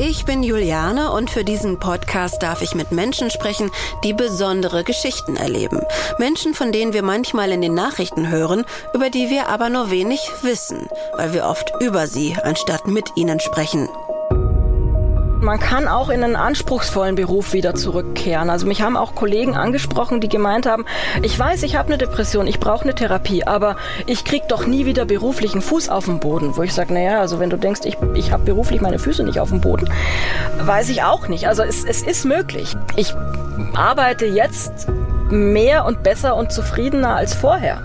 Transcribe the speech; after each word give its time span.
Ich 0.00 0.24
bin 0.24 0.44
Juliane 0.44 1.10
und 1.10 1.28
für 1.28 1.42
diesen 1.42 1.80
Podcast 1.80 2.40
darf 2.40 2.62
ich 2.62 2.76
mit 2.76 2.92
Menschen 2.92 3.30
sprechen, 3.30 3.72
die 4.04 4.12
besondere 4.12 4.84
Geschichten 4.84 5.34
erleben. 5.34 5.80
Menschen, 6.18 6.54
von 6.54 6.70
denen 6.70 6.92
wir 6.92 7.02
manchmal 7.02 7.50
in 7.50 7.60
den 7.60 7.74
Nachrichten 7.74 8.28
hören, 8.28 8.64
über 8.94 9.10
die 9.10 9.28
wir 9.28 9.48
aber 9.48 9.70
nur 9.70 9.90
wenig 9.90 10.20
wissen, 10.42 10.88
weil 11.16 11.32
wir 11.32 11.46
oft 11.46 11.72
über 11.80 12.06
sie 12.06 12.36
anstatt 12.40 12.86
mit 12.86 13.16
ihnen 13.16 13.40
sprechen. 13.40 13.88
Man 15.40 15.60
kann 15.60 15.86
auch 15.86 16.08
in 16.08 16.24
einen 16.24 16.34
anspruchsvollen 16.34 17.14
Beruf 17.14 17.52
wieder 17.52 17.74
zurückkehren. 17.74 18.50
Also 18.50 18.66
mich 18.66 18.82
haben 18.82 18.96
auch 18.96 19.14
Kollegen 19.14 19.56
angesprochen, 19.56 20.20
die 20.20 20.28
gemeint 20.28 20.66
haben, 20.66 20.84
ich 21.22 21.38
weiß, 21.38 21.62
ich 21.62 21.76
habe 21.76 21.88
eine 21.88 21.98
Depression, 21.98 22.48
ich 22.48 22.58
brauche 22.58 22.82
eine 22.82 22.94
Therapie, 22.94 23.44
aber 23.44 23.76
ich 24.06 24.24
krieg 24.24 24.48
doch 24.48 24.66
nie 24.66 24.84
wieder 24.84 25.04
beruflichen 25.04 25.62
Fuß 25.62 25.90
auf 25.90 26.06
den 26.06 26.18
Boden. 26.18 26.56
Wo 26.56 26.62
ich 26.62 26.74
sage, 26.74 26.92
naja, 26.92 27.20
also 27.20 27.38
wenn 27.38 27.50
du 27.50 27.56
denkst, 27.56 27.82
ich, 27.84 27.96
ich 28.14 28.32
habe 28.32 28.44
beruflich 28.44 28.80
meine 28.80 28.98
Füße 28.98 29.22
nicht 29.22 29.38
auf 29.38 29.50
dem 29.50 29.60
Boden, 29.60 29.88
weiß 30.60 30.88
ich 30.88 31.04
auch 31.04 31.28
nicht. 31.28 31.46
Also 31.46 31.62
es, 31.62 31.84
es 31.84 32.02
ist 32.02 32.24
möglich. 32.24 32.76
Ich 32.96 33.14
arbeite 33.74 34.26
jetzt 34.26 34.88
mehr 35.30 35.84
und 35.84 36.02
besser 36.02 36.34
und 36.36 36.52
zufriedener 36.52 37.14
als 37.14 37.34
vorher. 37.34 37.82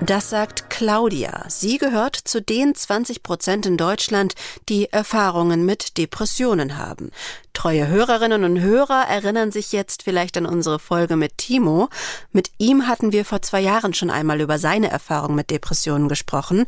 Das 0.00 0.30
sagt 0.30 0.69
Claudia. 0.80 1.44
Sie 1.48 1.76
gehört 1.76 2.16
zu 2.16 2.40
den 2.40 2.74
20 2.74 3.22
Prozent 3.22 3.66
in 3.66 3.76
Deutschland, 3.76 4.32
die 4.70 4.90
Erfahrungen 4.90 5.66
mit 5.66 5.98
Depressionen 5.98 6.78
haben. 6.78 7.10
Treue 7.52 7.88
Hörerinnen 7.88 8.44
und 8.44 8.60
Hörer 8.60 9.06
erinnern 9.06 9.52
sich 9.52 9.72
jetzt 9.72 10.02
vielleicht 10.02 10.38
an 10.38 10.46
unsere 10.46 10.78
Folge 10.78 11.16
mit 11.16 11.36
Timo. 11.36 11.90
Mit 12.32 12.50
ihm 12.56 12.86
hatten 12.86 13.12
wir 13.12 13.26
vor 13.26 13.42
zwei 13.42 13.60
Jahren 13.60 13.92
schon 13.92 14.08
einmal 14.08 14.40
über 14.40 14.58
seine 14.58 14.88
Erfahrung 14.88 15.34
mit 15.34 15.50
Depressionen 15.50 16.08
gesprochen. 16.08 16.64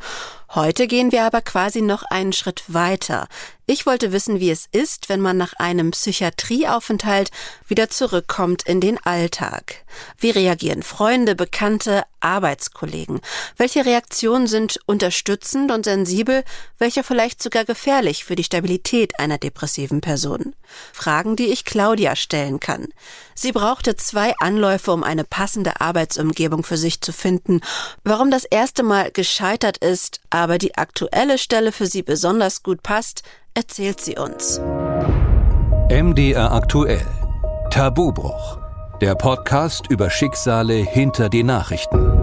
Heute 0.55 0.87
gehen 0.87 1.13
wir 1.13 1.25
aber 1.25 1.41
quasi 1.41 1.81
noch 1.81 2.03
einen 2.03 2.35
Schritt 2.35 2.65
weiter. 2.67 3.27
Ich 3.65 3.87
wollte 3.87 4.13
wissen, 4.13 4.39
wie 4.39 4.51
es 4.51 4.67
ist, 4.71 5.09
wenn 5.09 5.21
man 5.21 5.39
nach 5.39 5.55
einem 5.55 5.93
Psychiatrieaufenthalt 5.93 7.31
wieder 7.69 7.89
zurückkommt 7.89 8.65
in 8.65 8.81
den 8.81 8.99
Alltag. 9.03 9.77
Wie 10.19 10.29
reagieren 10.29 10.83
Freunde, 10.83 11.35
Bekannte, 11.35 12.03
Arbeitskollegen? 12.21 13.21
Welche 13.57 13.87
Reaktionen 13.87 14.02
sind 14.11 14.81
unterstützend 14.87 15.71
und 15.71 15.85
sensibel, 15.85 16.45
welche 16.79 17.03
vielleicht 17.03 17.43
sogar 17.43 17.65
gefährlich 17.65 18.25
für 18.25 18.37
die 18.37 18.45
Stabilität 18.45 19.19
einer 19.19 19.39
depressiven 19.39 20.01
Person? 20.01 20.55
Fragen, 20.93 21.37
die 21.37 21.47
ich 21.47 21.65
Claudia 21.65 22.17
stellen 22.17 22.61
kann. 22.61 22.89
Sie 23.35 23.53
brauchte 23.53 23.97
zwei 23.97 24.35
Anläufe, 24.39 24.93
um 24.93 25.05
eine 25.05 25.25
passende 25.25 25.81
Arbeitsumgebung 25.81 26.65
für 26.65 26.77
sich 26.77 27.01
zu 27.01 27.13
finden. 27.13 27.61
Warum 28.05 28.31
das 28.31 28.45
erste 28.45 28.83
Mal 28.83 29.11
gescheitert 29.11 29.79
ist, 29.79 30.21
aber 30.31 30.59
die 30.59 30.77
aktuelle 30.77 31.39
Stelle 31.39 31.73
für 31.73 31.87
sie 31.87 32.03
besonders 32.03 32.63
gut 32.63 32.83
passt, 32.83 33.23
erzählt 33.55 34.01
sie 34.01 34.17
uns. 34.17 34.61
MDR 35.91 36.53
aktuell. 36.53 37.07
Tabubruch. 37.71 38.59
Der 39.01 39.15
Podcast 39.15 39.91
über 39.91 40.11
Schicksale 40.11 40.75
hinter 40.75 41.29
die 41.29 41.43
Nachrichten. 41.43 42.22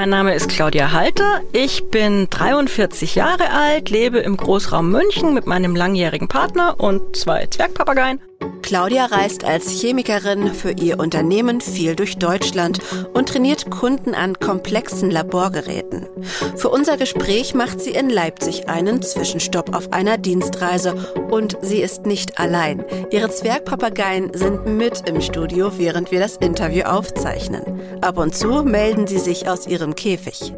Mein 0.00 0.08
Name 0.08 0.32
ist 0.32 0.48
Claudia 0.48 0.92
Halter. 0.92 1.42
Ich 1.52 1.90
bin 1.90 2.26
43 2.30 3.16
Jahre 3.16 3.50
alt, 3.50 3.90
lebe 3.90 4.18
im 4.20 4.38
Großraum 4.38 4.90
München 4.90 5.34
mit 5.34 5.46
meinem 5.46 5.76
langjährigen 5.76 6.26
Partner 6.26 6.80
und 6.80 7.14
zwei 7.14 7.44
Zwergpapageien. 7.44 8.18
Claudia 8.70 9.06
reist 9.06 9.42
als 9.42 9.80
Chemikerin 9.80 10.54
für 10.54 10.70
ihr 10.70 11.00
Unternehmen 11.00 11.60
viel 11.60 11.96
durch 11.96 12.18
Deutschland 12.18 12.78
und 13.14 13.28
trainiert 13.28 13.68
Kunden 13.68 14.14
an 14.14 14.38
komplexen 14.38 15.10
Laborgeräten. 15.10 16.06
Für 16.54 16.68
unser 16.68 16.96
Gespräch 16.96 17.52
macht 17.52 17.80
sie 17.80 17.90
in 17.90 18.08
Leipzig 18.08 18.68
einen 18.68 19.02
Zwischenstopp 19.02 19.74
auf 19.74 19.92
einer 19.92 20.18
Dienstreise 20.18 20.94
und 21.32 21.58
sie 21.62 21.80
ist 21.80 22.06
nicht 22.06 22.38
allein. 22.38 22.84
Ihre 23.10 23.28
Zwergpapageien 23.28 24.34
sind 24.34 24.64
mit 24.66 25.02
im 25.08 25.20
Studio, 25.20 25.72
während 25.76 26.12
wir 26.12 26.20
das 26.20 26.36
Interview 26.36 26.84
aufzeichnen. 26.84 27.64
Ab 28.02 28.18
und 28.18 28.36
zu 28.36 28.62
melden 28.62 29.08
sie 29.08 29.18
sich 29.18 29.48
aus 29.48 29.66
ihrem 29.66 29.96
Käfig. 29.96 30.52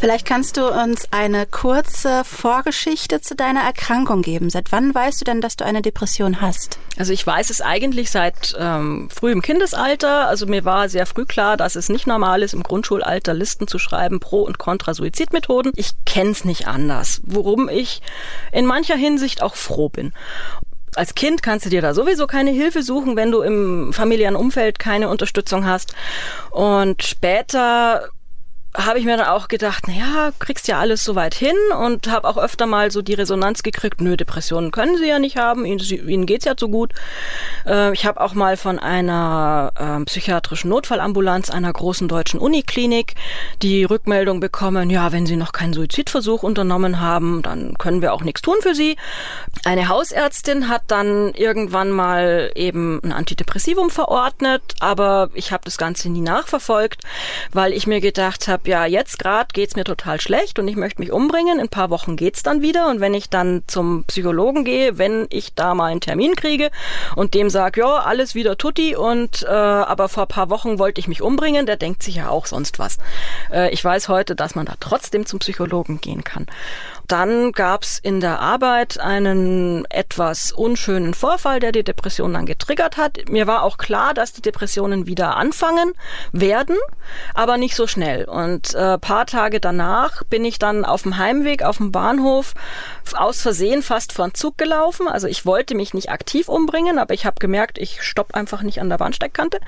Vielleicht 0.00 0.26
kannst 0.26 0.56
du 0.56 0.66
uns 0.66 1.08
eine 1.10 1.44
kurze 1.44 2.24
Vorgeschichte 2.24 3.20
zu 3.20 3.34
deiner 3.34 3.60
Erkrankung 3.60 4.22
geben. 4.22 4.48
Seit 4.48 4.72
wann 4.72 4.94
weißt 4.94 5.20
du 5.20 5.26
denn, 5.26 5.42
dass 5.42 5.56
du 5.56 5.66
eine 5.66 5.82
Depression 5.82 6.40
hast? 6.40 6.78
Also 6.96 7.12
ich 7.12 7.26
weiß 7.26 7.50
es 7.50 7.60
eigentlich 7.60 8.10
seit 8.10 8.56
ähm, 8.58 9.10
frühem 9.14 9.42
Kindesalter. 9.42 10.26
Also 10.26 10.46
mir 10.46 10.64
war 10.64 10.88
sehr 10.88 11.04
früh 11.04 11.26
klar, 11.26 11.58
dass 11.58 11.76
es 11.76 11.90
nicht 11.90 12.06
normal 12.06 12.42
ist, 12.42 12.54
im 12.54 12.62
Grundschulalter 12.62 13.34
Listen 13.34 13.68
zu 13.68 13.78
schreiben 13.78 14.20
pro 14.20 14.40
und 14.40 14.56
contra 14.56 14.94
Suizidmethoden. 14.94 15.72
Ich 15.76 15.90
kenne 16.06 16.30
es 16.30 16.46
nicht 16.46 16.66
anders, 16.66 17.20
worum 17.26 17.68
ich 17.68 18.00
in 18.52 18.64
mancher 18.64 18.96
Hinsicht 18.96 19.42
auch 19.42 19.54
froh 19.54 19.90
bin 19.90 20.14
als 20.96 21.14
Kind 21.14 21.44
kannst 21.44 21.64
du 21.64 21.70
dir 21.70 21.82
da 21.82 21.94
sowieso 21.94 22.26
keine 22.26 22.50
Hilfe 22.50 22.82
suchen, 22.82 23.14
wenn 23.14 23.30
du 23.30 23.42
im 23.42 23.92
familiären 23.92 24.34
Umfeld 24.34 24.80
keine 24.80 25.08
Unterstützung 25.08 25.64
hast. 25.64 25.94
Und 26.50 27.04
später 27.04 28.10
habe 28.76 29.00
ich 29.00 29.04
mir 29.04 29.16
dann 29.16 29.26
auch 29.26 29.48
gedacht, 29.48 29.88
naja, 29.88 30.30
kriegst 30.38 30.68
ja 30.68 30.78
alles 30.78 31.02
so 31.02 31.16
weit 31.16 31.34
hin 31.34 31.56
und 31.76 32.08
habe 32.08 32.28
auch 32.28 32.36
öfter 32.36 32.66
mal 32.66 32.92
so 32.92 33.02
die 33.02 33.14
Resonanz 33.14 33.64
gekriegt, 33.64 34.00
nö, 34.00 34.16
Depressionen 34.16 34.70
können 34.70 34.96
sie 34.96 35.08
ja 35.08 35.18
nicht 35.18 35.36
haben, 35.36 35.64
ihnen, 35.64 35.80
ihnen 35.80 36.24
geht's 36.24 36.44
ja 36.44 36.54
so 36.58 36.68
gut. 36.68 36.92
Äh, 37.66 37.92
ich 37.92 38.06
habe 38.06 38.20
auch 38.20 38.32
mal 38.34 38.56
von 38.56 38.78
einer 38.78 39.72
äh, 39.76 40.04
psychiatrischen 40.04 40.70
Notfallambulanz 40.70 41.50
einer 41.50 41.72
großen 41.72 42.06
deutschen 42.06 42.38
Uniklinik 42.38 43.14
die 43.60 43.82
Rückmeldung 43.82 44.38
bekommen, 44.38 44.88
ja, 44.88 45.10
wenn 45.10 45.26
sie 45.26 45.36
noch 45.36 45.50
keinen 45.50 45.72
Suizidversuch 45.72 46.44
unternommen 46.44 47.00
haben, 47.00 47.42
dann 47.42 47.76
können 47.76 48.02
wir 48.02 48.12
auch 48.12 48.22
nichts 48.22 48.42
tun 48.42 48.56
für 48.60 48.76
sie. 48.76 48.96
Eine 49.64 49.88
Hausärztin 49.88 50.68
hat 50.68 50.82
dann 50.86 51.34
irgendwann 51.34 51.90
mal 51.90 52.52
eben 52.54 53.00
ein 53.02 53.12
Antidepressivum 53.12 53.90
verordnet, 53.90 54.62
aber 54.78 55.30
ich 55.34 55.50
habe 55.50 55.64
das 55.64 55.76
Ganze 55.76 56.08
nie 56.08 56.20
nachverfolgt, 56.20 57.02
weil 57.52 57.72
ich 57.72 57.88
mir 57.88 58.00
gedacht 58.00 58.46
habe, 58.46 58.59
habe, 58.60 58.70
ja, 58.70 58.84
jetzt 58.86 59.18
gerade 59.18 59.48
geht's 59.52 59.76
mir 59.76 59.84
total 59.84 60.20
schlecht 60.20 60.58
und 60.58 60.68
ich 60.68 60.76
möchte 60.76 61.00
mich 61.00 61.12
umbringen. 61.12 61.58
In 61.58 61.66
ein 61.66 61.68
paar 61.68 61.90
Wochen 61.90 62.16
geht's 62.16 62.42
dann 62.42 62.62
wieder. 62.62 62.88
Und 62.88 63.00
wenn 63.00 63.14
ich 63.14 63.30
dann 63.30 63.62
zum 63.66 64.04
Psychologen 64.04 64.64
gehe, 64.64 64.98
wenn 64.98 65.26
ich 65.30 65.54
da 65.54 65.74
mal 65.74 65.86
einen 65.86 66.00
Termin 66.00 66.36
kriege 66.36 66.70
und 67.16 67.34
dem 67.34 67.50
sage, 67.50 67.80
ja, 67.80 67.98
alles 67.98 68.34
wieder 68.34 68.58
tutti 68.58 68.96
und 68.96 69.42
äh, 69.42 69.48
aber 69.48 70.08
vor 70.08 70.26
paar 70.26 70.50
Wochen 70.50 70.78
wollte 70.78 71.00
ich 71.00 71.08
mich 71.08 71.22
umbringen, 71.22 71.66
der 71.66 71.76
denkt 71.76 72.02
sich 72.02 72.16
ja 72.16 72.28
auch 72.28 72.46
sonst 72.46 72.78
was. 72.78 72.98
Äh, 73.50 73.70
ich 73.70 73.84
weiß 73.84 74.08
heute, 74.08 74.34
dass 74.34 74.54
man 74.54 74.66
da 74.66 74.74
trotzdem 74.78 75.26
zum 75.26 75.38
Psychologen 75.38 76.00
gehen 76.00 76.24
kann. 76.24 76.46
Dann 77.10 77.50
gab's 77.50 77.98
in 77.98 78.20
der 78.20 78.38
Arbeit 78.38 79.00
einen 79.00 79.84
etwas 79.86 80.52
unschönen 80.52 81.12
Vorfall, 81.12 81.58
der 81.58 81.72
die 81.72 81.82
Depression 81.82 82.34
dann 82.34 82.46
getriggert 82.46 82.96
hat. 82.96 83.28
Mir 83.28 83.48
war 83.48 83.64
auch 83.64 83.78
klar, 83.78 84.14
dass 84.14 84.32
die 84.32 84.42
Depressionen 84.42 85.06
wieder 85.08 85.36
anfangen 85.36 85.92
werden, 86.30 86.76
aber 87.34 87.56
nicht 87.56 87.74
so 87.74 87.88
schnell. 87.88 88.26
Und 88.26 88.74
äh, 88.76 88.96
paar 88.96 89.26
Tage 89.26 89.58
danach 89.58 90.22
bin 90.22 90.44
ich 90.44 90.60
dann 90.60 90.84
auf 90.84 91.02
dem 91.02 91.18
Heimweg 91.18 91.64
auf 91.64 91.78
dem 91.78 91.90
Bahnhof 91.90 92.54
aus 93.14 93.42
Versehen 93.42 93.82
fast 93.82 94.12
vor 94.12 94.28
den 94.28 94.34
Zug 94.34 94.56
gelaufen. 94.56 95.08
Also 95.08 95.26
ich 95.26 95.44
wollte 95.44 95.74
mich 95.74 95.92
nicht 95.94 96.10
aktiv 96.10 96.48
umbringen, 96.48 97.00
aber 97.00 97.12
ich 97.12 97.26
habe 97.26 97.40
gemerkt, 97.40 97.78
ich 97.78 98.02
stopp 98.02 98.36
einfach 98.36 98.62
nicht 98.62 98.80
an 98.80 98.88
der 98.88 98.98
Bahnsteigkante 98.98 99.58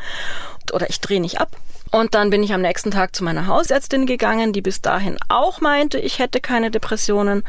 oder 0.73 0.89
ich 0.89 1.01
drehe 1.01 1.21
nicht 1.21 1.41
ab 1.41 1.57
und 1.93 2.15
dann 2.15 2.31
bin 2.31 2.43
ich 2.43 2.53
am 2.53 2.63
nächsten 2.63 2.91
Tag 2.91 3.15
zu 3.15 3.23
meiner 3.23 3.47
Hausärztin 3.47 4.07
gegangen, 4.07 4.53
die 4.53 4.63
bis 4.63 4.81
dahin 4.81 5.19
auch 5.29 5.61
meinte, 5.61 5.99
ich 5.99 6.19
hätte 6.19 6.41
keine 6.41 6.71
Depressionen. 6.71 7.45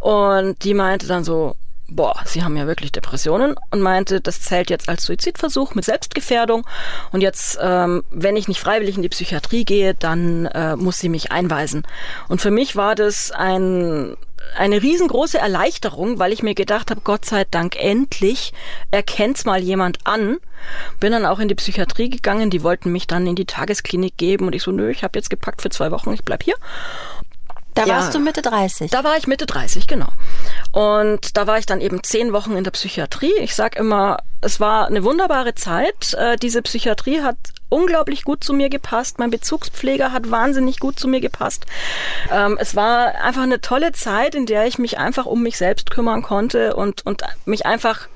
Und 0.00 0.64
die 0.64 0.74
meinte 0.74 1.06
dann 1.06 1.22
so, 1.22 1.54
boah, 1.88 2.14
Sie 2.24 2.42
haben 2.42 2.56
ja 2.56 2.66
wirklich 2.66 2.90
Depressionen 2.90 3.54
und 3.70 3.80
meinte, 3.80 4.20
das 4.20 4.40
zählt 4.40 4.68
jetzt 4.68 4.88
als 4.88 5.04
Suizidversuch 5.04 5.74
mit 5.74 5.84
Selbstgefährdung 5.84 6.66
und 7.12 7.20
jetzt, 7.20 7.58
ähm, 7.60 8.02
wenn 8.10 8.36
ich 8.36 8.48
nicht 8.48 8.60
freiwillig 8.60 8.96
in 8.96 9.02
die 9.02 9.08
Psychiatrie 9.08 9.64
gehe, 9.64 9.94
dann 9.94 10.46
äh, 10.46 10.76
muss 10.76 10.98
sie 10.98 11.08
mich 11.08 11.30
einweisen. 11.30 11.86
Und 12.28 12.40
für 12.40 12.50
mich 12.50 12.74
war 12.74 12.94
das 12.94 13.30
ein 13.30 14.16
eine 14.56 14.82
riesengroße 14.82 15.38
Erleichterung, 15.38 16.18
weil 16.18 16.32
ich 16.32 16.42
mir 16.42 16.54
gedacht 16.54 16.90
habe, 16.90 17.00
Gott 17.02 17.24
sei 17.24 17.44
Dank 17.50 17.76
endlich 17.76 18.52
erkennt's 18.90 19.44
mal 19.44 19.60
jemand 19.60 19.98
an. 20.04 20.38
Bin 21.00 21.12
dann 21.12 21.26
auch 21.26 21.38
in 21.38 21.48
die 21.48 21.54
Psychiatrie 21.54 22.08
gegangen, 22.08 22.50
die 22.50 22.62
wollten 22.62 22.92
mich 22.92 23.06
dann 23.06 23.26
in 23.26 23.36
die 23.36 23.46
Tagesklinik 23.46 24.16
geben 24.16 24.46
und 24.46 24.54
ich 24.54 24.62
so, 24.62 24.70
nö, 24.70 24.90
ich 24.90 25.04
habe 25.04 25.18
jetzt 25.18 25.30
gepackt 25.30 25.62
für 25.62 25.70
zwei 25.70 25.90
Wochen, 25.90 26.12
ich 26.12 26.24
bleib 26.24 26.42
hier. 26.42 26.56
Da 27.74 27.86
ja, 27.86 27.96
warst 27.96 28.14
du 28.14 28.20
Mitte 28.20 28.40
30. 28.40 28.90
Da 28.90 29.02
war 29.02 29.16
ich 29.16 29.26
Mitte 29.26 29.46
30, 29.46 29.86
genau. 29.86 30.08
Und 30.70 31.36
da 31.36 31.46
war 31.46 31.58
ich 31.58 31.66
dann 31.66 31.80
eben 31.80 32.02
zehn 32.02 32.32
Wochen 32.32 32.56
in 32.56 32.64
der 32.64 32.70
Psychiatrie. 32.70 33.32
Ich 33.40 33.54
sag 33.54 33.76
immer, 33.76 34.18
es 34.40 34.60
war 34.60 34.86
eine 34.86 35.02
wunderbare 35.02 35.54
Zeit. 35.54 36.14
Äh, 36.14 36.36
diese 36.36 36.62
Psychiatrie 36.62 37.22
hat 37.22 37.36
unglaublich 37.68 38.22
gut 38.22 38.44
zu 38.44 38.52
mir 38.52 38.68
gepasst. 38.68 39.18
Mein 39.18 39.30
Bezugspfleger 39.30 40.12
hat 40.12 40.30
wahnsinnig 40.30 40.78
gut 40.78 40.98
zu 40.98 41.08
mir 41.08 41.20
gepasst. 41.20 41.66
Ähm, 42.30 42.56
es 42.60 42.76
war 42.76 43.16
einfach 43.16 43.42
eine 43.42 43.60
tolle 43.60 43.90
Zeit, 43.92 44.36
in 44.36 44.46
der 44.46 44.66
ich 44.66 44.78
mich 44.78 44.98
einfach 44.98 45.26
um 45.26 45.42
mich 45.42 45.58
selbst 45.58 45.90
kümmern 45.90 46.22
konnte 46.22 46.76
und, 46.76 47.04
und 47.04 47.22
mich 47.44 47.66
einfach 47.66 48.08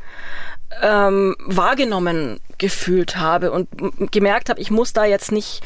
ähm, 0.82 1.36
wahrgenommen 1.40 2.40
gefühlt 2.58 3.16
habe 3.16 3.52
und 3.52 3.68
gemerkt 4.10 4.50
habe, 4.50 4.60
ich 4.60 4.70
muss 4.70 4.92
da 4.92 5.04
jetzt 5.04 5.30
nicht 5.30 5.62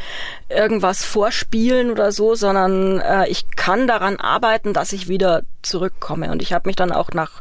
irgendwas 0.49 1.05
vorspielen 1.05 1.91
oder 1.91 2.13
so, 2.13 2.35
sondern 2.35 3.01
äh, 3.01 3.27
ich 3.29 3.51
kann 3.57 3.87
daran 3.87 4.17
arbeiten, 4.17 4.75
dass 4.75 4.93
ich 4.93 5.09
wieder 5.09 5.43
zurückkomme. 5.63 6.31
Und 6.31 6.43
ich 6.43 6.53
habe 6.53 6.69
mich 6.69 6.77
dann 6.77 6.93
auch 6.93 7.11
nach 7.13 7.41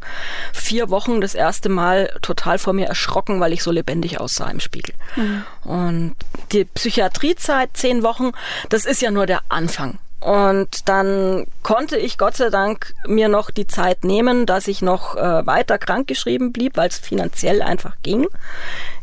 vier 0.53 0.89
Wochen 0.89 1.19
das 1.19 1.35
erste 1.35 1.67
Mal 1.67 2.13
total 2.21 2.59
vor 2.59 2.73
mir 2.73 2.87
erschrocken, 2.87 3.41
weil 3.41 3.51
ich 3.51 3.61
so 3.61 3.71
lebendig 3.71 4.19
aussah 4.19 4.49
im 4.49 4.61
Spiegel. 4.61 4.95
Mhm. 5.17 5.43
Und 5.63 6.15
die 6.53 6.65
Psychiatriezeit, 6.65 7.71
zehn 7.73 8.03
Wochen, 8.03 8.31
das 8.69 8.85
ist 8.85 9.01
ja 9.01 9.11
nur 9.11 9.25
der 9.25 9.41
Anfang. 9.49 9.99
Und 10.21 10.87
dann 10.87 11.47
konnte 11.63 11.97
ich 11.97 12.19
Gott 12.19 12.37
sei 12.37 12.49
Dank 12.49 12.93
mir 13.07 13.27
noch 13.27 13.49
die 13.49 13.65
Zeit 13.65 14.03
nehmen, 14.03 14.45
dass 14.45 14.67
ich 14.67 14.83
noch 14.83 15.15
äh, 15.15 15.45
weiter 15.47 15.79
krankgeschrieben 15.79 16.51
blieb, 16.51 16.77
weil 16.77 16.89
es 16.89 16.99
finanziell 16.99 17.63
einfach 17.63 17.95
ging. 18.03 18.27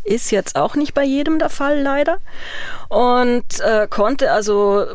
Ist 0.04 0.30
jetzt 0.30 0.54
auch 0.54 0.76
nicht 0.76 0.94
bei 0.94 1.02
jedem 1.02 1.40
der 1.40 1.50
Fall 1.50 1.82
leider. 1.82 2.18
Und 2.88 3.60
äh, 3.60 3.88
konnte 3.90 4.30
also 4.30 4.86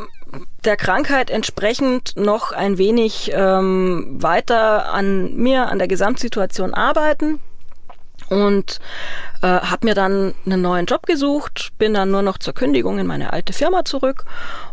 der 0.64 0.78
Krankheit 0.78 1.30
entsprechend 1.30 2.16
noch 2.16 2.54
ein 2.54 2.78
wenig 2.78 3.31
ähm, 3.34 4.16
weiter 4.22 4.94
an 4.94 5.36
mir, 5.36 5.68
an 5.68 5.78
der 5.78 5.90
Gesamtsituation 5.90 6.74
arbeiten 6.74 7.40
und 8.30 8.80
äh, 9.42 9.48
habe 9.48 9.88
mir 9.88 9.96
dann 9.96 10.34
einen 10.46 10.62
neuen 10.62 10.86
Job 10.86 11.06
gesucht, 11.06 11.72
bin 11.78 11.94
dann 11.94 12.12
nur 12.12 12.22
noch 12.22 12.38
zur 12.38 12.54
Kündigung 12.54 13.00
in 13.00 13.08
meine 13.08 13.34
alte 13.34 13.54
Firma 13.54 13.86
zurück 13.86 14.25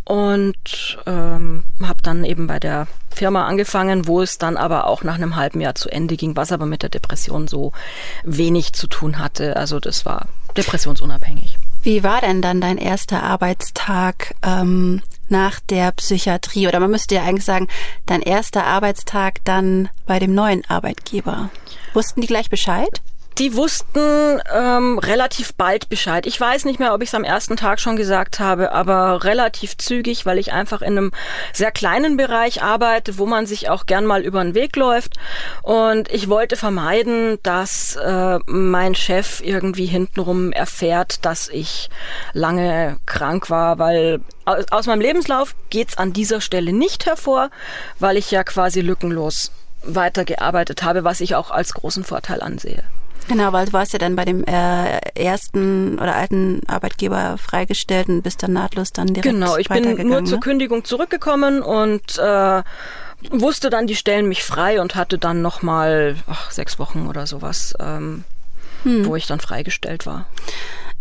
und 0.04 0.98
ähm, 1.06 1.64
habe 1.82 2.02
dann 2.02 2.24
eben 2.24 2.46
bei 2.46 2.58
der 2.58 2.86
Firma 3.10 3.46
angefangen, 3.46 4.06
wo 4.06 4.22
es 4.22 4.38
dann 4.38 4.56
aber 4.56 4.86
auch 4.86 5.02
nach 5.02 5.16
einem 5.16 5.36
halben 5.36 5.60
Jahr 5.60 5.74
zu 5.74 5.90
Ende 5.90 6.16
ging, 6.16 6.36
was 6.36 6.52
aber 6.52 6.66
mit 6.66 6.82
der 6.82 6.90
Depression 6.90 7.48
so 7.48 7.72
wenig 8.24 8.72
zu 8.72 8.86
tun 8.86 9.18
hatte. 9.18 9.56
Also 9.56 9.80
das 9.80 10.06
war 10.06 10.26
depressionsunabhängig. 10.56 11.58
Wie 11.82 12.02
war 12.02 12.20
denn 12.20 12.42
dann 12.42 12.60
dein 12.60 12.78
erster 12.78 13.22
Arbeitstag 13.22 14.34
ähm, 14.42 15.02
nach 15.28 15.60
der 15.60 15.92
Psychiatrie? 15.92 16.68
Oder 16.68 16.78
man 16.78 16.90
müsste 16.90 17.14
ja 17.14 17.22
eigentlich 17.22 17.44
sagen, 17.44 17.68
dein 18.06 18.20
erster 18.20 18.66
Arbeitstag 18.66 19.44
dann 19.44 19.88
bei 20.06 20.18
dem 20.18 20.34
neuen 20.34 20.62
Arbeitgeber. 20.68 21.48
Wussten 21.94 22.20
die 22.20 22.26
gleich 22.26 22.50
Bescheid? 22.50 23.00
Die 23.38 23.54
wussten 23.56 24.40
ähm, 24.54 24.98
relativ 24.98 25.54
bald 25.54 25.88
Bescheid. 25.88 26.26
Ich 26.26 26.38
weiß 26.38 26.66
nicht 26.66 26.78
mehr, 26.78 26.92
ob 26.92 27.02
ich 27.02 27.08
es 27.08 27.14
am 27.14 27.24
ersten 27.24 27.56
Tag 27.56 27.80
schon 27.80 27.96
gesagt 27.96 28.38
habe, 28.38 28.72
aber 28.72 29.24
relativ 29.24 29.78
zügig, 29.78 30.26
weil 30.26 30.38
ich 30.38 30.52
einfach 30.52 30.82
in 30.82 30.98
einem 30.98 31.12
sehr 31.54 31.70
kleinen 31.70 32.18
Bereich 32.18 32.62
arbeite, 32.62 33.16
wo 33.16 33.24
man 33.24 33.46
sich 33.46 33.70
auch 33.70 33.86
gern 33.86 34.04
mal 34.04 34.22
über 34.22 34.42
den 34.42 34.54
Weg 34.54 34.76
läuft. 34.76 35.14
Und 35.62 36.10
ich 36.10 36.28
wollte 36.28 36.56
vermeiden, 36.56 37.38
dass 37.42 37.96
äh, 37.96 38.38
mein 38.46 38.94
Chef 38.94 39.40
irgendwie 39.42 39.86
hintenrum 39.86 40.52
erfährt, 40.52 41.24
dass 41.24 41.48
ich 41.48 41.88
lange 42.34 42.98
krank 43.06 43.48
war, 43.48 43.78
weil 43.78 44.20
aus 44.44 44.86
meinem 44.86 45.00
Lebenslauf 45.00 45.54
geht's 45.70 45.96
an 45.96 46.12
dieser 46.12 46.40
Stelle 46.40 46.72
nicht 46.72 47.06
hervor, 47.06 47.50
weil 47.98 48.16
ich 48.16 48.30
ja 48.30 48.44
quasi 48.44 48.80
lückenlos 48.80 49.50
weitergearbeitet 49.82 50.82
habe, 50.82 51.04
was 51.04 51.20
ich 51.20 51.34
auch 51.34 51.50
als 51.50 51.72
großen 51.72 52.04
Vorteil 52.04 52.42
ansehe. 52.42 52.84
Genau, 53.30 53.52
weil 53.52 53.66
du 53.66 53.72
warst 53.72 53.92
ja 53.92 54.00
dann 54.00 54.16
bei 54.16 54.24
dem 54.24 54.42
äh, 54.42 54.98
ersten 55.14 56.00
oder 56.00 56.16
alten 56.16 56.62
Arbeitgeber 56.66 57.38
freigestellt 57.38 58.08
und 58.08 58.22
bist 58.22 58.42
dann 58.42 58.54
nahtlos 58.54 58.90
dann 58.90 59.06
direkt 59.06 59.22
Genau, 59.22 59.56
ich 59.56 59.68
bin 59.68 59.84
nur 60.08 60.22
ne? 60.22 60.24
zur 60.24 60.40
Kündigung 60.40 60.84
zurückgekommen 60.84 61.62
und 61.62 62.18
äh, 62.18 62.62
wusste 63.30 63.70
dann, 63.70 63.86
die 63.86 63.94
stellen 63.94 64.26
mich 64.26 64.42
frei 64.42 64.80
und 64.80 64.96
hatte 64.96 65.16
dann 65.16 65.42
nochmal 65.42 66.16
sechs 66.50 66.80
Wochen 66.80 67.06
oder 67.06 67.28
sowas, 67.28 67.72
ähm, 67.78 68.24
hm. 68.82 69.06
wo 69.06 69.14
ich 69.14 69.28
dann 69.28 69.38
freigestellt 69.38 70.06
war. 70.06 70.26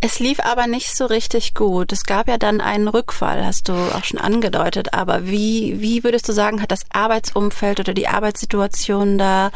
Es 0.01 0.19
lief 0.19 0.39
aber 0.39 0.67
nicht 0.67 0.95
so 0.95 1.07
richtig 1.07 1.55
gut. 1.55 1.91
Es 1.91 2.05
gab 2.05 2.29
ja 2.29 2.37
dann 2.37 2.61
einen 2.61 2.87
Rückfall, 2.87 3.45
hast 3.45 3.67
du 3.67 3.73
auch 3.73 4.05
schon 4.05 4.19
angedeutet. 4.19 4.93
Aber 4.93 5.27
wie, 5.27 5.81
wie 5.81 6.05
würdest 6.05 6.29
du 6.29 6.31
sagen, 6.31 6.61
hat 6.61 6.71
das 6.71 6.85
Arbeitsumfeld 6.93 7.81
oder 7.81 7.93
die 7.93 8.07
Arbeitssituation 8.07 9.17
da 9.17 9.51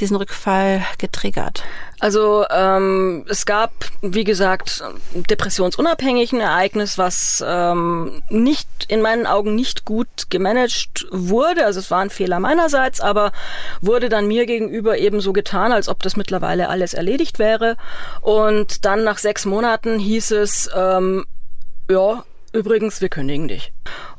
diesen 0.00 0.16
Rückfall 0.16 0.84
getriggert? 0.98 1.62
Also 2.00 2.44
ähm, 2.50 3.24
es 3.28 3.46
gab, 3.46 3.72
wie 4.02 4.24
gesagt, 4.24 4.82
depressionsunabhängig 5.14 6.32
ein 6.32 6.40
Ereignis, 6.40 6.98
was 6.98 7.42
ähm, 7.46 8.22
nicht 8.28 8.68
in 8.88 9.00
meinen 9.00 9.26
Augen 9.26 9.54
nicht 9.54 9.84
gut 9.84 10.30
gemanagt 10.30 11.06
wurde. 11.10 11.64
Also 11.64 11.80
es 11.80 11.90
war 11.90 12.00
ein 12.00 12.10
Fehler 12.10 12.40
meinerseits, 12.40 13.00
aber 13.00 13.32
wurde 13.80 14.08
dann 14.08 14.26
mir 14.26 14.46
gegenüber 14.46 14.98
eben 14.98 15.20
so 15.20 15.32
getan, 15.32 15.72
als 15.72 15.88
ob 15.88 16.02
das 16.02 16.16
mittlerweile 16.16 16.68
alles 16.68 16.94
erledigt 16.94 17.38
wäre. 17.38 17.76
Und 18.20 18.84
dann 18.84 19.04
nach 19.04 19.18
sechs 19.18 19.44
Monaten 19.44 19.98
hieß 19.98 20.32
es, 20.32 20.68
ähm, 20.74 21.24
ja, 21.90 22.24
übrigens, 22.52 23.00
wir 23.00 23.08
kündigen 23.08 23.48
dich. 23.48 23.72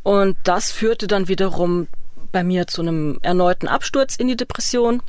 Und 0.03 0.37
das 0.43 0.71
führte 0.71 1.07
dann 1.07 1.27
wiederum 1.27 1.87
bei 2.31 2.43
mir 2.43 2.67
zu 2.67 2.81
einem 2.81 3.19
erneuten 3.21 3.67
Absturz 3.67 4.15
in 4.15 4.27
die 4.27 4.35
Depression. 4.35 5.01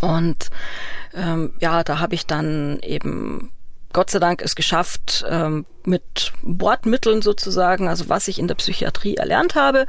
Und 0.00 0.50
ähm, 1.14 1.52
ja, 1.60 1.82
da 1.84 1.98
habe 1.98 2.14
ich 2.14 2.26
dann 2.26 2.78
eben 2.80 3.50
Gott 3.92 4.10
sei 4.10 4.20
Dank 4.20 4.42
es 4.42 4.54
geschafft, 4.54 5.24
ähm, 5.28 5.66
mit 5.84 6.32
Bordmitteln 6.42 7.22
sozusagen, 7.22 7.88
also 7.88 8.08
was 8.08 8.28
ich 8.28 8.38
in 8.38 8.46
der 8.46 8.54
Psychiatrie 8.54 9.16
erlernt 9.16 9.54
habe, 9.56 9.86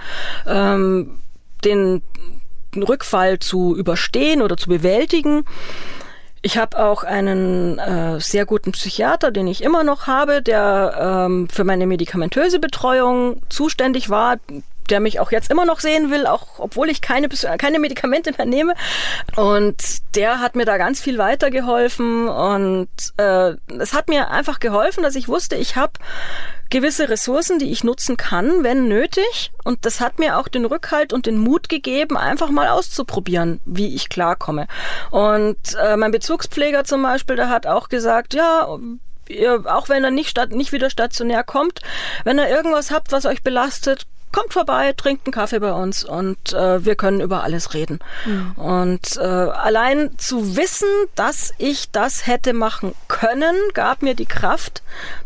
ähm, 0.48 1.22
den 1.64 2.02
Rückfall 2.76 3.40
zu 3.40 3.76
überstehen 3.76 4.42
oder 4.42 4.58
zu 4.58 4.70
bewältigen. 4.70 5.46
Ich 6.42 6.58
habe 6.58 6.84
auch 6.84 7.04
einen 7.04 7.78
äh, 7.78 8.20
sehr 8.20 8.48
guten 8.48 8.72
Psychiater, 8.72 9.30
den 9.30 9.46
ich 9.46 9.64
immer 9.64 9.84
noch 9.84 10.08
habe, 10.08 10.42
der 10.42 11.28
ähm, 11.28 11.48
für 11.50 11.64
meine 11.64 11.86
medikamentöse 11.86 12.60
Betreuung 12.60 13.44
zuständig 13.50 14.10
war, 14.10 14.38
der 14.90 15.00
mich 15.00 15.20
auch 15.20 15.32
jetzt 15.32 15.52
immer 15.52 15.66
noch 15.66 15.80
sehen 15.80 16.12
will, 16.12 16.26
auch 16.26 16.60
obwohl 16.60 16.90
ich 16.90 17.02
keine, 17.02 17.30
keine 17.30 17.80
Medikamente 17.80 18.32
mehr 18.38 18.46
nehme. 18.46 18.74
Und 19.36 19.82
der 20.16 20.40
hat 20.40 20.56
mir 20.56 20.66
da 20.66 20.78
ganz 20.78 21.02
viel 21.02 21.18
weitergeholfen 21.18 22.28
und 22.28 22.90
äh, 23.18 23.54
es 23.80 23.94
hat 23.94 24.10
mir 24.10 24.30
einfach 24.32 24.60
geholfen, 24.60 25.04
dass 25.04 25.16
ich 25.16 25.28
wusste, 25.28 25.56
ich 25.56 25.76
habe 25.76 25.94
gewisse 26.70 27.10
Ressourcen, 27.10 27.60
die 27.60 27.72
ich 27.72 27.84
nutzen 27.84 28.18
kann, 28.18 28.64
wenn 28.64 28.88
nötig. 28.88 29.52
Und 29.64 29.86
das 29.86 30.00
hat 30.00 30.18
mir 30.18 30.38
auch 30.38 30.48
den 30.48 30.66
Rückhalt 30.66 31.14
und 31.14 31.28
den 31.28 31.38
Mut 31.38 31.70
gegeben, 31.70 32.18
einfach 32.18 32.50
mal 32.50 32.70
auszuprobieren, 32.70 33.60
wie 33.66 33.94
ich 33.94 34.10
klarkomme. 34.10 34.68
Und 35.12 35.58
äh, 35.80 35.98
mein 35.98 36.12
Bezugspfleger 36.12 36.84
zum 36.86 37.04
Beispiel, 37.04 37.36
der 37.36 37.50
hat 37.50 37.68
auch 37.68 37.90
gesagt, 37.90 38.34
ja, 38.34 38.68
ihr, 39.28 39.64
auch 39.66 39.90
wenn 39.90 40.04
er 40.04 40.12
nicht, 40.12 40.30
statt, 40.30 40.52
nicht 40.52 40.72
wieder 40.72 40.90
stationär 40.90 41.44
kommt, 41.44 41.82
wenn 42.24 42.40
ihr 42.40 42.50
irgendwas 42.50 42.92
habt, 42.92 43.12
was 43.12 43.26
euch 43.26 43.44
belastet, 43.44 44.08
kommt 44.32 44.54
vorbei, 44.54 44.94
trinkt 44.94 45.26
einen 45.26 45.34
Kaffee 45.34 45.60
bei 45.60 45.74
uns 45.74 46.04
und 46.04 46.54
äh, 46.54 46.84
wir 46.86 46.96
können 46.96 47.22
über 47.22 47.44
alles 47.44 47.74
reden. 47.74 48.00
Mhm. 48.26 48.52
Und 48.54 49.18
äh, 49.18 49.22
allein 49.22 50.18
zu 50.18 50.56
wissen, 50.56 50.88
dass 51.16 51.54
ich 51.58 51.92
das 51.92 52.28
hätte 52.28 52.54
machen 52.54 52.96
können, 53.08 53.56
gab 53.74 54.02
mir 54.02 54.16
die 54.16 54.26
Kraft, 54.26 54.82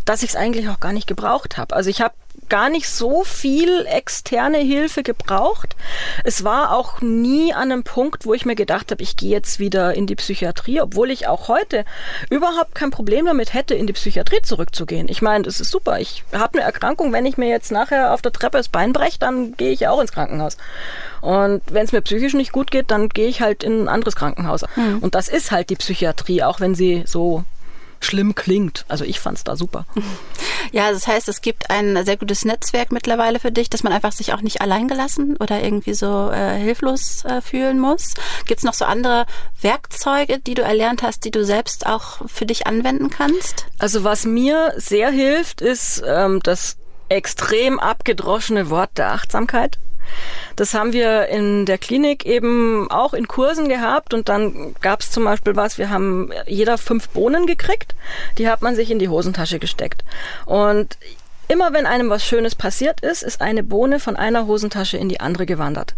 dass 0.05 0.23
ich 0.23 0.31
es 0.31 0.35
eigentlich 0.35 0.69
auch 0.69 0.79
gar 0.79 0.93
nicht 0.93 1.07
gebraucht 1.07 1.57
habe. 1.57 1.75
Also 1.75 1.89
ich 1.89 2.01
habe 2.01 2.13
gar 2.49 2.69
nicht 2.69 2.89
so 2.89 3.23
viel 3.23 3.85
externe 3.87 4.57
Hilfe 4.57 5.03
gebraucht. 5.03 5.75
Es 6.23 6.43
war 6.43 6.75
auch 6.75 7.01
nie 7.01 7.53
an 7.53 7.71
einem 7.71 7.83
Punkt, 7.83 8.25
wo 8.25 8.33
ich 8.33 8.45
mir 8.45 8.55
gedacht 8.55 8.91
habe, 8.91 9.01
ich 9.03 9.15
gehe 9.15 9.29
jetzt 9.29 9.59
wieder 9.59 9.93
in 9.93 10.07
die 10.07 10.15
Psychiatrie, 10.15 10.81
obwohl 10.81 11.11
ich 11.11 11.27
auch 11.27 11.47
heute 11.47 11.85
überhaupt 12.29 12.75
kein 12.75 12.91
Problem 12.91 13.25
damit 13.25 13.53
hätte, 13.53 13.75
in 13.75 13.87
die 13.87 13.93
Psychiatrie 13.93 14.41
zurückzugehen. 14.41 15.07
Ich 15.09 15.21
meine, 15.21 15.43
das 15.43 15.59
ist 15.59 15.71
super. 15.71 15.99
Ich 15.99 16.23
habe 16.33 16.57
eine 16.57 16.65
Erkrankung, 16.65 17.11
wenn 17.11 17.25
ich 17.25 17.37
mir 17.37 17.49
jetzt 17.49 17.71
nachher 17.71 18.13
auf 18.13 18.21
der 18.21 18.31
Treppe 18.31 18.57
das 18.57 18.69
Bein 18.69 18.93
breche, 18.93 19.19
dann 19.19 19.55
gehe 19.57 19.71
ich 19.71 19.81
ja 19.81 19.91
auch 19.91 20.01
ins 20.01 20.11
Krankenhaus. 20.11 20.57
Und 21.21 21.61
wenn 21.71 21.85
es 21.85 21.91
mir 21.91 22.01
psychisch 22.01 22.33
nicht 22.33 22.51
gut 22.51 22.71
geht, 22.71 22.91
dann 22.91 23.09
gehe 23.09 23.27
ich 23.27 23.41
halt 23.41 23.63
in 23.63 23.83
ein 23.83 23.87
anderes 23.87 24.15
Krankenhaus. 24.15 24.63
Mhm. 24.75 24.99
Und 24.99 25.15
das 25.15 25.27
ist 25.27 25.51
halt 25.51 25.69
die 25.69 25.75
Psychiatrie, 25.75 26.43
auch 26.43 26.59
wenn 26.59 26.75
sie 26.75 27.03
so 27.05 27.43
schlimm 28.05 28.35
klingt. 28.35 28.85
Also 28.87 29.03
ich 29.03 29.19
fand 29.19 29.37
es 29.37 29.43
da 29.43 29.55
super. 29.55 29.85
Ja, 30.71 30.91
das 30.91 31.07
heißt, 31.07 31.29
es 31.29 31.41
gibt 31.41 31.69
ein 31.69 32.03
sehr 32.03 32.17
gutes 32.17 32.43
Netzwerk 32.43 32.91
mittlerweile 32.91 33.39
für 33.39 33.51
dich, 33.51 33.69
dass 33.69 33.83
man 33.83 33.93
einfach 33.93 34.11
sich 34.11 34.33
auch 34.33 34.41
nicht 34.41 34.61
alleingelassen 34.61 35.37
oder 35.37 35.63
irgendwie 35.63 35.93
so 35.93 36.31
äh, 36.31 36.57
hilflos 36.57 37.23
äh, 37.23 37.39
fühlen 37.39 37.79
muss. 37.79 38.15
Gibt 38.45 38.59
es 38.59 38.63
noch 38.63 38.73
so 38.73 38.83
andere 38.83 39.25
Werkzeuge, 39.61 40.39
die 40.39 40.55
du 40.55 40.63
erlernt 40.63 41.03
hast, 41.03 41.23
die 41.23 41.31
du 41.31 41.45
selbst 41.45 41.85
auch 41.85 42.27
für 42.27 42.45
dich 42.45 42.67
anwenden 42.67 43.09
kannst? 43.09 43.67
Also 43.77 44.03
was 44.03 44.25
mir 44.25 44.73
sehr 44.75 45.11
hilft, 45.11 45.61
ist 45.61 46.03
ähm, 46.05 46.39
das 46.43 46.77
extrem 47.09 47.79
abgedroschene 47.79 48.69
Wort 48.69 48.97
der 48.97 49.11
Achtsamkeit. 49.11 49.77
Das 50.55 50.73
haben 50.73 50.93
wir 50.93 51.27
in 51.27 51.65
der 51.65 51.77
Klinik 51.77 52.25
eben 52.25 52.89
auch 52.89 53.13
in 53.13 53.27
Kursen 53.27 53.67
gehabt 53.67 54.13
und 54.13 54.29
dann 54.29 54.75
gab 54.81 55.01
es 55.01 55.11
zum 55.11 55.25
Beispiel 55.25 55.55
was, 55.55 55.77
wir 55.77 55.89
haben 55.89 56.31
jeder 56.47 56.77
fünf 56.77 57.09
Bohnen 57.09 57.45
gekriegt, 57.45 57.95
die 58.37 58.47
hat 58.47 58.61
man 58.61 58.75
sich 58.75 58.91
in 58.91 58.99
die 58.99 59.09
Hosentasche 59.09 59.59
gesteckt. 59.59 60.03
Und 60.45 60.97
immer 61.47 61.73
wenn 61.73 61.85
einem 61.85 62.09
was 62.09 62.25
Schönes 62.25 62.55
passiert 62.55 63.01
ist, 63.01 63.23
ist 63.23 63.41
eine 63.41 63.63
Bohne 63.63 63.99
von 63.99 64.15
einer 64.15 64.47
Hosentasche 64.47 64.97
in 64.97 65.09
die 65.09 65.19
andere 65.19 65.45
gewandert. 65.45 65.95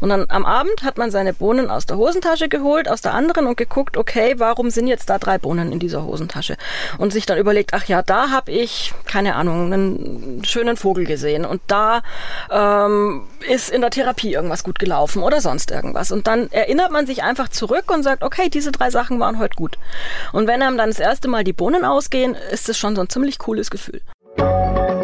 Und 0.00 0.08
dann 0.08 0.26
am 0.28 0.44
Abend 0.44 0.82
hat 0.82 0.98
man 0.98 1.10
seine 1.10 1.32
Bohnen 1.32 1.70
aus 1.70 1.86
der 1.86 1.96
Hosentasche 1.96 2.48
geholt, 2.48 2.88
aus 2.88 3.00
der 3.00 3.14
anderen 3.14 3.46
und 3.46 3.56
geguckt, 3.56 3.96
okay, 3.96 4.34
warum 4.38 4.70
sind 4.70 4.86
jetzt 4.86 5.10
da 5.10 5.18
drei 5.18 5.38
Bohnen 5.38 5.72
in 5.72 5.78
dieser 5.78 6.04
Hosentasche? 6.04 6.56
Und 6.98 7.12
sich 7.12 7.26
dann 7.26 7.38
überlegt, 7.38 7.74
ach 7.74 7.84
ja, 7.84 8.02
da 8.02 8.30
habe 8.30 8.50
ich, 8.50 8.92
keine 9.06 9.36
Ahnung, 9.36 9.72
einen 9.72 10.42
schönen 10.44 10.76
Vogel 10.76 11.04
gesehen 11.04 11.44
und 11.44 11.60
da 11.66 12.02
ähm, 12.50 13.28
ist 13.48 13.70
in 13.70 13.80
der 13.80 13.90
Therapie 13.90 14.32
irgendwas 14.32 14.64
gut 14.64 14.78
gelaufen 14.78 15.22
oder 15.22 15.40
sonst 15.40 15.70
irgendwas. 15.70 16.12
Und 16.12 16.26
dann 16.26 16.50
erinnert 16.50 16.90
man 16.90 17.06
sich 17.06 17.22
einfach 17.22 17.48
zurück 17.48 17.90
und 17.92 18.02
sagt, 18.02 18.22
okay, 18.22 18.48
diese 18.48 18.72
drei 18.72 18.90
Sachen 18.90 19.20
waren 19.20 19.38
heute 19.38 19.54
gut. 19.54 19.78
Und 20.32 20.46
wenn 20.46 20.62
einem 20.62 20.76
dann 20.76 20.90
das 20.90 21.00
erste 21.00 21.28
Mal 21.28 21.44
die 21.44 21.52
Bohnen 21.52 21.84
ausgehen, 21.84 22.34
ist 22.50 22.68
es 22.68 22.78
schon 22.78 22.96
so 22.96 23.02
ein 23.02 23.08
ziemlich 23.08 23.38
cooles 23.38 23.70
Gefühl. 23.70 24.00
Thank 24.36 24.90
you. 24.90 24.99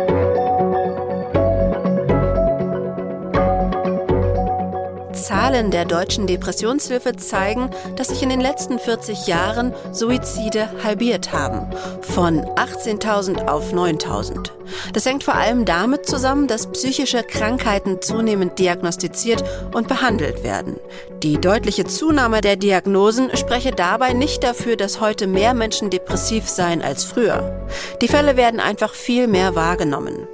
Zahlen 5.26 5.72
der 5.72 5.86
deutschen 5.86 6.28
Depressionshilfe 6.28 7.16
zeigen, 7.16 7.70
dass 7.96 8.08
sich 8.08 8.22
in 8.22 8.28
den 8.28 8.40
letzten 8.40 8.78
40 8.78 9.26
Jahren 9.26 9.74
Suizide 9.90 10.68
halbiert 10.84 11.32
haben. 11.32 11.66
Von 12.00 12.42
18.000 12.42 13.48
auf 13.48 13.72
9.000. 13.72 14.50
Das 14.92 15.04
hängt 15.04 15.24
vor 15.24 15.34
allem 15.34 15.64
damit 15.64 16.06
zusammen, 16.06 16.46
dass 16.46 16.70
psychische 16.70 17.24
Krankheiten 17.24 18.00
zunehmend 18.00 18.60
diagnostiziert 18.60 19.42
und 19.74 19.88
behandelt 19.88 20.44
werden. 20.44 20.76
Die 21.24 21.40
deutliche 21.40 21.86
Zunahme 21.86 22.40
der 22.40 22.54
Diagnosen 22.54 23.36
spreche 23.36 23.72
dabei 23.72 24.12
nicht 24.12 24.44
dafür, 24.44 24.76
dass 24.76 25.00
heute 25.00 25.26
mehr 25.26 25.54
Menschen 25.54 25.90
depressiv 25.90 26.48
seien 26.48 26.82
als 26.82 27.02
früher. 27.02 27.66
Die 28.00 28.08
Fälle 28.08 28.36
werden 28.36 28.60
einfach 28.60 28.94
viel 28.94 29.26
mehr 29.26 29.56
wahrgenommen. 29.56 30.28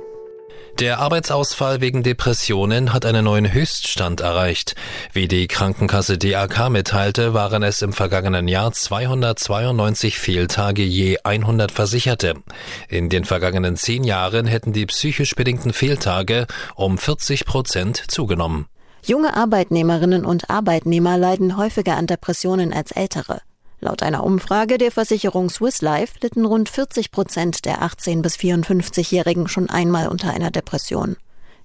Der 0.79 0.99
Arbeitsausfall 0.99 1.81
wegen 1.81 2.03
Depressionen 2.03 2.93
hat 2.93 3.05
einen 3.05 3.27
neuen 3.27 3.53
Höchststand 3.53 4.21
erreicht. 4.21 4.75
Wie 5.13 5.29
die 5.29 5.47
Krankenkasse 5.47 6.17
DAK 6.17 6.71
mitteilte, 6.71 7.35
waren 7.35 7.63
es 7.63 7.83
im 7.83 7.93
vergangenen 7.93 8.49
Jahr 8.49 8.73
292 8.73 10.19
Fehltage 10.19 10.83
je 10.83 11.19
100 11.23 11.71
Versicherte. 11.71 12.35
In 12.89 13.11
den 13.11 13.25
vergangenen 13.25 13.77
zehn 13.77 14.03
Jahren 14.03 14.47
hätten 14.47 14.73
die 14.73 14.87
psychisch 14.87 15.35
bedingten 15.35 15.73
Fehltage 15.73 16.47
um 16.75 16.97
40 16.97 17.45
Prozent 17.45 18.11
zugenommen. 18.11 18.67
Junge 19.05 19.37
Arbeitnehmerinnen 19.37 20.25
und 20.25 20.49
Arbeitnehmer 20.49 21.19
leiden 21.19 21.57
häufiger 21.57 21.97
an 21.97 22.07
Depressionen 22.07 22.73
als 22.73 22.93
ältere. 22.93 23.43
Laut 23.85 24.05
einer 24.05 24.23
Umfrage 24.23 24.79
der 24.79 24.93
Versicherung 24.93 25.51
Swiss 25.51 25.83
Life 25.83 26.15
litten 26.23 26.45
rund 26.45 26.69
40 26.69 27.11
Prozent 27.11 27.65
der 27.65 27.83
18- 27.83 28.23
bis 28.23 28.37
54-Jährigen 28.37 29.49
schon 29.49 29.69
einmal 29.69 30.07
unter 30.07 30.33
einer 30.33 30.53
Depression. 30.53 31.17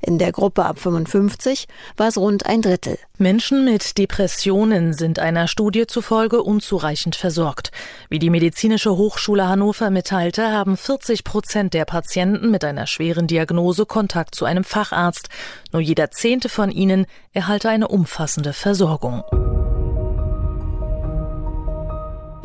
In 0.02 0.18
der 0.18 0.32
Gruppe 0.32 0.66
ab 0.66 0.80
55 0.80 1.68
war 1.96 2.08
es 2.08 2.18
rund 2.18 2.48
ein 2.48 2.64
Drittel. 2.64 2.98
Menschen 3.20 3.66
mit 3.66 4.00
Depressionen 4.00 4.94
sind 4.94 5.20
einer 5.20 5.48
Studie 5.48 5.86
zufolge 5.86 6.42
unzureichend 6.42 7.16
versorgt. 7.16 7.72
Wie 8.10 8.18
die 8.18 8.32
Medizinische 8.32 8.98
Hochschule 8.98 9.48
Hannover 9.48 9.92
mitteilte, 9.92 10.52
haben 10.52 10.76
40 10.76 11.24
Prozent 11.24 11.76
der 11.76 11.86
Patienten 11.86 12.50
mit 12.50 12.64
einer 12.64 12.88
schweren 12.88 13.28
Diagnose 13.28 13.86
Kontakt 13.86 14.34
zu 14.34 14.46
einem 14.46 14.64
Facharzt. 14.64 15.30
Nur 15.72 15.84
jeder 15.84 16.10
zehnte 16.10 16.50
von 16.50 16.72
ihnen 16.72 17.06
erhalte 17.32 17.70
eine 17.70 17.88
umfassende 17.88 18.54
Versorgung. 18.54 19.24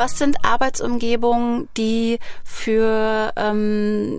Was 0.02 0.18
sind 0.18 0.44
Arbeitsumgebungen, 0.44 1.68
die 1.76 2.18
für 2.42 3.32
ähm, 3.37 4.18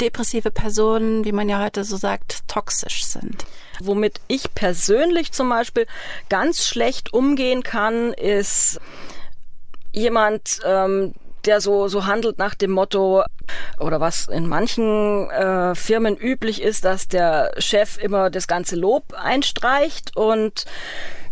depressive 0.00 0.52
Personen, 0.52 1.24
wie 1.24 1.32
man 1.32 1.48
ja 1.48 1.60
heute 1.60 1.82
so 1.82 1.96
sagt, 1.96 2.46
toxisch 2.46 3.04
sind? 3.04 3.44
Womit 3.80 4.20
ich 4.28 4.54
persönlich 4.54 5.32
zum 5.32 5.48
Beispiel 5.48 5.88
ganz 6.28 6.64
schlecht 6.64 7.12
umgehen 7.12 7.64
kann, 7.64 8.12
ist 8.12 8.78
jemand, 9.90 10.60
ähm, 10.64 11.14
der 11.46 11.60
so, 11.60 11.88
so 11.88 12.06
handelt 12.06 12.38
nach 12.38 12.54
dem 12.54 12.70
Motto, 12.70 13.22
oder 13.78 14.00
was 14.00 14.28
in 14.28 14.46
manchen 14.46 15.30
äh, 15.30 15.74
Firmen 15.74 16.16
üblich 16.16 16.62
ist, 16.62 16.84
dass 16.84 17.08
der 17.08 17.52
Chef 17.58 17.98
immer 17.98 18.30
das 18.30 18.46
ganze 18.46 18.76
Lob 18.76 19.12
einstreicht 19.14 20.16
und 20.16 20.64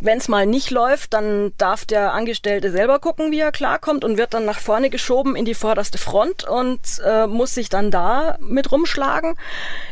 wenn 0.04 0.18
es 0.18 0.28
mal 0.28 0.46
nicht 0.46 0.72
läuft, 0.72 1.14
dann 1.14 1.52
darf 1.58 1.84
der 1.84 2.12
Angestellte 2.12 2.72
selber 2.72 2.98
gucken, 2.98 3.30
wie 3.30 3.38
er 3.38 3.52
klarkommt 3.52 4.04
und 4.04 4.18
wird 4.18 4.34
dann 4.34 4.44
nach 4.44 4.58
vorne 4.58 4.90
geschoben 4.90 5.36
in 5.36 5.44
die 5.44 5.54
vorderste 5.54 5.96
Front 5.96 6.42
und 6.42 6.80
äh, 7.04 7.28
muss 7.28 7.54
sich 7.54 7.68
dann 7.68 7.92
da 7.92 8.36
mit 8.40 8.72
rumschlagen. 8.72 9.36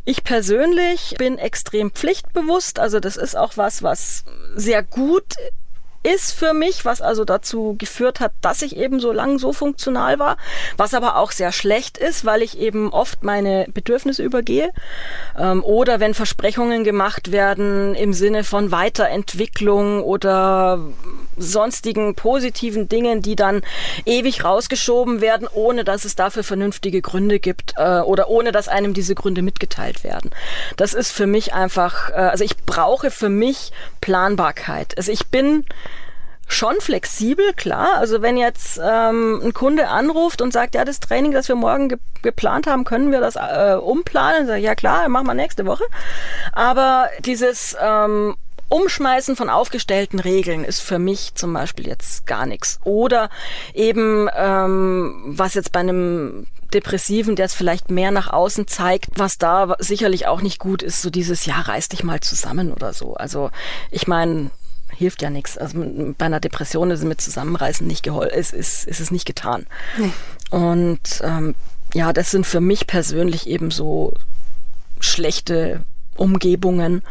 Ich 0.04 0.24
persönlich 0.24 1.14
bin 1.16 1.38
extrem 1.38 1.92
pflichtbewusst, 1.92 2.80
also 2.80 2.98
das 2.98 3.16
ist 3.16 3.36
auch 3.36 3.52
was, 3.56 3.84
was 3.84 4.24
sehr 4.56 4.82
gut 4.82 5.36
ist 6.02 6.32
für 6.32 6.54
mich, 6.54 6.84
was 6.84 7.02
also 7.02 7.24
dazu 7.24 7.74
geführt 7.78 8.20
hat, 8.20 8.32
dass 8.40 8.62
ich 8.62 8.76
eben 8.76 9.00
so 9.00 9.12
lang 9.12 9.38
so 9.38 9.52
funktional 9.52 10.18
war, 10.18 10.36
was 10.76 10.94
aber 10.94 11.16
auch 11.16 11.30
sehr 11.30 11.52
schlecht 11.52 11.98
ist, 11.98 12.24
weil 12.24 12.42
ich 12.42 12.58
eben 12.58 12.92
oft 12.92 13.22
meine 13.22 13.66
Bedürfnisse 13.72 14.22
übergehe 14.22 14.70
ähm, 15.38 15.62
oder 15.62 16.00
wenn 16.00 16.14
Versprechungen 16.14 16.84
gemacht 16.84 17.32
werden 17.32 17.94
im 17.94 18.14
Sinne 18.14 18.44
von 18.44 18.70
Weiterentwicklung 18.70 20.02
oder 20.02 20.80
sonstigen 21.36 22.14
positiven 22.14 22.88
Dingen, 22.88 23.22
die 23.22 23.36
dann 23.36 23.62
ewig 24.04 24.44
rausgeschoben 24.44 25.20
werden, 25.20 25.48
ohne 25.52 25.84
dass 25.84 26.04
es 26.04 26.14
dafür 26.16 26.44
vernünftige 26.44 27.02
Gründe 27.02 27.40
gibt 27.40 27.74
äh, 27.76 28.00
oder 28.00 28.28
ohne 28.28 28.52
dass 28.52 28.68
einem 28.68 28.94
diese 28.94 29.14
Gründe 29.14 29.42
mitgeteilt 29.42 30.04
werden. 30.04 30.30
Das 30.76 30.94
ist 30.94 31.10
für 31.12 31.26
mich 31.26 31.52
einfach, 31.52 32.10
äh, 32.10 32.14
also 32.14 32.44
ich 32.44 32.56
brauche 32.64 33.10
für 33.10 33.28
mich 33.28 33.72
Planbarkeit. 34.00 34.96
Also 34.96 35.12
ich 35.12 35.26
bin 35.28 35.64
schon 36.52 36.80
flexibel, 36.80 37.52
klar. 37.54 37.96
Also 37.96 38.22
wenn 38.22 38.36
jetzt 38.36 38.80
ähm, 38.82 39.40
ein 39.42 39.54
Kunde 39.54 39.88
anruft 39.88 40.42
und 40.42 40.52
sagt, 40.52 40.74
ja, 40.74 40.84
das 40.84 41.00
Training, 41.00 41.32
das 41.32 41.48
wir 41.48 41.56
morgen 41.56 41.88
ge 41.88 41.98
geplant 42.22 42.66
haben, 42.66 42.84
können 42.84 43.12
wir 43.12 43.20
das 43.20 43.36
äh, 43.36 43.76
umplanen? 43.80 44.46
Sag 44.46 44.58
ja 44.58 44.74
klar, 44.74 45.08
machen 45.08 45.26
wir 45.26 45.32
nächste 45.32 45.64
Woche. 45.64 45.84
Aber 46.52 47.08
dieses 47.24 47.74
ähm, 47.80 48.36
Umschmeißen 48.68 49.36
von 49.36 49.48
aufgestellten 49.48 50.20
Regeln 50.20 50.62
ist 50.64 50.80
für 50.80 50.98
mich 50.98 51.34
zum 51.34 51.52
Beispiel 51.52 51.86
jetzt 51.86 52.26
gar 52.26 52.44
nichts. 52.44 52.78
Oder 52.84 53.30
eben, 53.74 54.28
ähm, 54.36 55.22
was 55.26 55.54
jetzt 55.54 55.72
bei 55.72 55.80
einem 55.80 56.46
Depressiven, 56.72 57.34
der 57.34 57.46
es 57.46 57.54
vielleicht 57.54 57.90
mehr 57.90 58.12
nach 58.12 58.32
außen 58.32 58.68
zeigt, 58.68 59.08
was 59.16 59.38
da 59.38 59.74
sicherlich 59.80 60.26
auch 60.28 60.40
nicht 60.40 60.60
gut 60.60 60.82
ist, 60.82 61.02
so 61.02 61.10
dieses, 61.10 61.46
ja, 61.46 61.60
reiß 61.60 61.88
dich 61.88 62.04
mal 62.04 62.20
zusammen 62.20 62.72
oder 62.72 62.92
so. 62.92 63.14
Also 63.14 63.50
ich 63.90 64.06
meine, 64.06 64.50
hilft 65.00 65.22
ja 65.22 65.30
nichts. 65.30 65.58
Also 65.58 65.82
bei 66.16 66.26
einer 66.26 66.40
Depression 66.40 66.90
ist 66.90 67.00
es 67.00 67.06
mit 67.06 67.20
Zusammenreißen 67.20 67.86
nicht 67.86 68.02
geholfen, 68.02 68.38
ist, 68.38 68.52
ist, 68.52 68.86
ist 68.86 69.00
es 69.00 69.10
nicht 69.10 69.26
getan. 69.26 69.66
Nee. 69.96 70.12
Und 70.50 71.22
ähm, 71.22 71.54
ja, 71.94 72.12
das 72.12 72.30
sind 72.30 72.46
für 72.46 72.60
mich 72.60 72.86
persönlich 72.86 73.48
eben 73.48 73.70
so 73.70 74.12
schlechte 75.00 75.80
Umgebungen 76.16 77.02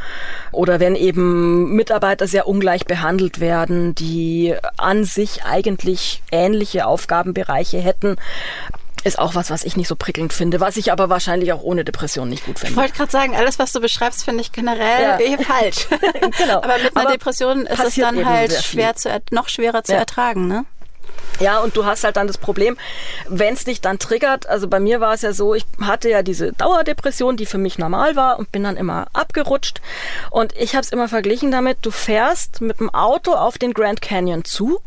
oder 0.51 0.79
wenn 0.79 0.95
eben 0.95 1.73
Mitarbeiter 1.75 2.27
sehr 2.27 2.47
ungleich 2.47 2.85
behandelt 2.85 3.39
werden, 3.39 3.95
die 3.95 4.55
an 4.77 5.03
sich 5.03 5.43
eigentlich 5.43 6.21
ähnliche 6.31 6.85
Aufgabenbereiche 6.85 7.79
hätten, 7.79 8.17
ist 9.03 9.19
auch 9.19 9.35
was, 9.35 9.49
was 9.49 9.63
ich 9.63 9.77
nicht 9.77 9.87
so 9.87 9.95
prickelnd 9.95 10.33
finde, 10.33 10.59
was 10.59 10.77
ich 10.77 10.91
aber 10.91 11.09
wahrscheinlich 11.09 11.53
auch 11.53 11.61
ohne 11.61 11.83
Depression 11.83 12.29
nicht 12.29 12.45
gut 12.45 12.59
finde. 12.59 12.73
Ich 12.73 12.77
wollte 12.77 12.93
gerade 12.93 13.11
sagen, 13.11 13.35
alles, 13.35 13.59
was 13.59 13.71
du 13.71 13.79
beschreibst, 13.79 14.23
finde 14.23 14.41
ich 14.41 14.51
generell 14.51 15.01
ja. 15.01 15.19
eh 15.19 15.37
falsch. 15.43 15.87
genau. 16.37 16.57
Aber 16.57 16.77
mit 16.77 16.95
einer 16.95 17.05
aber 17.05 17.11
Depression 17.11 17.65
ist 17.65 17.83
es 17.83 17.95
dann 17.95 18.25
halt 18.25 18.53
schwer 18.53 18.95
zu, 18.95 19.09
noch 19.31 19.49
schwerer 19.49 19.83
zu 19.83 19.93
ja. 19.93 19.99
ertragen, 19.99 20.47
ne? 20.47 20.65
Ja, 21.39 21.59
und 21.59 21.77
du 21.77 21.85
hast 21.85 22.03
halt 22.03 22.17
dann 22.17 22.27
das 22.27 22.37
Problem, 22.37 22.77
wenn 23.29 23.53
es 23.53 23.63
dich 23.63 23.79
dann 23.79 23.97
triggert, 23.97 24.47
also 24.47 24.67
bei 24.67 24.79
mir 24.79 24.99
war 24.99 25.13
es 25.13 25.21
ja 25.21 25.31
so, 25.31 25.55
ich 25.55 25.65
hatte 25.81 26.09
ja 26.09 26.21
diese 26.21 26.51
Dauerdepression, 26.53 27.37
die 27.37 27.45
für 27.45 27.57
mich 27.57 27.77
normal 27.77 28.15
war 28.15 28.39
und 28.39 28.51
bin 28.51 28.63
dann 28.63 28.75
immer 28.75 29.07
abgerutscht. 29.13 29.81
Und 30.31 30.53
ich 30.57 30.75
habe 30.75 30.83
es 30.83 30.91
immer 30.91 31.07
verglichen 31.07 31.51
damit, 31.51 31.77
du 31.81 31.91
fährst 31.91 32.61
mit 32.61 32.79
dem 32.79 32.89
Auto 32.93 33.33
auf 33.33 33.57
den 33.57 33.73
Grand 33.73 34.01
Canyon 34.01 34.43
zu 34.43 34.81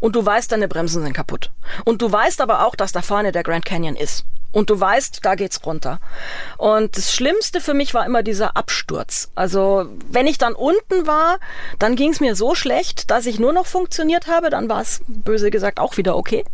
und 0.00 0.16
du 0.16 0.24
weißt, 0.24 0.50
deine 0.52 0.68
Bremsen 0.68 1.02
sind 1.02 1.12
kaputt. 1.12 1.50
Und 1.84 2.02
du 2.02 2.10
weißt 2.10 2.40
aber 2.40 2.66
auch, 2.66 2.76
dass 2.76 2.92
da 2.92 3.02
vorne 3.02 3.32
der 3.32 3.42
Grand 3.42 3.64
Canyon 3.64 3.96
ist. 3.96 4.24
Und 4.54 4.70
du 4.70 4.78
weißt, 4.78 5.18
da 5.22 5.34
geht's 5.34 5.60
runter. 5.66 5.98
Und 6.58 6.96
das 6.96 7.12
Schlimmste 7.12 7.60
für 7.60 7.74
mich 7.74 7.92
war 7.92 8.06
immer 8.06 8.22
dieser 8.22 8.56
Absturz. 8.56 9.30
Also 9.34 9.86
wenn 10.08 10.28
ich 10.28 10.38
dann 10.38 10.54
unten 10.54 11.08
war, 11.08 11.38
dann 11.80 11.96
ging's 11.96 12.20
mir 12.20 12.36
so 12.36 12.54
schlecht, 12.54 13.10
dass 13.10 13.26
ich 13.26 13.40
nur 13.40 13.52
noch 13.52 13.66
funktioniert 13.66 14.28
habe. 14.28 14.50
Dann 14.50 14.68
war 14.68 14.80
es 14.80 15.02
böse 15.08 15.50
gesagt 15.50 15.80
auch 15.80 15.96
wieder 15.96 16.16
okay. 16.16 16.44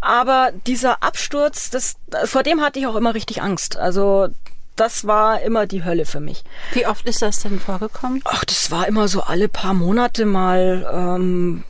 Aber 0.00 0.50
dieser 0.66 1.02
Absturz, 1.02 1.68
das, 1.68 1.96
vor 2.24 2.42
dem 2.42 2.62
hatte 2.62 2.78
ich 2.78 2.86
auch 2.86 2.96
immer 2.96 3.14
richtig 3.14 3.42
Angst. 3.42 3.76
Also 3.76 4.28
das 4.74 5.06
war 5.06 5.42
immer 5.42 5.66
die 5.66 5.84
Hölle 5.84 6.06
für 6.06 6.20
mich. 6.20 6.42
Wie 6.72 6.86
oft 6.86 7.06
ist 7.06 7.20
das 7.20 7.40
denn 7.40 7.60
vorgekommen? 7.60 8.22
Ach, 8.24 8.46
das 8.46 8.70
war 8.70 8.88
immer 8.88 9.08
so 9.08 9.20
alle 9.22 9.48
paar 9.48 9.74
Monate 9.74 10.24
mal. 10.24 10.90
Ähm, 10.90 11.64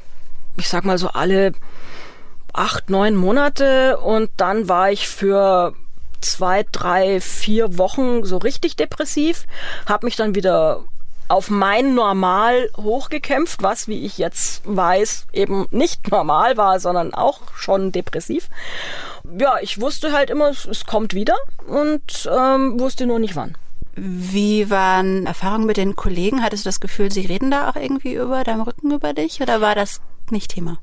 ich 0.56 0.68
sag 0.68 0.84
mal 0.84 0.98
so 0.98 1.08
alle 1.08 1.52
acht, 2.52 2.90
neun 2.90 3.16
Monate 3.16 3.98
und 3.98 4.30
dann 4.36 4.68
war 4.68 4.90
ich 4.90 5.08
für 5.08 5.74
zwei, 6.20 6.64
drei, 6.72 7.20
vier 7.20 7.78
Wochen 7.78 8.24
so 8.24 8.38
richtig 8.38 8.76
depressiv, 8.76 9.46
habe 9.86 10.06
mich 10.06 10.16
dann 10.16 10.34
wieder 10.34 10.84
auf 11.28 11.50
mein 11.50 11.94
Normal 11.94 12.70
hochgekämpft, 12.76 13.62
was, 13.62 13.88
wie 13.88 14.04
ich 14.04 14.16
jetzt 14.18 14.62
weiß, 14.64 15.26
eben 15.32 15.66
nicht 15.70 16.10
normal 16.10 16.56
war, 16.56 16.80
sondern 16.80 17.14
auch 17.14 17.40
schon 17.54 17.92
depressiv. 17.92 18.48
Ja, 19.38 19.56
ich 19.60 19.80
wusste 19.80 20.12
halt 20.12 20.30
immer, 20.30 20.50
es 20.50 20.86
kommt 20.86 21.14
wieder 21.14 21.36
und 21.66 22.28
ähm, 22.32 22.78
wusste 22.78 23.06
nur 23.06 23.18
nicht 23.18 23.36
wann. 23.36 23.56
Wie 23.96 24.68
waren 24.70 25.26
Erfahrungen 25.26 25.66
mit 25.66 25.78
den 25.78 25.96
Kollegen? 25.96 26.42
Hattest 26.42 26.64
du 26.64 26.68
das 26.68 26.80
Gefühl, 26.80 27.10
sie 27.10 27.26
reden 27.26 27.50
da 27.50 27.70
auch 27.70 27.76
irgendwie 27.76 28.14
über 28.14 28.44
deinem 28.44 28.60
Rücken 28.60 28.92
über 28.92 29.14
dich 29.14 29.40
oder 29.40 29.60
war 29.60 29.74
das 29.74 30.00
nicht 30.32 30.54
Thema? 30.54 30.78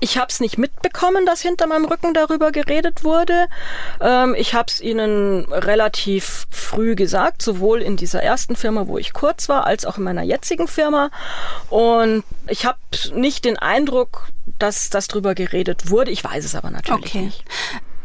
Ich 0.00 0.16
habe 0.16 0.28
es 0.28 0.40
nicht 0.40 0.58
mitbekommen, 0.58 1.26
dass 1.26 1.40
hinter 1.40 1.66
meinem 1.66 1.84
Rücken 1.84 2.14
darüber 2.14 2.52
geredet 2.52 3.04
wurde. 3.04 3.48
Ähm, 4.00 4.34
ich 4.38 4.54
habe 4.54 4.66
es 4.68 4.80
ihnen 4.80 5.44
relativ 5.52 6.46
früh 6.50 6.94
gesagt, 6.94 7.42
sowohl 7.42 7.82
in 7.82 7.96
dieser 7.96 8.22
ersten 8.22 8.54
Firma, 8.54 8.86
wo 8.86 8.98
ich 8.98 9.12
kurz 9.12 9.48
war, 9.48 9.66
als 9.66 9.84
auch 9.84 9.98
in 9.98 10.04
meiner 10.04 10.22
jetzigen 10.22 10.68
Firma. 10.68 11.10
Und 11.68 12.22
ich 12.46 12.64
habe 12.64 12.78
nicht 13.12 13.44
den 13.44 13.58
Eindruck, 13.58 14.28
dass 14.58 14.90
das 14.90 15.08
drüber 15.08 15.34
geredet 15.34 15.90
wurde. 15.90 16.10
Ich 16.10 16.22
weiß 16.22 16.44
es 16.44 16.54
aber 16.54 16.70
natürlich 16.70 17.06
okay. 17.06 17.22
nicht. 17.22 17.44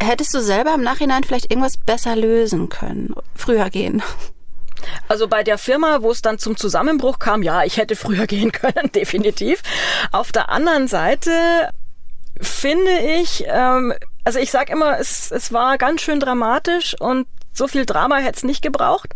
Hättest 0.02 0.34
du 0.34 0.42
selber 0.42 0.74
im 0.74 0.82
Nachhinein 0.82 1.24
vielleicht 1.24 1.52
irgendwas 1.52 1.78
besser 1.78 2.16
lösen 2.16 2.70
können, 2.70 3.14
früher 3.36 3.70
gehen? 3.70 4.02
Also 5.08 5.28
bei 5.28 5.44
der 5.44 5.58
Firma, 5.58 6.02
wo 6.02 6.12
es 6.12 6.22
dann 6.22 6.40
zum 6.40 6.58
Zusammenbruch 6.58 7.20
kam, 7.20 7.44
ja, 7.44 7.64
ich 7.64 7.78
hätte 7.78 7.96
früher 7.96 8.28
gehen 8.28 8.52
können, 8.52 8.92
definitiv. 8.94 9.62
Auf 10.12 10.32
der 10.32 10.50
anderen 10.50 10.88
Seite 10.88 11.32
finde 12.40 12.92
ich, 13.22 13.46
ähm, 13.48 13.94
also 14.24 14.40
ich 14.40 14.52
sag 14.52 14.70
immer, 14.70 15.00
es, 15.00 15.32
es 15.32 15.54
war 15.54 15.78
ganz 15.78 16.02
schön 16.02 16.20
dramatisch 16.20 16.96
und 17.00 17.28
so 17.54 17.68
viel 17.68 17.86
Drama 17.86 18.18
hätte 18.18 18.38
es 18.38 18.44
nicht 18.44 18.64
gebraucht. 18.64 19.14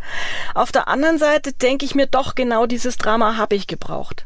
Auf 0.54 0.72
der 0.72 0.88
anderen 0.88 1.18
Seite 1.18 1.54
denke 1.54 1.86
ich 1.86 1.96
mir 1.96 2.06
doch, 2.06 2.36
genau 2.36 2.68
dieses 2.68 2.98
Drama 2.98 3.38
habe 3.38 3.56
ich 3.56 3.66
gebraucht. 3.66 4.26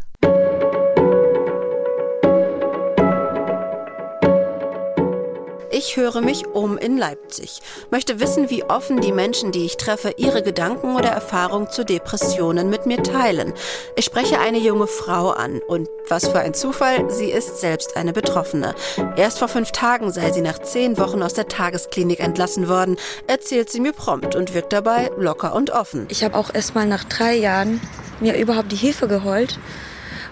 Ich 5.73 5.95
höre 5.95 6.19
mich 6.19 6.47
um 6.47 6.77
in 6.77 6.97
Leipzig, 6.97 7.61
möchte 7.91 8.19
wissen, 8.19 8.49
wie 8.49 8.65
offen 8.65 8.99
die 8.99 9.13
Menschen, 9.13 9.53
die 9.53 9.65
ich 9.65 9.77
treffe, 9.77 10.13
ihre 10.17 10.43
Gedanken 10.43 10.97
oder 10.97 11.07
Erfahrungen 11.07 11.69
zu 11.69 11.85
Depressionen 11.85 12.69
mit 12.69 12.85
mir 12.85 13.01
teilen. 13.01 13.53
Ich 13.95 14.03
spreche 14.03 14.39
eine 14.39 14.57
junge 14.57 14.87
Frau 14.87 15.29
an 15.29 15.61
und 15.69 15.87
was 16.09 16.27
für 16.27 16.39
ein 16.39 16.53
Zufall, 16.53 17.09
sie 17.09 17.31
ist 17.31 17.61
selbst 17.61 17.95
eine 17.95 18.11
Betroffene. 18.11 18.75
Erst 19.15 19.39
vor 19.39 19.47
fünf 19.47 19.71
Tagen 19.71 20.11
sei 20.11 20.33
sie 20.33 20.41
nach 20.41 20.59
zehn 20.59 20.97
Wochen 20.97 21.23
aus 21.23 21.35
der 21.35 21.47
Tagesklinik 21.47 22.19
entlassen 22.19 22.67
worden, 22.67 22.97
erzählt 23.27 23.69
sie 23.69 23.79
mir 23.79 23.93
prompt 23.93 24.35
und 24.35 24.53
wirkt 24.53 24.73
dabei 24.73 25.09
locker 25.17 25.55
und 25.55 25.69
offen. 25.69 26.05
Ich 26.09 26.25
habe 26.25 26.37
auch 26.37 26.53
erst 26.53 26.75
mal 26.75 26.85
nach 26.85 27.05
drei 27.05 27.35
Jahren 27.35 27.79
mir 28.19 28.37
überhaupt 28.37 28.73
die 28.73 28.75
Hilfe 28.75 29.07
geholt, 29.07 29.57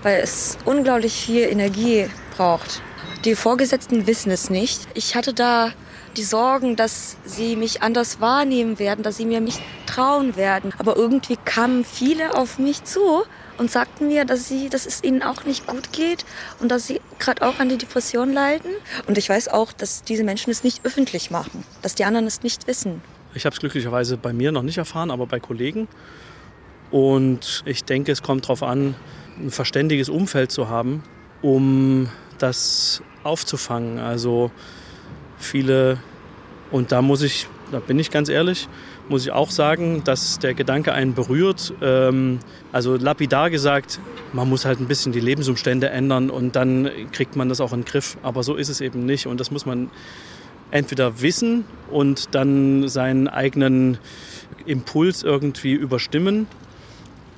weil 0.04 0.20
es 0.22 0.58
unglaublich 0.66 1.14
viel 1.14 1.44
Energie 1.44 2.10
braucht. 2.36 2.82
Die 3.26 3.36
Vorgesetzten 3.36 4.08
wissen 4.08 4.32
es 4.32 4.50
nicht. 4.50 4.88
Ich 4.94 5.16
hatte 5.16 5.34
da 5.34 5.74
die 6.16 6.24
Sorgen, 6.24 6.78
dass 6.78 7.18
sie 7.26 7.58
mich 7.58 7.82
anders 7.82 8.22
wahrnehmen 8.22 8.80
werden, 8.80 9.04
dass 9.04 9.18
sie 9.18 9.26
mir 9.26 9.42
nicht 9.42 9.62
trauen 9.86 10.38
werden. 10.38 10.74
Aber 10.78 10.96
irgendwie 10.96 11.36
kamen 11.36 11.84
viele 11.84 12.36
auf 12.36 12.60
mich 12.60 12.86
zu 12.86 13.24
und 13.58 13.70
sagten 13.70 14.08
mir, 14.08 14.24
dass, 14.24 14.48
sie, 14.48 14.70
dass 14.70 14.86
es 14.86 15.04
ihnen 15.04 15.22
auch 15.22 15.44
nicht 15.44 15.68
gut 15.68 15.92
geht 15.92 16.24
und 16.60 16.72
dass 16.72 16.88
sie 16.88 17.02
gerade 17.20 17.46
auch 17.46 17.60
an 17.60 17.68
die 17.68 17.78
Depression 17.78 18.32
leiden. 18.32 18.72
Und 19.06 19.18
ich 19.18 19.28
weiß 19.28 19.50
auch, 19.50 19.74
dass 19.74 20.04
diese 20.04 20.24
Menschen 20.24 20.50
es 20.50 20.64
nicht 20.64 20.86
öffentlich 20.86 21.30
machen, 21.30 21.66
dass 21.82 21.96
die 21.96 22.06
anderen 22.06 22.26
es 22.26 22.42
nicht 22.42 22.68
wissen. 22.68 23.02
Ich 23.34 23.46
habe 23.46 23.54
es 23.54 23.60
glücklicherweise 23.60 24.16
bei 24.16 24.32
mir 24.32 24.54
noch 24.54 24.64
nicht 24.64 24.78
erfahren, 24.78 25.12
aber 25.12 25.28
bei 25.28 25.42
Kollegen. 25.42 25.90
Und 26.90 27.64
ich 27.66 27.84
denke, 27.84 28.14
es 28.14 28.24
kommt 28.24 28.46
darauf 28.46 28.64
an, 28.64 28.96
ein 29.38 29.52
verständiges 29.52 30.08
Umfeld 30.08 30.54
zu 30.54 30.70
haben, 30.70 31.04
um 31.42 32.10
das 32.40 33.04
aufzufangen. 33.30 34.00
Also 34.00 34.52
viele, 35.38 36.00
und 36.72 36.92
da 36.92 37.02
muss 37.02 37.22
ich, 37.22 37.48
da 37.72 37.80
bin 37.80 38.00
ich 38.00 38.12
ganz 38.12 38.28
ehrlich, 38.28 38.68
muss 39.08 39.24
ich 39.24 39.32
auch 39.32 39.52
sagen, 39.52 40.04
dass 40.04 40.40
der 40.40 40.54
Gedanke 40.54 40.94
einen 40.94 41.14
berührt. 41.14 41.74
Ähm, 41.82 42.40
also 42.72 42.96
lapidar 42.96 43.50
gesagt, 43.50 44.00
man 44.34 44.50
muss 44.50 44.66
halt 44.66 44.80
ein 44.80 44.88
bisschen 44.88 45.12
die 45.12 45.20
Lebensumstände 45.20 45.90
ändern 45.90 46.30
und 46.30 46.56
dann 46.56 46.90
kriegt 47.12 47.36
man 47.36 47.50
das 47.50 47.62
auch 47.62 47.74
in 47.74 47.82
den 47.82 47.86
Griff. 47.86 48.18
Aber 48.24 48.44
so 48.44 48.56
ist 48.56 48.70
es 48.70 48.82
eben 48.82 49.06
nicht 49.06 49.28
und 49.28 49.40
das 49.40 49.52
muss 49.52 49.66
man 49.66 49.90
entweder 50.72 51.22
wissen 51.22 51.66
und 51.90 52.36
dann 52.36 52.88
seinen 52.88 53.28
eigenen 53.28 53.98
Impuls 54.66 55.24
irgendwie 55.24 55.74
überstimmen 55.74 56.48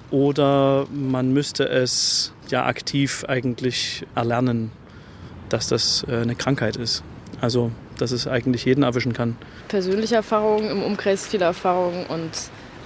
oder 0.10 0.86
man 0.92 1.32
müsste 1.32 1.70
es 1.70 2.34
ja 2.50 2.66
aktiv 2.66 3.24
eigentlich 3.28 4.06
erlernen 4.16 4.72
dass 5.52 5.68
das 5.68 6.06
äh, 6.08 6.18
eine 6.18 6.36
Krankheit 6.36 6.78
ist. 6.78 7.04
Also, 7.40 7.72
dass 7.98 8.12
es 8.12 8.28
eigentlich 8.28 8.66
jeden 8.66 8.84
erwischen 8.84 9.14
kann. 9.14 9.36
Persönliche 9.68 10.16
Erfahrungen 10.16 10.70
im 10.70 10.84
Umkreis, 10.84 11.26
viele 11.26 11.46
Erfahrungen 11.46 12.06
und 12.08 12.30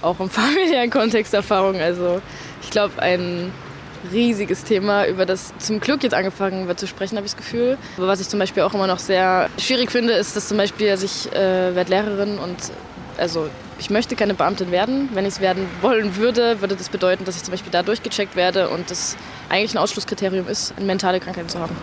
auch 0.02 0.20
im 0.20 0.30
familiären 0.30 0.90
Kontext 0.90 1.34
Erfahrungen. 1.34 1.80
Also, 1.80 2.20
ich 2.62 2.70
glaube, 2.70 3.00
ein 3.02 3.52
riesiges 4.12 4.64
Thema, 4.64 5.06
über 5.06 5.26
das 5.26 5.52
zum 5.58 5.80
Glück 5.80 6.02
jetzt 6.02 6.14
angefangen 6.14 6.68
wird 6.68 6.78
zu 6.78 6.86
sprechen, 6.86 7.16
habe 7.16 7.26
ich 7.26 7.32
das 7.32 7.38
Gefühl. 7.38 7.76
Aber 7.96 8.06
was 8.06 8.20
ich 8.20 8.28
zum 8.28 8.38
Beispiel 8.38 8.62
auch 8.62 8.74
immer 8.74 8.86
noch 8.86 8.98
sehr 8.98 9.48
schwierig 9.58 9.90
finde, 9.90 10.12
ist, 10.12 10.36
dass 10.36 10.48
zum 10.48 10.58
Beispiel 10.58 10.90
also 10.90 11.04
ich 11.04 11.32
äh, 11.32 11.74
werde 11.74 11.90
Lehrerin 11.90 12.38
und 12.38 12.56
also 13.18 13.48
ich 13.78 13.90
möchte 13.90 14.16
keine 14.16 14.34
Beamtin 14.34 14.70
werden. 14.70 15.08
Wenn 15.12 15.24
ich 15.24 15.34
es 15.34 15.40
werden 15.40 15.66
wollen 15.80 16.16
würde, 16.16 16.60
würde 16.60 16.76
das 16.76 16.88
bedeuten, 16.88 17.24
dass 17.24 17.36
ich 17.36 17.42
zum 17.42 17.52
Beispiel 17.52 17.72
da 17.72 17.82
durchgecheckt 17.82 18.36
werde 18.36 18.68
und 18.68 18.90
das 18.90 19.16
eigentlich 19.48 19.74
ein 19.74 19.78
Ausschlusskriterium 19.78 20.48
ist, 20.48 20.74
eine 20.76 20.86
mentale 20.86 21.20
Krankheit 21.20 21.50
zu 21.50 21.58
haben. 21.58 21.76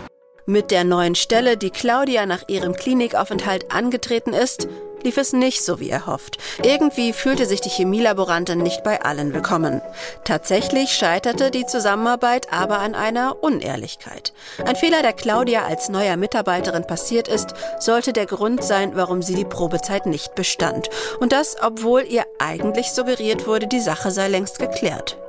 Mit 0.45 0.71
der 0.71 0.84
neuen 0.84 1.15
Stelle, 1.15 1.56
die 1.56 1.69
Claudia 1.69 2.25
nach 2.25 2.49
ihrem 2.49 2.73
Klinikaufenthalt 2.75 3.71
angetreten 3.71 4.34
ist, 4.34 4.67
lief 5.01 5.15
es 5.15 5.32
nicht 5.32 5.63
so 5.63 5.79
wie 5.79 5.89
erhofft. 5.89 6.38
Irgendwie 6.62 7.13
fühlte 7.13 7.45
sich 7.45 7.62
die 7.62 7.69
Chemielaborantin 7.69 8.60
nicht 8.60 8.84
bei 8.84 9.01
allen 9.01 9.34
willkommen. 9.34 9.82
Tatsächlich 10.25 10.91
scheiterte 10.91 11.49
die 11.49 11.65
Zusammenarbeit 11.65 12.51
aber 12.51 12.79
an 12.79 12.93
einer 12.93 13.41
Unehrlichkeit. 13.41 14.34
Ein 14.65 14.75
Fehler, 14.75 15.01
der 15.01 15.13
Claudia 15.13 15.65
als 15.65 15.88
neuer 15.88 16.17
Mitarbeiterin 16.17 16.86
passiert 16.88 17.29
ist, 17.29 17.53
sollte 17.79 18.12
der 18.12 18.25
Grund 18.25 18.65
sein, 18.65 18.91
warum 18.95 19.21
sie 19.21 19.36
die 19.36 19.45
Probezeit 19.45 20.08
nicht 20.08 20.36
bestand. 20.36 20.89
Und 21.21 21.32
das, 21.32 21.56
obwohl 21.62 22.03
ihr 22.03 22.25
eigentlich 22.39 22.91
suggeriert 22.91 23.47
wurde, 23.47 23.67
die 23.67 23.79
Sache 23.79 24.12
sei 24.12 24.27
längst 24.27 24.60
geklärt. 24.60 25.22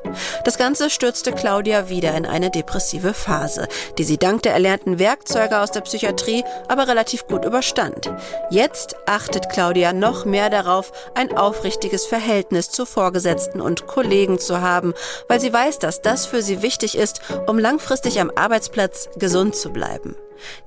Das 0.45 0.59
Ganze 0.59 0.90
stürzte 0.90 1.33
Claudia 1.33 1.88
wieder 1.88 2.14
in 2.14 2.27
eine 2.27 2.51
depressive 2.51 3.14
Phase, 3.14 3.69
die 3.99 4.05
sie 4.05 4.19
dank 4.19 4.43
der 4.43 4.53
erlernten 4.53 4.99
Werkzeuge 4.99 5.61
aus 5.61 5.71
der 5.71 5.81
Psychiatrie 5.81 6.45
aber 6.69 6.88
relativ 6.88 7.27
gut 7.27 7.45
überstand. 7.45 8.12
Jetzt 8.51 8.97
achtet 9.07 9.49
Claudia 9.49 9.93
noch 9.93 10.25
mehr 10.25 10.51
darauf, 10.51 10.93
ein 11.14 11.37
aufrichtiges 11.37 12.07
Verhältnis 12.07 12.71
zu 12.71 12.87
Vorgesetzten 12.87 13.61
und 13.61 13.87
Kollegen 13.87 14.38
zu 14.38 14.61
haben, 14.61 14.95
weil 15.29 15.40
sie 15.40 15.53
weiß, 15.53 15.79
dass 15.79 16.03
das 16.03 16.27
für 16.27 16.43
sie 16.43 16.62
wichtig 16.62 16.97
ist, 16.97 17.21
um 17.47 17.59
langfristig 17.59 18.21
am 18.21 18.31
Arbeitsplatz 18.35 19.09
gesund 19.17 19.57
zu 19.57 19.71
bleiben. 19.71 20.17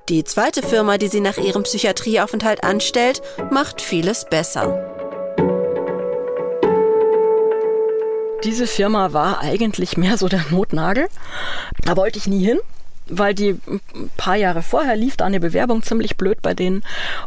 Die 0.09 0.23
zweite 0.23 0.63
Firma, 0.63 0.97
die 0.97 1.09
sie 1.09 1.19
nach 1.19 1.37
ihrem 1.37 1.63
Psychiatrieaufenthalt 1.63 2.63
anstellt, 2.63 3.21
macht 3.51 3.81
vieles 3.81 4.25
besser. 4.25 4.96
Diese 8.43 8.67
Firma 8.67 9.13
war 9.13 9.41
eigentlich 9.41 9.97
mehr 9.97 10.17
so 10.17 10.27
der 10.27 10.45
Notnagel. 10.49 11.07
Da 11.83 11.97
wollte 11.97 12.19
ich 12.19 12.27
nie 12.27 12.45
hin 12.45 12.59
weil 13.09 13.33
die 13.33 13.59
ein 13.67 14.11
paar 14.17 14.35
Jahre 14.35 14.61
vorher 14.61 14.95
lief 14.95 15.17
da 15.17 15.25
eine 15.25 15.39
Bewerbung 15.39 15.83
ziemlich 15.83 16.17
blöd 16.17 16.41
bei 16.41 16.53
denen. 16.53 16.83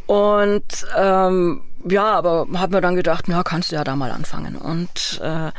Und 0.06 0.86
ähm, 0.96 1.62
ja, 1.88 2.12
aber 2.12 2.46
habe 2.54 2.74
mir 2.74 2.80
dann 2.80 2.96
gedacht, 2.96 3.28
ja, 3.28 3.42
kannst 3.42 3.72
du 3.72 3.76
ja 3.76 3.84
da 3.84 3.96
mal 3.96 4.10
anfangen. 4.10 4.56
Und 4.56 5.20
äh, 5.22 5.50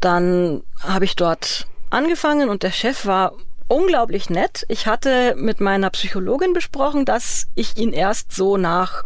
dann 0.00 0.62
habe 0.80 1.04
ich 1.04 1.16
dort 1.16 1.66
angefangen 1.90 2.48
und 2.48 2.62
der 2.62 2.70
Chef 2.70 3.04
war 3.06 3.32
unglaublich 3.68 4.30
nett. 4.30 4.64
Ich 4.68 4.86
hatte 4.86 5.34
mit 5.36 5.60
meiner 5.60 5.90
Psychologin 5.90 6.52
besprochen, 6.52 7.04
dass 7.04 7.46
ich 7.54 7.76
ihn 7.76 7.92
erst 7.92 8.32
so 8.32 8.56
nach 8.56 9.04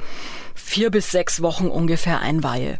vier 0.54 0.90
bis 0.90 1.10
sechs 1.10 1.42
Wochen 1.42 1.66
ungefähr 1.66 2.20
einweihe. 2.20 2.78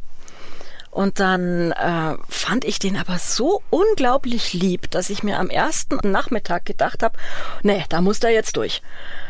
Und 0.95 1.19
dann 1.19 1.73
äh, 1.73 2.15
fand 2.29 2.65
ich 2.65 2.79
den 2.79 2.97
aber 2.97 3.19
so 3.19 3.63
unglaublich 3.71 4.53
lieb, 4.53 4.93
dass 4.93 5.11
ich 5.11 5.25
mir 5.25 5.41
am 5.41 5.51
ersten 5.51 5.99
Nachmittag 6.09 6.65
gedacht 6.67 7.03
habe, 7.03 7.19
nee, 7.65 7.85
da 7.89 8.01
muss 8.01 8.21
der 8.21 8.31
jetzt 8.31 8.57
durch. 8.57 8.81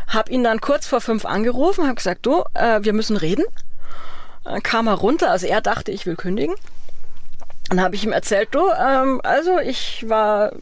Hab 0.07 0.29
ihn 0.29 0.45
dann 0.45 0.61
kurz 0.61 0.87
vor 0.87 1.01
fünf 1.01 1.25
angerufen, 1.25 1.85
habe 1.85 1.95
gesagt, 1.95 2.27
du, 2.27 2.45
äh, 2.53 2.81
wir 2.83 2.93
müssen 2.93 3.17
reden. 3.17 3.47
Dann 4.45 4.63
kam 4.63 4.89
er 4.89 4.93
runter, 4.93 5.31
also 5.31 5.47
er 5.47 5.63
dachte, 5.63 5.91
ich 5.91 6.05
will 6.05 6.17
kündigen. 6.17 6.55
Dann 7.71 7.81
habe 7.81 7.95
ich 7.95 8.05
ihm 8.05 8.13
erzählt, 8.13 8.51
du, 8.51 8.69
ähm, 8.69 9.23
also 9.25 9.59
ich 9.59 10.07
war 10.07 10.53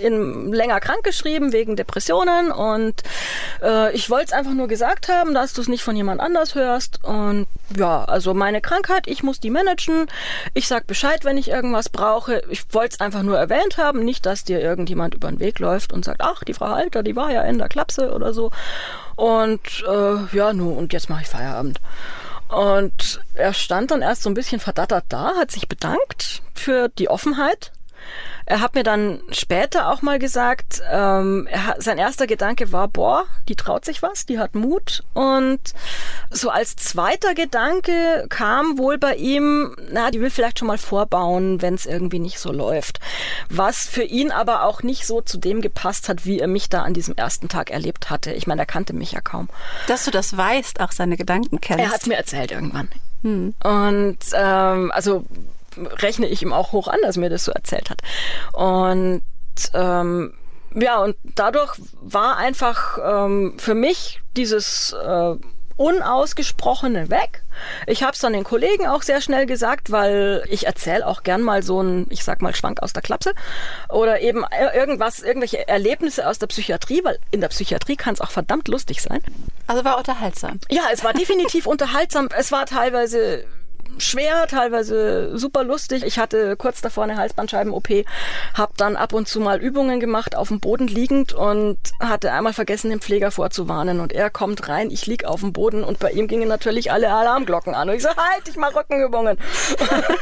in, 0.00 0.52
länger 0.52 0.80
krankgeschrieben 0.80 1.52
wegen 1.52 1.76
Depressionen 1.76 2.50
und 2.50 3.02
äh, 3.62 3.92
ich 3.94 4.10
wollte 4.10 4.26
es 4.26 4.32
einfach 4.32 4.52
nur 4.52 4.68
gesagt 4.68 5.08
haben, 5.08 5.34
dass 5.34 5.52
du 5.52 5.60
es 5.60 5.68
nicht 5.68 5.82
von 5.82 5.96
jemand 5.96 6.20
anders 6.20 6.54
hörst. 6.54 7.04
Und 7.04 7.46
ja, 7.76 8.04
also 8.04 8.34
meine 8.34 8.60
Krankheit, 8.60 9.06
ich 9.06 9.22
muss 9.22 9.40
die 9.40 9.50
managen. 9.50 10.06
Ich 10.54 10.68
sag 10.68 10.86
Bescheid, 10.86 11.24
wenn 11.24 11.38
ich 11.38 11.48
irgendwas 11.48 11.88
brauche. 11.88 12.42
Ich 12.48 12.72
wollte 12.72 12.94
es 12.94 13.00
einfach 13.00 13.22
nur 13.22 13.38
erwähnt 13.38 13.76
haben, 13.76 14.04
nicht, 14.04 14.26
dass 14.26 14.44
dir 14.44 14.60
irgendjemand 14.60 15.14
über 15.14 15.28
den 15.28 15.40
Weg 15.40 15.58
läuft 15.58 15.92
und 15.92 16.04
sagt, 16.04 16.20
ach, 16.22 16.44
die 16.44 16.54
Frau 16.54 16.68
Halter, 16.68 17.02
die 17.02 17.16
war 17.16 17.30
ja 17.30 17.42
in 17.42 17.58
der 17.58 17.68
Klapse 17.68 18.12
oder 18.12 18.32
so. 18.32 18.50
Und 19.16 19.84
äh, 19.88 20.36
ja, 20.36 20.52
nu, 20.52 20.72
und 20.72 20.92
jetzt 20.92 21.10
mache 21.10 21.22
ich 21.22 21.28
Feierabend. 21.28 21.80
Und 22.48 23.20
er 23.34 23.54
stand 23.54 23.92
dann 23.92 24.02
erst 24.02 24.22
so 24.22 24.30
ein 24.30 24.34
bisschen 24.34 24.60
verdattert 24.60 25.04
da, 25.08 25.34
hat 25.36 25.52
sich 25.52 25.68
bedankt 25.68 26.42
für 26.54 26.88
die 26.88 27.08
Offenheit 27.08 27.70
er 28.50 28.60
hat 28.60 28.74
mir 28.74 28.82
dann 28.82 29.20
später 29.30 29.88
auch 29.90 30.02
mal 30.02 30.18
gesagt, 30.18 30.82
ähm, 30.90 31.46
er, 31.48 31.76
sein 31.78 31.98
erster 31.98 32.26
Gedanke 32.26 32.72
war, 32.72 32.88
boah, 32.88 33.26
die 33.48 33.54
traut 33.54 33.84
sich 33.84 34.02
was, 34.02 34.26
die 34.26 34.40
hat 34.40 34.56
Mut. 34.56 35.04
Und 35.14 35.60
so 36.30 36.50
als 36.50 36.74
zweiter 36.74 37.34
Gedanke 37.34 38.26
kam 38.28 38.76
wohl 38.76 38.98
bei 38.98 39.14
ihm, 39.14 39.76
na, 39.92 40.10
die 40.10 40.20
will 40.20 40.30
vielleicht 40.30 40.58
schon 40.58 40.66
mal 40.68 40.78
vorbauen, 40.78 41.62
wenn 41.62 41.74
es 41.74 41.86
irgendwie 41.86 42.18
nicht 42.18 42.40
so 42.40 42.50
läuft. 42.50 42.98
Was 43.48 43.86
für 43.86 44.02
ihn 44.02 44.32
aber 44.32 44.64
auch 44.64 44.82
nicht 44.82 45.06
so 45.06 45.20
zu 45.20 45.38
dem 45.38 45.60
gepasst 45.60 46.08
hat, 46.08 46.26
wie 46.26 46.40
er 46.40 46.48
mich 46.48 46.68
da 46.68 46.82
an 46.82 46.92
diesem 46.92 47.14
ersten 47.14 47.48
Tag 47.48 47.70
erlebt 47.70 48.10
hatte. 48.10 48.32
Ich 48.32 48.48
meine, 48.48 48.62
er 48.62 48.66
kannte 48.66 48.94
mich 48.94 49.12
ja 49.12 49.20
kaum. 49.20 49.48
Dass 49.86 50.04
du 50.04 50.10
das 50.10 50.36
weißt, 50.36 50.80
auch 50.80 50.90
seine 50.90 51.16
Gedanken 51.16 51.60
kennst. 51.60 51.84
Er 51.84 51.92
hat 51.92 52.06
mir 52.08 52.16
erzählt 52.16 52.50
irgendwann. 52.50 52.88
Hm. 53.22 53.54
Und 53.62 54.18
ähm, 54.34 54.90
also 54.92 55.24
rechne 55.76 56.26
ich 56.26 56.42
ihm 56.42 56.52
auch 56.52 56.72
hoch 56.72 56.88
an, 56.88 56.98
dass 57.02 57.16
er 57.16 57.20
mir 57.20 57.30
das 57.30 57.44
so 57.44 57.52
erzählt 57.52 57.90
hat. 57.90 58.00
Und 58.52 59.22
ähm, 59.74 60.34
ja, 60.74 61.00
und 61.00 61.16
dadurch 61.34 61.74
war 62.00 62.36
einfach 62.36 62.98
ähm, 63.02 63.54
für 63.58 63.74
mich 63.74 64.20
dieses 64.36 64.92
äh, 64.92 65.34
Unausgesprochene 65.80 67.08
weg. 67.08 67.42
Ich 67.86 68.02
habe 68.02 68.12
es 68.12 68.18
dann 68.18 68.34
den 68.34 68.44
Kollegen 68.44 68.86
auch 68.86 69.02
sehr 69.02 69.22
schnell 69.22 69.46
gesagt, 69.46 69.90
weil 69.90 70.44
ich 70.50 70.66
erzähle 70.66 71.06
auch 71.06 71.22
gern 71.22 71.40
mal 71.40 71.62
so 71.62 71.80
einen, 71.80 72.06
ich 72.10 72.22
sag 72.22 72.42
mal, 72.42 72.54
Schwank 72.54 72.82
aus 72.82 72.92
der 72.92 73.00
Klapse 73.00 73.32
oder 73.88 74.20
eben 74.20 74.44
irgendwas, 74.74 75.20
irgendwelche 75.20 75.66
Erlebnisse 75.66 76.28
aus 76.28 76.38
der 76.38 76.48
Psychiatrie, 76.48 77.00
weil 77.02 77.18
in 77.30 77.40
der 77.40 77.48
Psychiatrie 77.48 77.96
kann 77.96 78.12
es 78.12 78.20
auch 78.20 78.30
verdammt 78.30 78.68
lustig 78.68 79.00
sein. 79.00 79.22
Also 79.68 79.82
war 79.82 79.96
unterhaltsam. 79.96 80.60
Ja, 80.68 80.82
es 80.92 81.02
war 81.02 81.14
definitiv 81.14 81.66
unterhaltsam. 81.66 82.28
Es 82.36 82.52
war 82.52 82.66
teilweise 82.66 83.46
schwer, 83.98 84.46
teilweise 84.48 85.36
super 85.38 85.64
lustig. 85.64 86.02
Ich 86.04 86.18
hatte 86.18 86.56
kurz 86.56 86.80
davor 86.80 87.04
eine 87.04 87.16
Halsbandscheiben-OP, 87.16 87.88
habe 88.54 88.72
dann 88.76 88.96
ab 88.96 89.12
und 89.12 89.28
zu 89.28 89.40
mal 89.40 89.60
Übungen 89.60 90.00
gemacht, 90.00 90.36
auf 90.36 90.48
dem 90.48 90.60
Boden 90.60 90.86
liegend 90.86 91.32
und 91.32 91.78
hatte 92.00 92.32
einmal 92.32 92.52
vergessen, 92.52 92.90
den 92.90 93.00
Pfleger 93.00 93.30
vorzuwarnen. 93.30 94.00
Und 94.00 94.12
er 94.12 94.30
kommt 94.30 94.68
rein, 94.68 94.90
ich 94.90 95.06
lieg 95.06 95.24
auf 95.24 95.40
dem 95.40 95.52
Boden 95.52 95.84
und 95.84 95.98
bei 95.98 96.10
ihm 96.10 96.28
gingen 96.28 96.48
natürlich 96.48 96.92
alle 96.92 97.12
Alarmglocken 97.12 97.74
an. 97.74 97.88
Und 97.88 97.96
ich 97.96 98.02
so, 98.02 98.08
halt, 98.08 98.48
ich 98.48 98.56
mach 98.56 98.74
Rückenübungen. 98.74 99.38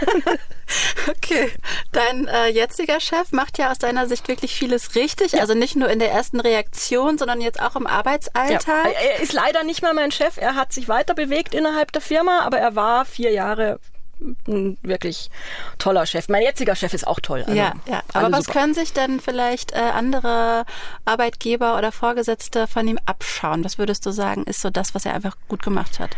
okay, 1.08 1.50
dein 1.92 2.28
äh, 2.28 2.48
jetziger 2.48 3.00
Chef 3.00 3.32
macht 3.32 3.58
ja 3.58 3.70
aus 3.70 3.78
deiner 3.78 4.06
Sicht 4.06 4.28
wirklich 4.28 4.54
vieles 4.54 4.94
richtig. 4.94 5.32
Ja. 5.32 5.40
Also 5.40 5.54
nicht 5.54 5.76
nur 5.76 5.88
in 5.88 5.98
der 5.98 6.10
ersten 6.12 6.40
Reaktion, 6.40 7.18
sondern 7.18 7.40
jetzt 7.40 7.60
auch 7.60 7.76
im 7.76 7.86
Arbeitsalltag. 7.86 8.86
Ja. 8.86 9.00
Er 9.00 9.20
ist 9.20 9.32
leider 9.32 9.64
nicht 9.64 9.82
mehr 9.82 9.94
mein 9.94 10.12
Chef. 10.12 10.36
Er 10.36 10.54
hat 10.54 10.72
sich 10.72 10.88
weiter 10.88 11.14
bewegt 11.14 11.54
innerhalb 11.54 11.92
der 11.92 12.02
Firma, 12.02 12.40
aber 12.40 12.58
er 12.58 12.74
war 12.74 13.04
vier 13.04 13.32
Jahre 13.32 13.57
ein 13.58 14.78
wirklich 14.82 15.30
toller 15.78 16.06
Chef. 16.06 16.28
Mein 16.28 16.42
jetziger 16.42 16.74
Chef 16.74 16.92
ist 16.92 17.06
auch 17.06 17.20
toll. 17.20 17.44
Also 17.46 17.56
ja, 17.56 17.74
ja. 17.86 18.02
Aber 18.12 18.32
was 18.32 18.46
super. 18.46 18.60
können 18.60 18.74
sich 18.74 18.92
denn 18.92 19.20
vielleicht 19.20 19.72
äh, 19.72 19.76
andere 19.76 20.64
Arbeitgeber 21.04 21.78
oder 21.78 21.92
Vorgesetzte 21.92 22.66
von 22.66 22.88
ihm 22.88 22.98
abschauen? 23.06 23.64
Was 23.64 23.78
würdest 23.78 24.04
du 24.06 24.10
sagen, 24.10 24.44
ist 24.44 24.60
so 24.60 24.70
das, 24.70 24.94
was 24.94 25.06
er 25.06 25.14
einfach 25.14 25.36
gut 25.48 25.62
gemacht 25.62 26.00
hat? 26.00 26.16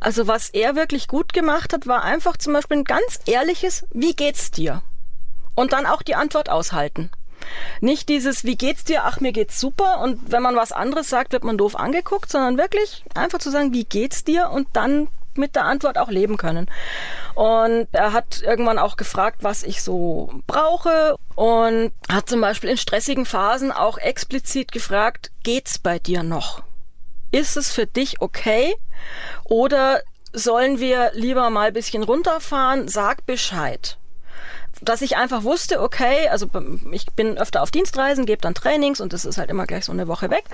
Also 0.00 0.26
was 0.26 0.50
er 0.50 0.74
wirklich 0.74 1.08
gut 1.08 1.32
gemacht 1.32 1.72
hat, 1.72 1.86
war 1.86 2.02
einfach 2.02 2.36
zum 2.36 2.52
Beispiel 2.52 2.78
ein 2.78 2.84
ganz 2.84 3.20
ehrliches, 3.26 3.86
wie 3.92 4.14
geht's 4.14 4.50
dir? 4.50 4.82
Und 5.54 5.72
dann 5.72 5.86
auch 5.86 6.02
die 6.02 6.14
Antwort 6.14 6.48
aushalten. 6.48 7.10
Nicht 7.80 8.08
dieses, 8.08 8.44
wie 8.44 8.56
geht's 8.56 8.84
dir? 8.84 9.04
Ach, 9.04 9.20
mir 9.20 9.32
geht's 9.32 9.60
super. 9.60 10.00
Und 10.00 10.30
wenn 10.30 10.42
man 10.42 10.56
was 10.56 10.72
anderes 10.72 11.08
sagt, 11.08 11.32
wird 11.32 11.44
man 11.44 11.58
doof 11.58 11.76
angeguckt, 11.76 12.30
sondern 12.30 12.56
wirklich 12.56 13.04
einfach 13.14 13.38
zu 13.38 13.50
sagen, 13.50 13.72
wie 13.72 13.84
geht's 13.84 14.24
dir? 14.24 14.50
Und 14.50 14.68
dann 14.72 15.08
mit 15.38 15.54
der 15.54 15.64
Antwort 15.64 15.98
auch 15.98 16.10
leben 16.10 16.36
können. 16.36 16.68
Und 17.34 17.88
er 17.92 18.12
hat 18.12 18.42
irgendwann 18.42 18.78
auch 18.78 18.96
gefragt, 18.96 19.38
was 19.42 19.62
ich 19.62 19.82
so 19.82 20.30
brauche 20.46 21.16
und 21.34 21.92
hat 22.10 22.28
zum 22.28 22.40
Beispiel 22.40 22.70
in 22.70 22.76
stressigen 22.76 23.24
Phasen 23.24 23.72
auch 23.72 23.98
explizit 23.98 24.72
gefragt, 24.72 25.30
geht's 25.42 25.78
bei 25.78 25.98
dir 25.98 26.22
noch? 26.22 26.62
Ist 27.30 27.56
es 27.56 27.72
für 27.72 27.86
dich 27.86 28.20
okay? 28.20 28.74
Oder 29.44 30.02
sollen 30.32 30.78
wir 30.78 31.10
lieber 31.14 31.48
mal 31.50 31.68
ein 31.68 31.74
bisschen 31.74 32.02
runterfahren? 32.02 32.88
Sag 32.88 33.24
Bescheid 33.26 33.98
dass 34.82 35.00
ich 35.00 35.16
einfach 35.16 35.44
wusste, 35.44 35.80
okay, 35.80 36.28
also 36.28 36.48
ich 36.90 37.06
bin 37.12 37.38
öfter 37.38 37.62
auf 37.62 37.70
Dienstreisen, 37.70 38.26
gebe 38.26 38.40
dann 38.40 38.54
Trainings 38.54 39.00
und 39.00 39.12
das 39.12 39.24
ist 39.24 39.38
halt 39.38 39.50
immer 39.50 39.66
gleich 39.66 39.84
so 39.84 39.92
eine 39.92 40.08
Woche 40.08 40.30
weg, 40.30 40.44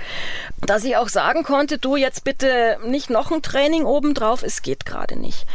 dass 0.61 0.85
ich 0.85 0.97
auch 0.97 1.09
sagen 1.09 1.43
konnte, 1.43 1.79
du 1.79 1.97
jetzt 1.97 2.25
bitte 2.25 2.79
nicht 2.85 3.11
noch 3.11 3.31
ein 3.31 3.43
Training 3.43 3.85
obendrauf, 3.85 4.43
es 4.43 4.63
geht 4.63 4.85
gerade 4.85 5.19
nicht. 5.19 5.47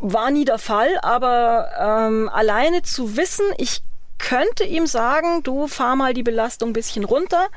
War 0.00 0.30
nie 0.30 0.44
der 0.44 0.58
Fall, 0.58 0.98
aber 1.02 1.70
ähm, 1.78 2.28
alleine 2.28 2.82
zu 2.82 3.16
wissen, 3.16 3.46
ich 3.58 3.82
könnte 4.18 4.64
ihm 4.64 4.86
sagen, 4.86 5.42
du 5.42 5.66
fahr 5.66 5.96
mal 5.96 6.14
die 6.14 6.22
Belastung 6.22 6.70
ein 6.70 6.74
bisschen 6.74 7.04
runter, 7.04 7.48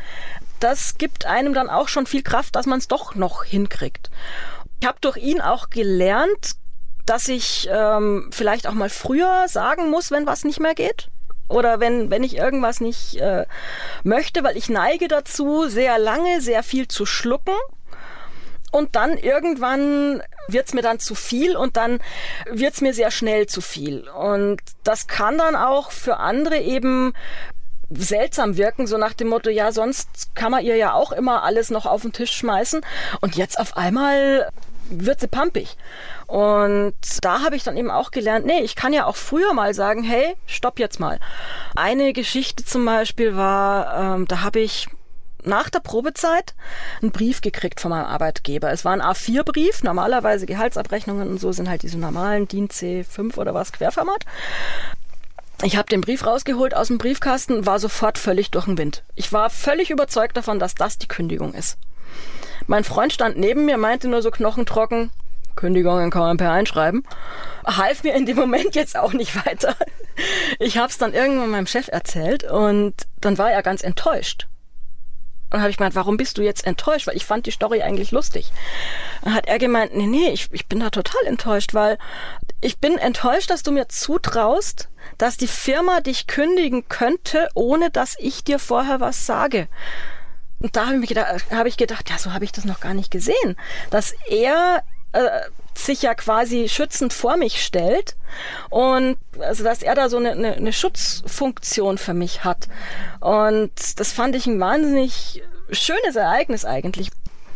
das 0.59 0.97
gibt 0.97 1.25
einem 1.25 1.53
dann 1.53 1.69
auch 1.69 1.87
schon 1.87 2.05
viel 2.05 2.23
Kraft, 2.23 2.55
dass 2.55 2.65
man 2.65 2.79
es 2.79 2.87
doch 2.87 3.15
noch 3.15 3.43
hinkriegt. 3.43 4.09
Ich 4.81 4.87
habe 4.87 4.97
durch 5.01 5.17
ihn 5.17 5.41
auch 5.41 5.69
gelernt, 5.69 6.55
dass 7.09 7.27
ich 7.27 7.67
ähm, 7.71 8.29
vielleicht 8.31 8.67
auch 8.67 8.73
mal 8.73 8.89
früher 8.89 9.45
sagen 9.47 9.89
muss, 9.89 10.11
wenn 10.11 10.27
was 10.27 10.43
nicht 10.43 10.59
mehr 10.59 10.75
geht. 10.75 11.07
Oder 11.47 11.79
wenn, 11.79 12.11
wenn 12.11 12.23
ich 12.23 12.37
irgendwas 12.37 12.79
nicht 12.79 13.15
äh, 13.15 13.47
möchte, 14.03 14.43
weil 14.43 14.55
ich 14.55 14.69
neige 14.69 15.07
dazu, 15.07 15.67
sehr 15.67 15.97
lange, 15.97 16.41
sehr 16.41 16.61
viel 16.61 16.87
zu 16.87 17.07
schlucken. 17.07 17.55
Und 18.71 18.95
dann 18.95 19.17
irgendwann 19.17 20.21
wird's 20.47 20.75
mir 20.75 20.83
dann 20.83 20.99
zu 20.99 21.15
viel 21.15 21.57
und 21.57 21.75
dann 21.75 21.99
wird's 22.45 22.81
mir 22.81 22.93
sehr 22.93 23.09
schnell 23.09 23.47
zu 23.47 23.61
viel. 23.61 24.07
Und 24.09 24.61
das 24.83 25.07
kann 25.07 25.39
dann 25.39 25.55
auch 25.55 25.89
für 25.89 26.17
andere 26.17 26.59
eben 26.59 27.13
seltsam 27.89 28.57
wirken, 28.57 28.85
so 28.85 28.99
nach 28.99 29.13
dem 29.13 29.29
Motto, 29.29 29.49
ja, 29.49 29.71
sonst 29.71 30.35
kann 30.35 30.51
man 30.51 30.63
ihr 30.63 30.75
ja 30.75 30.93
auch 30.93 31.11
immer 31.11 31.41
alles 31.41 31.71
noch 31.71 31.87
auf 31.87 32.03
den 32.03 32.13
Tisch 32.13 32.33
schmeißen. 32.33 32.81
Und 33.21 33.35
jetzt 33.35 33.59
auf 33.59 33.75
einmal 33.75 34.51
wird 34.89 35.19
sie 35.19 35.27
pumpig. 35.27 35.77
Und 36.27 36.93
da 37.21 37.41
habe 37.41 37.55
ich 37.55 37.63
dann 37.63 37.77
eben 37.77 37.91
auch 37.91 38.11
gelernt, 38.11 38.45
nee, 38.45 38.61
ich 38.61 38.75
kann 38.75 38.93
ja 38.93 39.05
auch 39.05 39.15
früher 39.15 39.53
mal 39.53 39.73
sagen, 39.73 40.03
hey, 40.03 40.35
stopp 40.45 40.79
jetzt 40.79 40.99
mal. 40.99 41.19
Eine 41.75 42.13
Geschichte 42.13 42.65
zum 42.65 42.85
Beispiel 42.85 43.35
war, 43.35 44.15
ähm, 44.15 44.27
da 44.27 44.41
habe 44.41 44.59
ich 44.59 44.87
nach 45.43 45.69
der 45.69 45.79
Probezeit 45.79 46.53
einen 47.01 47.11
Brief 47.11 47.41
gekriegt 47.41 47.79
von 47.79 47.91
meinem 47.91 48.05
Arbeitgeber. 48.05 48.71
Es 48.71 48.85
war 48.85 48.93
ein 48.93 49.01
A4-Brief, 49.01 49.83
normalerweise 49.83 50.45
Gehaltsabrechnungen 50.45 51.29
und 51.29 51.39
so 51.39 51.51
sind 51.51 51.69
halt 51.69 51.83
diese 51.83 51.97
normalen 51.97 52.47
DIN 52.47 52.67
C5 52.67 53.37
oder 53.37 53.53
was, 53.53 53.71
Querformat. 53.71 54.25
Ich 55.63 55.75
habe 55.75 55.89
den 55.89 56.01
Brief 56.01 56.25
rausgeholt 56.25 56.73
aus 56.73 56.87
dem 56.87 56.97
Briefkasten, 56.97 57.65
war 57.65 57.79
sofort 57.79 58.17
völlig 58.17 58.49
durch 58.51 58.65
den 58.65 58.77
Wind. 58.77 59.03
Ich 59.15 59.33
war 59.33 59.49
völlig 59.49 59.89
überzeugt 59.89 60.37
davon, 60.37 60.57
dass 60.57 60.75
das 60.75 60.97
die 60.97 61.07
Kündigung 61.07 61.53
ist. 61.53 61.77
Mein 62.67 62.83
Freund 62.83 63.13
stand 63.13 63.37
neben 63.37 63.65
mir, 63.65 63.77
meinte 63.77 64.07
nur 64.07 64.21
so 64.21 64.31
knochentrocken, 64.31 65.11
Kündigung 65.55 66.01
in 66.01 66.11
KMP 66.11 66.43
einschreiben. 66.43 67.03
Half 67.65 68.03
mir 68.03 68.13
in 68.13 68.25
dem 68.25 68.37
Moment 68.37 68.75
jetzt 68.75 68.97
auch 68.97 69.13
nicht 69.13 69.35
weiter. 69.45 69.75
Ich 70.59 70.77
habe 70.77 70.89
es 70.89 70.97
dann 70.97 71.13
irgendwann 71.13 71.49
meinem 71.49 71.67
Chef 71.67 71.87
erzählt 71.87 72.43
und 72.43 72.93
dann 73.21 73.37
war 73.37 73.51
er 73.51 73.63
ganz 73.63 73.83
enttäuscht. 73.83 74.47
Und 75.49 75.55
dann 75.55 75.61
habe 75.61 75.71
ich 75.71 75.77
gemeint, 75.77 75.95
warum 75.95 76.15
bist 76.15 76.37
du 76.37 76.43
jetzt 76.43 76.67
enttäuscht? 76.67 77.07
Weil 77.07 77.17
ich 77.17 77.25
fand 77.25 77.47
die 77.47 77.51
Story 77.51 77.81
eigentlich 77.81 78.11
lustig. 78.11 78.51
Dann 79.23 79.33
hat 79.33 79.47
er 79.47 79.57
gemeint, 79.57 79.95
nee, 79.95 80.05
nee, 80.05 80.29
ich, 80.29 80.47
ich 80.51 80.67
bin 80.67 80.79
da 80.79 80.91
total 80.91 81.25
enttäuscht, 81.25 81.73
weil 81.73 81.97
ich 82.61 82.77
bin 82.77 82.97
enttäuscht, 82.97 83.49
dass 83.49 83.63
du 83.63 83.71
mir 83.71 83.89
zutraust, 83.89 84.89
dass 85.17 85.37
die 85.37 85.47
Firma 85.47 86.01
dich 86.01 86.27
kündigen 86.27 86.87
könnte, 86.87 87.49
ohne 87.55 87.89
dass 87.89 88.15
ich 88.19 88.43
dir 88.43 88.59
vorher 88.59 88.99
was 88.99 89.25
sage. 89.25 89.67
Und 90.59 90.75
da 90.75 90.87
habe 90.87 90.99
ich, 91.01 91.09
gedacht, 91.09 91.45
hab 91.51 91.67
ich 91.67 91.77
gedacht, 91.77 92.09
ja, 92.09 92.17
so 92.17 92.33
habe 92.33 92.45
ich 92.45 92.51
das 92.51 92.65
noch 92.65 92.79
gar 92.79 92.93
nicht 92.93 93.11
gesehen. 93.11 93.55
Dass 93.89 94.13
er 94.29 94.83
äh, 95.13 95.41
sich 95.75 96.01
ja 96.01 96.13
quasi 96.13 96.67
schützend 96.67 97.13
vor 97.13 97.37
mich 97.37 97.63
stellt 97.63 98.15
und 98.69 99.17
also 99.39 99.63
dass 99.63 99.81
er 99.81 99.95
da 99.95 100.09
so 100.09 100.17
eine, 100.17 100.31
eine, 100.31 100.53
eine 100.53 100.73
Schutzfunktion 100.73 101.97
für 101.97 102.13
mich 102.13 102.43
hat. 102.43 102.67
Und 103.19 103.71
das 103.97 104.11
fand 104.11 104.35
ich 104.35 104.45
ein 104.45 104.59
wahnsinnig 104.59 105.41
schönes 105.71 106.15
Ereignis 106.15 106.65
eigentlich. 106.65 107.11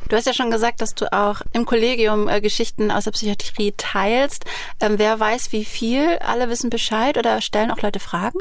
Du 0.09 0.15
hast 0.15 0.27
ja 0.27 0.33
schon 0.33 0.51
gesagt, 0.51 0.81
dass 0.81 0.95
du 0.95 1.11
auch 1.11 1.41
im 1.53 1.65
Kollegium 1.65 2.27
äh, 2.27 2.41
Geschichten 2.41 2.91
aus 2.91 3.05
der 3.05 3.11
Psychiatrie 3.11 3.73
teilst. 3.77 4.45
Ähm, 4.79 4.95
wer 4.97 5.19
weiß 5.19 5.51
wie 5.51 5.65
viel? 5.65 6.17
Alle 6.19 6.49
wissen 6.49 6.69
Bescheid 6.69 7.17
oder 7.17 7.41
stellen 7.41 7.71
auch 7.71 7.81
Leute 7.81 7.99
Fragen? 7.99 8.39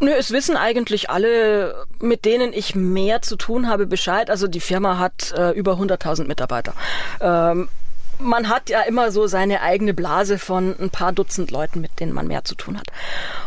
Nö, 0.00 0.12
es 0.12 0.30
wissen 0.30 0.56
eigentlich 0.56 1.10
alle, 1.10 1.86
mit 2.00 2.24
denen 2.24 2.52
ich 2.52 2.74
mehr 2.74 3.20
zu 3.22 3.36
tun 3.36 3.68
habe, 3.68 3.86
Bescheid. 3.86 4.30
Also 4.30 4.46
die 4.46 4.60
Firma 4.60 4.98
hat 4.98 5.32
äh, 5.36 5.50
über 5.50 5.72
100.000 5.74 6.26
Mitarbeiter. 6.26 6.74
Ähm, 7.20 7.68
man 8.18 8.48
hat 8.48 8.70
ja 8.70 8.82
immer 8.82 9.10
so 9.10 9.26
seine 9.26 9.60
eigene 9.62 9.94
Blase 9.94 10.38
von 10.38 10.74
ein 10.78 10.90
paar 10.90 11.12
Dutzend 11.12 11.50
Leuten, 11.50 11.80
mit 11.80 12.00
denen 12.00 12.12
man 12.12 12.26
mehr 12.26 12.44
zu 12.44 12.54
tun 12.54 12.78
hat. 12.78 12.86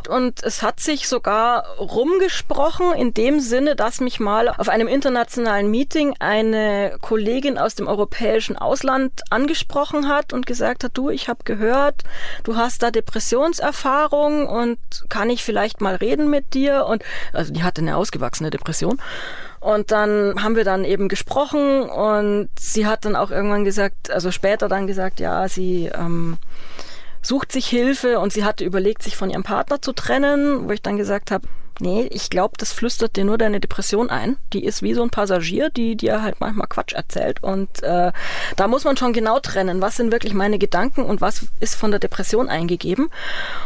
Und 0.10 0.44
es 0.44 0.62
hat 0.62 0.80
sich 0.80 1.08
sogar 1.08 1.66
rumgesprochen 1.78 2.94
in 2.94 3.14
dem 3.14 3.40
Sinne, 3.40 3.76
dass 3.76 4.02
mich 4.02 4.20
mal 4.20 4.50
auf 4.50 4.70
einem 4.70 4.88
internationalen 4.88 5.70
Meeting 5.70 6.16
eine 6.20 6.98
Kollegin 7.02 7.58
aus 7.58 7.76
dem 7.76 7.88
europäischen 7.88 8.58
Ausland 8.58 9.22
angesprochen 9.30 10.08
hat 10.08 10.34
und 10.34 10.46
gesagt 10.46 10.84
hat, 10.84 10.92
du, 10.98 11.10
ich 11.10 11.28
habe 11.28 11.44
gehört, 11.44 12.04
du 12.44 12.56
hast 12.56 12.84
da 12.84 12.92
Depressionserfahrung 12.92 14.48
und 14.48 14.80
kann 15.10 15.30
ich 15.30 15.44
vielleicht 15.44 15.82
mal 15.82 15.96
reden 15.96 16.30
mit 16.30 16.54
dir? 16.54 16.86
Und 16.86 17.04
also 17.34 17.54
die 17.54 17.64
hatte 17.64 17.82
eine 17.82 17.98
ausgewachsene 17.98 18.50
Depression. 18.50 19.02
Und 19.62 19.92
dann 19.92 20.44
haben 20.44 20.56
wir 20.56 20.64
dann 20.64 20.84
eben 20.84 21.08
gesprochen 21.08 21.84
und 21.84 22.50
sie 22.60 22.88
hat 22.88 23.06
dann 23.06 23.16
auch 23.16 23.30
irgendwann 23.30 23.64
gesagt, 23.64 24.10
also 24.10 24.32
später 24.32 24.68
dann 24.68 24.88
gesagt, 24.88 25.20
ja, 25.20 25.48
sie 25.48 25.86
ähm, 25.94 26.40
sucht 27.22 27.52
sich 27.52 27.68
Hilfe 27.68 28.20
und 28.20 28.34
sie 28.34 28.44
hatte 28.44 28.66
überlegt, 28.66 29.04
sich 29.04 29.16
von 29.16 29.30
ihrem 29.30 29.44
Partner 29.44 29.80
zu 29.80 29.94
trennen, 29.94 30.68
wo 30.68 30.72
ich 30.72 30.82
dann 30.82 30.98
gesagt 30.98 31.30
habe, 31.30 31.48
nee, 31.80 32.08
ich 32.12 32.32
glaube, 32.32 32.56
das 32.58 32.74
flüstert 32.74 33.16
dir 33.16 33.24
nur 33.24 33.38
deine 33.38 33.60
Depression 33.60 34.10
ein. 34.10 34.38
Die 34.52 34.66
ist 34.66 34.82
wie 34.82 34.96
so 34.96 35.04
ein 35.04 35.12
Passagier, 35.12 35.70
die 35.70 35.96
dir 35.96 36.24
halt 36.24 36.40
manchmal 36.40 36.68
Quatsch 36.68 36.94
erzählt. 36.94 37.44
Und 37.44 37.84
äh, 37.84 38.12
da 38.56 38.68
muss 38.68 38.84
man 38.84 38.98
schon 38.98 39.14
genau 39.14 39.40
trennen, 39.40 39.80
was 39.80 39.96
sind 39.96 40.12
wirklich 40.12 40.34
meine 40.34 40.58
Gedanken 40.58 41.04
und 41.04 41.22
was 41.22 41.46
ist 41.60 41.76
von 41.76 41.92
der 41.92 42.00
Depression 42.00 42.50
eingegeben. 42.50 43.10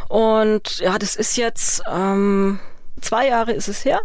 Und 0.09 0.79
ja, 0.79 0.97
das 0.99 1.15
ist 1.15 1.37
jetzt 1.37 1.83
ähm, 1.89 2.59
zwei 2.99 3.27
Jahre 3.27 3.53
ist 3.53 3.69
es 3.69 3.85
her 3.85 4.01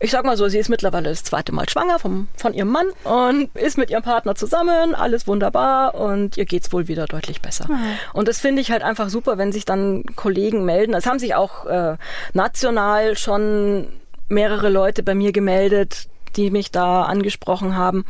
ich 0.00 0.10
sag 0.10 0.24
mal 0.24 0.36
so, 0.36 0.48
sie 0.48 0.58
ist 0.58 0.68
mittlerweile 0.68 1.08
das 1.08 1.24
zweite 1.24 1.52
Mal 1.52 1.68
schwanger 1.68 1.98
vom, 1.98 2.28
von 2.36 2.52
ihrem 2.52 2.68
Mann 2.68 2.86
und 3.04 3.54
ist 3.56 3.78
mit 3.78 3.90
ihrem 3.90 4.02
Partner 4.02 4.34
zusammen, 4.34 4.94
alles 4.94 5.26
wunderbar 5.26 5.94
und 5.94 6.36
ihr 6.36 6.44
geht's 6.44 6.72
wohl 6.72 6.88
wieder 6.88 7.06
deutlich 7.06 7.40
besser. 7.40 7.66
Mhm. 7.68 7.98
Und 8.12 8.28
das 8.28 8.38
finde 8.38 8.60
ich 8.60 8.70
halt 8.70 8.82
einfach 8.82 9.08
super, 9.08 9.38
wenn 9.38 9.52
sich 9.52 9.64
dann 9.64 10.04
Kollegen 10.16 10.64
melden. 10.64 10.94
Es 10.94 11.06
haben 11.06 11.18
sich 11.18 11.34
auch 11.34 11.66
äh, 11.66 11.96
national 12.32 13.16
schon 13.16 13.86
mehrere 14.28 14.68
Leute 14.68 15.02
bei 15.02 15.14
mir 15.14 15.32
gemeldet, 15.32 16.08
die 16.36 16.50
mich 16.50 16.70
da 16.70 17.02
angesprochen 17.02 17.76
haben 17.76 18.04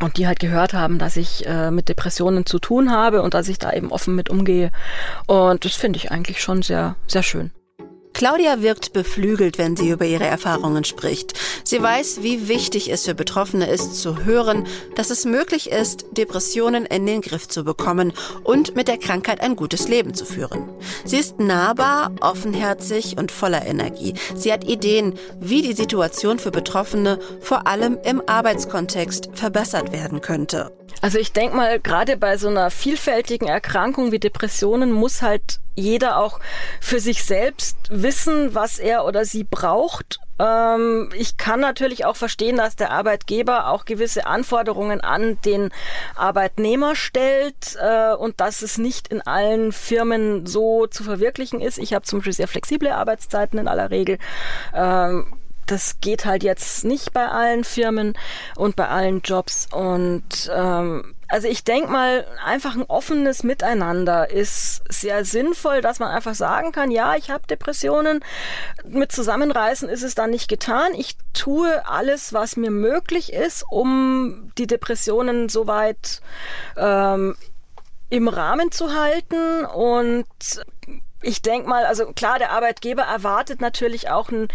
und 0.00 0.16
die 0.16 0.26
halt 0.26 0.38
gehört 0.38 0.74
haben, 0.74 0.98
dass 0.98 1.16
ich 1.16 1.46
äh, 1.46 1.70
mit 1.70 1.88
Depressionen 1.88 2.46
zu 2.46 2.58
tun 2.58 2.92
habe 2.92 3.22
und 3.22 3.34
dass 3.34 3.48
ich 3.48 3.58
da 3.58 3.72
eben 3.72 3.90
offen 3.90 4.14
mit 4.14 4.30
umgehe. 4.30 4.70
Und 5.26 5.64
das 5.64 5.74
finde 5.74 5.98
ich 5.98 6.12
eigentlich 6.12 6.40
schon 6.40 6.62
sehr, 6.62 6.94
sehr 7.06 7.22
schön. 7.22 7.50
Claudia 8.18 8.62
wirkt 8.62 8.92
beflügelt, 8.92 9.58
wenn 9.58 9.76
sie 9.76 9.90
über 9.90 10.04
ihre 10.04 10.26
Erfahrungen 10.26 10.82
spricht. 10.82 11.34
Sie 11.62 11.80
weiß, 11.80 12.18
wie 12.20 12.48
wichtig 12.48 12.90
es 12.90 13.04
für 13.04 13.14
Betroffene 13.14 13.70
ist, 13.70 13.94
zu 14.02 14.24
hören, 14.24 14.66
dass 14.96 15.10
es 15.10 15.24
möglich 15.24 15.70
ist, 15.70 16.04
Depressionen 16.16 16.84
in 16.84 17.06
den 17.06 17.20
Griff 17.20 17.46
zu 17.46 17.62
bekommen 17.62 18.12
und 18.42 18.74
mit 18.74 18.88
der 18.88 18.98
Krankheit 18.98 19.40
ein 19.40 19.54
gutes 19.54 19.86
Leben 19.86 20.14
zu 20.14 20.24
führen. 20.24 20.68
Sie 21.04 21.16
ist 21.16 21.38
nahbar, 21.38 22.10
offenherzig 22.20 23.16
und 23.16 23.30
voller 23.30 23.64
Energie. 23.64 24.14
Sie 24.34 24.52
hat 24.52 24.64
Ideen, 24.64 25.14
wie 25.38 25.62
die 25.62 25.74
Situation 25.74 26.40
für 26.40 26.50
Betroffene 26.50 27.20
vor 27.38 27.68
allem 27.68 27.98
im 28.02 28.20
Arbeitskontext 28.26 29.28
verbessert 29.34 29.92
werden 29.92 30.20
könnte. 30.20 30.72
Also 31.00 31.18
ich 31.18 31.32
denke 31.32 31.56
mal, 31.56 31.78
gerade 31.78 32.16
bei 32.16 32.36
so 32.36 32.48
einer 32.48 32.70
vielfältigen 32.70 33.46
Erkrankung 33.46 34.10
wie 34.10 34.18
Depressionen 34.18 34.92
muss 34.92 35.22
halt 35.22 35.60
jeder 35.76 36.18
auch 36.18 36.40
für 36.80 36.98
sich 36.98 37.22
selbst 37.22 37.76
wissen, 37.88 38.54
was 38.54 38.80
er 38.80 39.04
oder 39.04 39.24
sie 39.24 39.44
braucht. 39.44 40.18
Ähm, 40.40 41.10
ich 41.14 41.36
kann 41.36 41.60
natürlich 41.60 42.04
auch 42.04 42.16
verstehen, 42.16 42.56
dass 42.56 42.74
der 42.74 42.90
Arbeitgeber 42.90 43.68
auch 43.68 43.84
gewisse 43.84 44.26
Anforderungen 44.26 45.00
an 45.00 45.38
den 45.44 45.70
Arbeitnehmer 46.16 46.96
stellt 46.96 47.76
äh, 47.80 48.14
und 48.14 48.40
dass 48.40 48.62
es 48.62 48.76
nicht 48.76 49.08
in 49.08 49.20
allen 49.20 49.70
Firmen 49.70 50.46
so 50.46 50.88
zu 50.88 51.04
verwirklichen 51.04 51.60
ist. 51.60 51.78
Ich 51.78 51.94
habe 51.94 52.04
zum 52.04 52.18
Beispiel 52.18 52.32
sehr 52.32 52.48
flexible 52.48 52.88
Arbeitszeiten 52.88 53.58
in 53.58 53.68
aller 53.68 53.90
Regel. 53.90 54.18
Ähm, 54.74 55.37
das 55.70 56.00
geht 56.00 56.24
halt 56.24 56.42
jetzt 56.42 56.84
nicht 56.84 57.12
bei 57.12 57.28
allen 57.28 57.62
Firmen 57.62 58.14
und 58.56 58.74
bei 58.74 58.88
allen 58.88 59.20
Jobs. 59.20 59.68
Und 59.72 60.50
ähm, 60.52 61.14
also 61.28 61.46
ich 61.46 61.62
denke 61.62 61.90
mal, 61.90 62.26
einfach 62.44 62.74
ein 62.74 62.84
offenes 62.84 63.42
Miteinander 63.42 64.30
ist 64.30 64.82
sehr 64.88 65.24
sinnvoll, 65.24 65.82
dass 65.82 65.98
man 65.98 66.10
einfach 66.10 66.34
sagen 66.34 66.72
kann, 66.72 66.90
ja, 66.90 67.16
ich 67.16 67.30
habe 67.30 67.46
Depressionen. 67.46 68.24
Mit 68.86 69.12
Zusammenreißen 69.12 69.88
ist 69.88 70.02
es 70.02 70.14
dann 70.14 70.30
nicht 70.30 70.48
getan. 70.48 70.94
Ich 70.96 71.16
tue 71.34 71.86
alles, 71.86 72.32
was 72.32 72.56
mir 72.56 72.70
möglich 72.70 73.32
ist, 73.32 73.64
um 73.68 74.52
die 74.56 74.66
Depressionen 74.66 75.50
soweit 75.50 76.22
ähm, 76.76 77.36
im 78.10 78.28
Rahmen 78.28 78.72
zu 78.72 78.94
halten 78.94 79.66
und 79.66 80.26
ich 81.20 81.42
denke 81.42 81.68
mal, 81.68 81.84
also 81.84 82.06
klar, 82.12 82.38
der 82.38 82.52
Arbeitgeber 82.52 83.02
erwartet 83.02 83.60
natürlich 83.60 84.08
auch 84.08 84.30
ein 84.30 84.48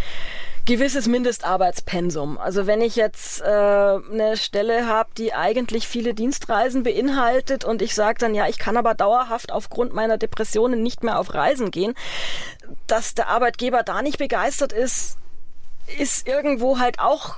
gewisses 0.66 1.08
Mindestarbeitspensum. 1.08 2.38
Also 2.38 2.68
wenn 2.68 2.82
ich 2.82 2.96
jetzt 2.96 3.42
äh, 3.42 3.46
eine 3.46 4.38
Stelle 4.38 4.88
habe, 4.88 5.10
die 5.18 5.34
eigentlich 5.34 5.88
viele 5.88 6.14
Dienstreisen 6.14 6.84
beinhaltet 6.84 7.66
und 7.66 7.82
ich 7.82 7.94
sage 7.94 8.20
dann, 8.20 8.34
ja, 8.34 8.48
ich 8.48 8.60
kann 8.60 8.78
aber 8.78 8.94
dauerhaft 8.94 9.52
aufgrund 9.52 9.94
meiner 9.94 10.18
Depressionen 10.18 10.82
nicht 10.82 11.04
mehr 11.04 11.20
auf 11.20 11.34
Reisen 11.34 11.72
gehen, 11.72 11.96
dass 12.88 13.14
der 13.14 13.28
Arbeitgeber 13.28 13.84
da 13.84 14.02
nicht 14.02 14.18
begeistert 14.18 14.72
ist, 14.72 15.18
ist 16.00 16.28
irgendwo 16.28 16.80
halt 16.80 17.00
auch 17.00 17.36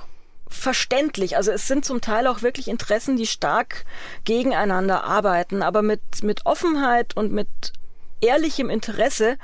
verständlich. 0.48 1.36
Also 1.36 1.50
es 1.50 1.66
sind 1.66 1.84
zum 1.84 2.00
Teil 2.00 2.28
auch 2.28 2.42
wirklich 2.42 2.68
Interessen, 2.68 3.16
die 3.16 3.26
stark 3.26 3.84
gegeneinander 4.24 5.02
arbeiten, 5.02 5.62
aber 5.62 5.82
mit, 5.82 6.22
mit 6.22 6.46
Offenheit 6.46 7.16
und 7.16 7.32
mit 7.32 7.48
ehrlichem 8.20 8.70
Interesse 8.70 9.38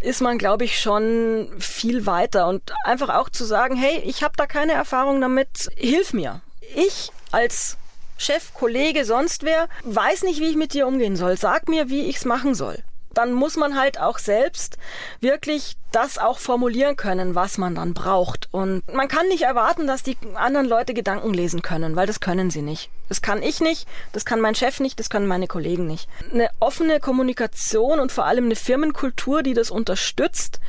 ist 0.00 0.20
man, 0.20 0.38
glaube 0.38 0.64
ich, 0.64 0.80
schon 0.80 1.48
viel 1.58 2.06
weiter. 2.06 2.48
Und 2.48 2.72
einfach 2.84 3.10
auch 3.10 3.28
zu 3.28 3.44
sagen, 3.44 3.76
hey, 3.76 4.02
ich 4.04 4.22
habe 4.22 4.34
da 4.36 4.46
keine 4.46 4.72
Erfahrung 4.72 5.20
damit, 5.20 5.68
hilf 5.76 6.12
mir. 6.12 6.40
Ich 6.74 7.10
als 7.32 7.76
Chef, 8.18 8.54
Kollege, 8.54 9.04
sonst 9.04 9.42
wer, 9.42 9.68
weiß 9.84 10.22
nicht, 10.22 10.40
wie 10.40 10.48
ich 10.50 10.56
mit 10.56 10.72
dir 10.72 10.86
umgehen 10.86 11.16
soll. 11.16 11.36
Sag 11.36 11.68
mir, 11.68 11.90
wie 11.90 12.06
ich 12.06 12.16
es 12.16 12.24
machen 12.24 12.54
soll 12.54 12.82
dann 13.16 13.32
muss 13.32 13.56
man 13.56 13.78
halt 13.78 13.98
auch 13.98 14.18
selbst 14.18 14.78
wirklich 15.20 15.76
das 15.90 16.18
auch 16.18 16.38
formulieren 16.38 16.96
können, 16.96 17.34
was 17.34 17.56
man 17.56 17.74
dann 17.74 17.94
braucht. 17.94 18.48
Und 18.52 18.82
man 18.92 19.08
kann 19.08 19.26
nicht 19.28 19.42
erwarten, 19.42 19.86
dass 19.86 20.02
die 20.02 20.16
anderen 20.34 20.66
Leute 20.66 20.92
Gedanken 20.92 21.32
lesen 21.32 21.62
können, 21.62 21.96
weil 21.96 22.06
das 22.06 22.20
können 22.20 22.50
sie 22.50 22.62
nicht. 22.62 22.90
Das 23.08 23.22
kann 23.22 23.42
ich 23.42 23.60
nicht, 23.60 23.88
das 24.12 24.24
kann 24.24 24.40
mein 24.40 24.54
Chef 24.54 24.80
nicht, 24.80 25.00
das 25.00 25.08
können 25.08 25.26
meine 25.26 25.46
Kollegen 25.46 25.86
nicht. 25.86 26.08
Eine 26.32 26.50
offene 26.60 27.00
Kommunikation 27.00 28.00
und 28.00 28.12
vor 28.12 28.26
allem 28.26 28.46
eine 28.46 28.56
Firmenkultur, 28.56 29.42
die 29.42 29.54
das 29.54 29.70
unterstützt, 29.70 30.60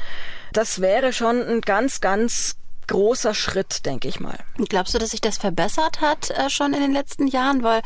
das 0.53 0.79
wäre 0.79 1.11
schon 1.11 1.41
ein 1.41 1.61
ganz, 1.61 1.99
ganz 1.99 2.55
großer 2.87 3.33
Schritt, 3.33 3.85
denke 3.85 4.07
ich 4.07 4.21
mal. 4.21 4.37
Glaubst 4.69 4.93
du, 4.93 4.97
dass 4.97 5.09
sich 5.09 5.19
das 5.19 5.37
verbessert 5.37 5.99
hat 5.99 6.29
äh, 6.29 6.49
schon 6.49 6.73
in 6.73 6.79
den 6.79 6.93
letzten 6.93 7.27
Jahren? 7.27 7.63
Weil 7.63 7.81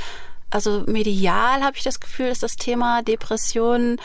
also 0.52 0.84
medial 0.86 1.63
habe 1.63 1.78
ich 1.78 1.84
das 1.84 2.00
Gefühl, 2.00 2.30
dass 2.30 2.39
das 2.39 2.58
Thema 2.58 3.02
Depressionen 3.02 4.00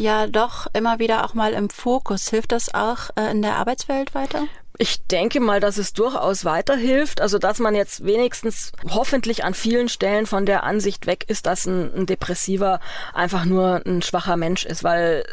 ja 0.00 0.26
doch 0.26 0.66
immer 0.72 0.98
wieder 0.98 1.24
auch 1.24 1.34
mal 1.34 1.52
im 1.52 1.70
Fokus. 1.70 2.28
Hilft 2.30 2.52
das 2.52 2.74
auch 2.74 3.10
äh, 3.16 3.30
in 3.30 3.42
der 3.42 3.56
Arbeitswelt 3.56 4.14
weiter? 4.14 4.46
Ich 4.78 5.02
denke 5.08 5.40
mal, 5.40 5.60
dass 5.60 5.76
es 5.76 5.92
durchaus 5.92 6.44
weiterhilft. 6.46 7.20
Also, 7.20 7.38
dass 7.38 7.58
man 7.58 7.74
jetzt 7.74 8.04
wenigstens 8.04 8.72
hoffentlich 8.88 9.44
an 9.44 9.52
vielen 9.52 9.90
Stellen 9.90 10.24
von 10.24 10.46
der 10.46 10.62
Ansicht 10.62 11.06
weg 11.06 11.26
ist, 11.28 11.44
dass 11.44 11.66
ein, 11.66 11.94
ein 11.94 12.06
Depressiver 12.06 12.80
einfach 13.12 13.44
nur 13.44 13.82
ein 13.84 14.00
schwacher 14.00 14.36
Mensch 14.36 14.64
ist, 14.64 14.82
weil 14.82 15.24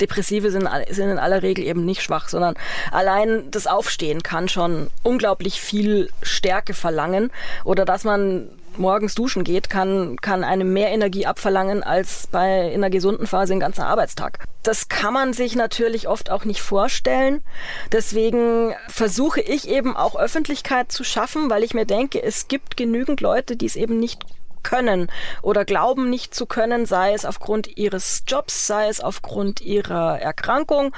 Depressive 0.00 0.50
sind, 0.50 0.68
sind 0.90 1.10
in 1.10 1.18
aller 1.18 1.42
Regel 1.42 1.64
eben 1.64 1.84
nicht 1.84 2.02
schwach, 2.02 2.28
sondern 2.28 2.54
allein 2.90 3.50
das 3.50 3.66
Aufstehen 3.66 4.22
kann 4.22 4.48
schon 4.48 4.90
unglaublich 5.02 5.60
viel 5.60 6.10
Stärke 6.22 6.74
verlangen 6.74 7.30
oder 7.64 7.84
dass 7.84 8.04
man 8.04 8.50
morgens 8.78 9.14
duschen 9.14 9.44
geht, 9.44 9.70
kann, 9.70 10.16
kann 10.20 10.44
einem 10.44 10.72
mehr 10.72 10.90
Energie 10.90 11.26
abverlangen 11.26 11.82
als 11.82 12.26
bei 12.26 12.68
in 12.68 12.82
einer 12.82 12.90
gesunden 12.90 13.26
Phase 13.26 13.52
ein 13.52 13.60
ganzer 13.60 13.86
Arbeitstag. 13.86 14.44
Das 14.62 14.88
kann 14.88 15.12
man 15.12 15.32
sich 15.32 15.56
natürlich 15.56 16.08
oft 16.08 16.30
auch 16.30 16.44
nicht 16.44 16.62
vorstellen. 16.62 17.42
Deswegen 17.92 18.74
versuche 18.88 19.40
ich 19.40 19.68
eben 19.68 19.96
auch 19.96 20.16
Öffentlichkeit 20.16 20.90
zu 20.90 21.04
schaffen, 21.04 21.50
weil 21.50 21.62
ich 21.62 21.74
mir 21.74 21.84
denke, 21.84 22.22
es 22.22 22.48
gibt 22.48 22.76
genügend 22.76 23.20
Leute, 23.20 23.56
die 23.56 23.66
es 23.66 23.76
eben 23.76 23.98
nicht 23.98 24.24
können 24.64 25.08
oder 25.42 25.64
glauben 25.64 26.10
nicht 26.10 26.34
zu 26.34 26.46
können, 26.46 26.86
sei 26.86 27.12
es 27.12 27.24
aufgrund 27.24 27.76
ihres 27.76 28.24
Jobs, 28.26 28.66
sei 28.66 28.88
es 28.88 29.00
aufgrund 29.00 29.60
ihrer 29.60 30.18
Erkrankung. 30.20 30.92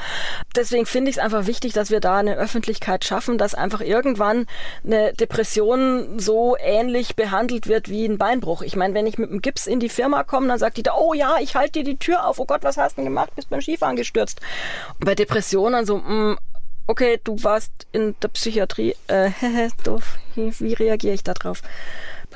Deswegen 0.55 0.87
finde 0.87 1.11
ich 1.11 1.19
es 1.19 1.23
einfach 1.23 1.47
wichtig, 1.47 1.75
dass 1.75 1.91
wir 1.91 2.01
da 2.01 2.17
eine 2.17 2.37
Öffentlichkeit 2.37 3.05
schaffen, 3.05 3.37
dass 3.37 3.55
einfach 3.55 3.83
irgendwann 3.83 4.47
eine 4.85 5.13
Depression 5.13 6.19
so 6.19 6.57
ähnlich 6.59 7.17
behandelt 7.17 7.67
wird 7.67 7.91
wie 7.91 8.07
ein 8.07 8.17
Beinbruch. 8.17 8.63
Ich 8.63 8.77
meine, 8.77 8.95
wenn 8.95 9.07
ich 9.07 9.19
mit 9.19 9.31
einem 9.31 9.43
Gips 9.43 9.67
in 9.67 9.81
die 9.81 9.91
Firma 9.91 10.25
komme, 10.25 10.49
dann 10.49 10.59
sagt 10.59 10.79
die 10.79 10.83
da, 10.83 10.95
oh 10.97 11.13
ja, 11.13 11.37
ich 11.41 11.55
halte 11.55 11.81
dir 11.81 11.85
die 11.85 11.99
Tür 11.99 12.27
auf, 12.27 12.39
oh 12.39 12.47
Gott, 12.47 12.63
was 12.63 12.77
hast 12.77 12.93
du 12.93 13.03
denn 13.03 13.11
gemacht? 13.11 13.35
Bist 13.35 13.51
beim 13.51 13.61
Skifahren 13.61 13.97
gestürzt. 13.97 14.41
Bei 15.01 15.15
Depressionen 15.15 15.85
so, 15.85 15.99
mh, 15.99 16.33
mm, 16.33 16.39
okay, 16.87 17.21
du 17.23 17.43
warst 17.43 17.73
in 17.93 18.15
der 18.23 18.29
Psychiatrie, 18.29 18.95
äh, 19.09 19.31
doof, 19.85 20.19
wie 20.35 20.75
reagiere 20.75 21.15
ich 21.15 21.25
da 21.25 21.35
drauf? 21.35 21.63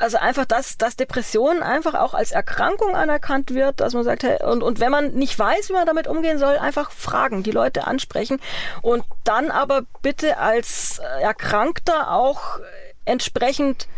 Also 0.01 0.17
einfach, 0.17 0.47
dass, 0.47 0.79
dass 0.79 0.97
Depression 0.97 1.63
einfach 1.63 1.93
auch 1.93 2.15
als 2.15 2.33
Erkrankung 2.33 2.97
anerkannt 2.97 3.53
wird, 3.53 3.81
dass 3.81 3.93
man 3.93 4.03
sagt, 4.03 4.23
hey, 4.23 4.43
und, 4.43 4.63
und 4.63 4.81
wenn 4.81 4.91
man 4.91 5.13
nicht 5.13 5.39
weiß, 5.39 5.69
wie 5.69 5.75
man 5.75 5.85
damit 5.85 6.09
umgehen 6.09 6.39
soll, 6.39 6.57
einfach 6.57 6.91
fragen, 6.91 7.43
die 7.43 7.51
Leute 7.51 7.87
ansprechen 7.87 8.41
und 8.81 9.05
dann 9.25 9.51
aber 9.51 9.83
bitte 10.01 10.39
als 10.39 11.01
Erkrankter 11.21 12.13
auch 12.13 12.61
entsprechend 13.05 13.89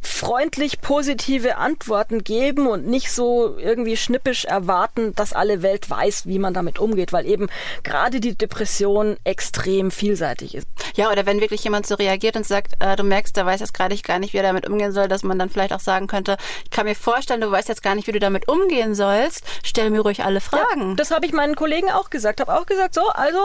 freundlich 0.00 0.80
positive 0.80 1.56
Antworten 1.56 2.24
geben 2.24 2.66
und 2.66 2.86
nicht 2.86 3.12
so 3.12 3.56
irgendwie 3.58 3.96
schnippisch 3.96 4.44
erwarten, 4.44 5.14
dass 5.14 5.32
alle 5.32 5.62
Welt 5.62 5.88
weiß, 5.88 6.26
wie 6.26 6.38
man 6.38 6.54
damit 6.54 6.78
umgeht, 6.78 7.12
weil 7.12 7.26
eben 7.26 7.48
gerade 7.82 8.20
die 8.20 8.36
Depression 8.36 9.16
extrem 9.24 9.90
vielseitig 9.90 10.54
ist. 10.54 10.66
Ja, 10.94 11.10
oder 11.10 11.26
wenn 11.26 11.40
wirklich 11.40 11.62
jemand 11.64 11.86
so 11.86 11.94
reagiert 11.94 12.36
und 12.36 12.46
sagt, 12.46 12.74
äh, 12.80 12.96
du 12.96 13.04
merkst, 13.04 13.36
der 13.36 13.46
weiß 13.46 13.60
jetzt 13.60 13.74
gerade 13.74 13.96
gar 14.02 14.18
nicht, 14.18 14.32
wie 14.32 14.38
er 14.38 14.42
damit 14.42 14.68
umgehen 14.68 14.92
soll, 14.92 15.08
dass 15.08 15.22
man 15.22 15.38
dann 15.38 15.50
vielleicht 15.50 15.72
auch 15.72 15.80
sagen 15.80 16.06
könnte, 16.06 16.36
ich 16.64 16.70
kann 16.70 16.86
mir 16.86 16.94
vorstellen, 16.94 17.40
du 17.40 17.50
weißt 17.50 17.68
jetzt 17.68 17.82
gar 17.82 17.94
nicht, 17.94 18.06
wie 18.06 18.12
du 18.12 18.18
damit 18.18 18.48
umgehen 18.48 18.94
sollst, 18.94 19.44
stell 19.62 19.90
mir 19.90 20.00
ruhig 20.00 20.24
alle 20.24 20.40
Fragen. 20.40 20.90
Ja, 20.90 20.94
das 20.96 21.10
habe 21.10 21.26
ich 21.26 21.32
meinen 21.32 21.56
Kollegen 21.56 21.90
auch 21.90 22.10
gesagt, 22.10 22.40
habe 22.40 22.54
auch 22.54 22.66
gesagt, 22.66 22.94
so, 22.94 23.08
also 23.08 23.38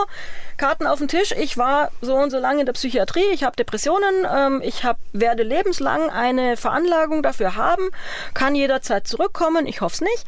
Karten 0.58 0.88
auf 0.88 1.00
den 1.00 1.08
Tisch, 1.08 1.34
ich 1.38 1.58
war 1.58 1.92
so 2.02 2.16
und 2.16 2.30
so 2.30 2.40
lange 2.40 2.62
in 2.62 2.66
der 2.66 2.74
Psychiatrie, 2.74 3.26
ich 3.34 3.44
habe 3.44 3.56
Depressionen, 3.56 4.28
ähm, 4.32 4.62
ich 4.64 4.84
hab, 4.84 4.98
werde 5.12 5.44
lebenslang 5.44 6.10
eine 6.10 6.43
eine 6.44 6.58
Veranlagung 6.58 7.24
dafür 7.24 7.56
haben, 7.56 7.90
kann 8.34 8.56
jederzeit 8.56 9.08
zurückkommen. 9.08 9.68
Ich 9.68 9.82
hoffe 9.82 9.96
es 9.96 10.02
nicht. 10.02 10.26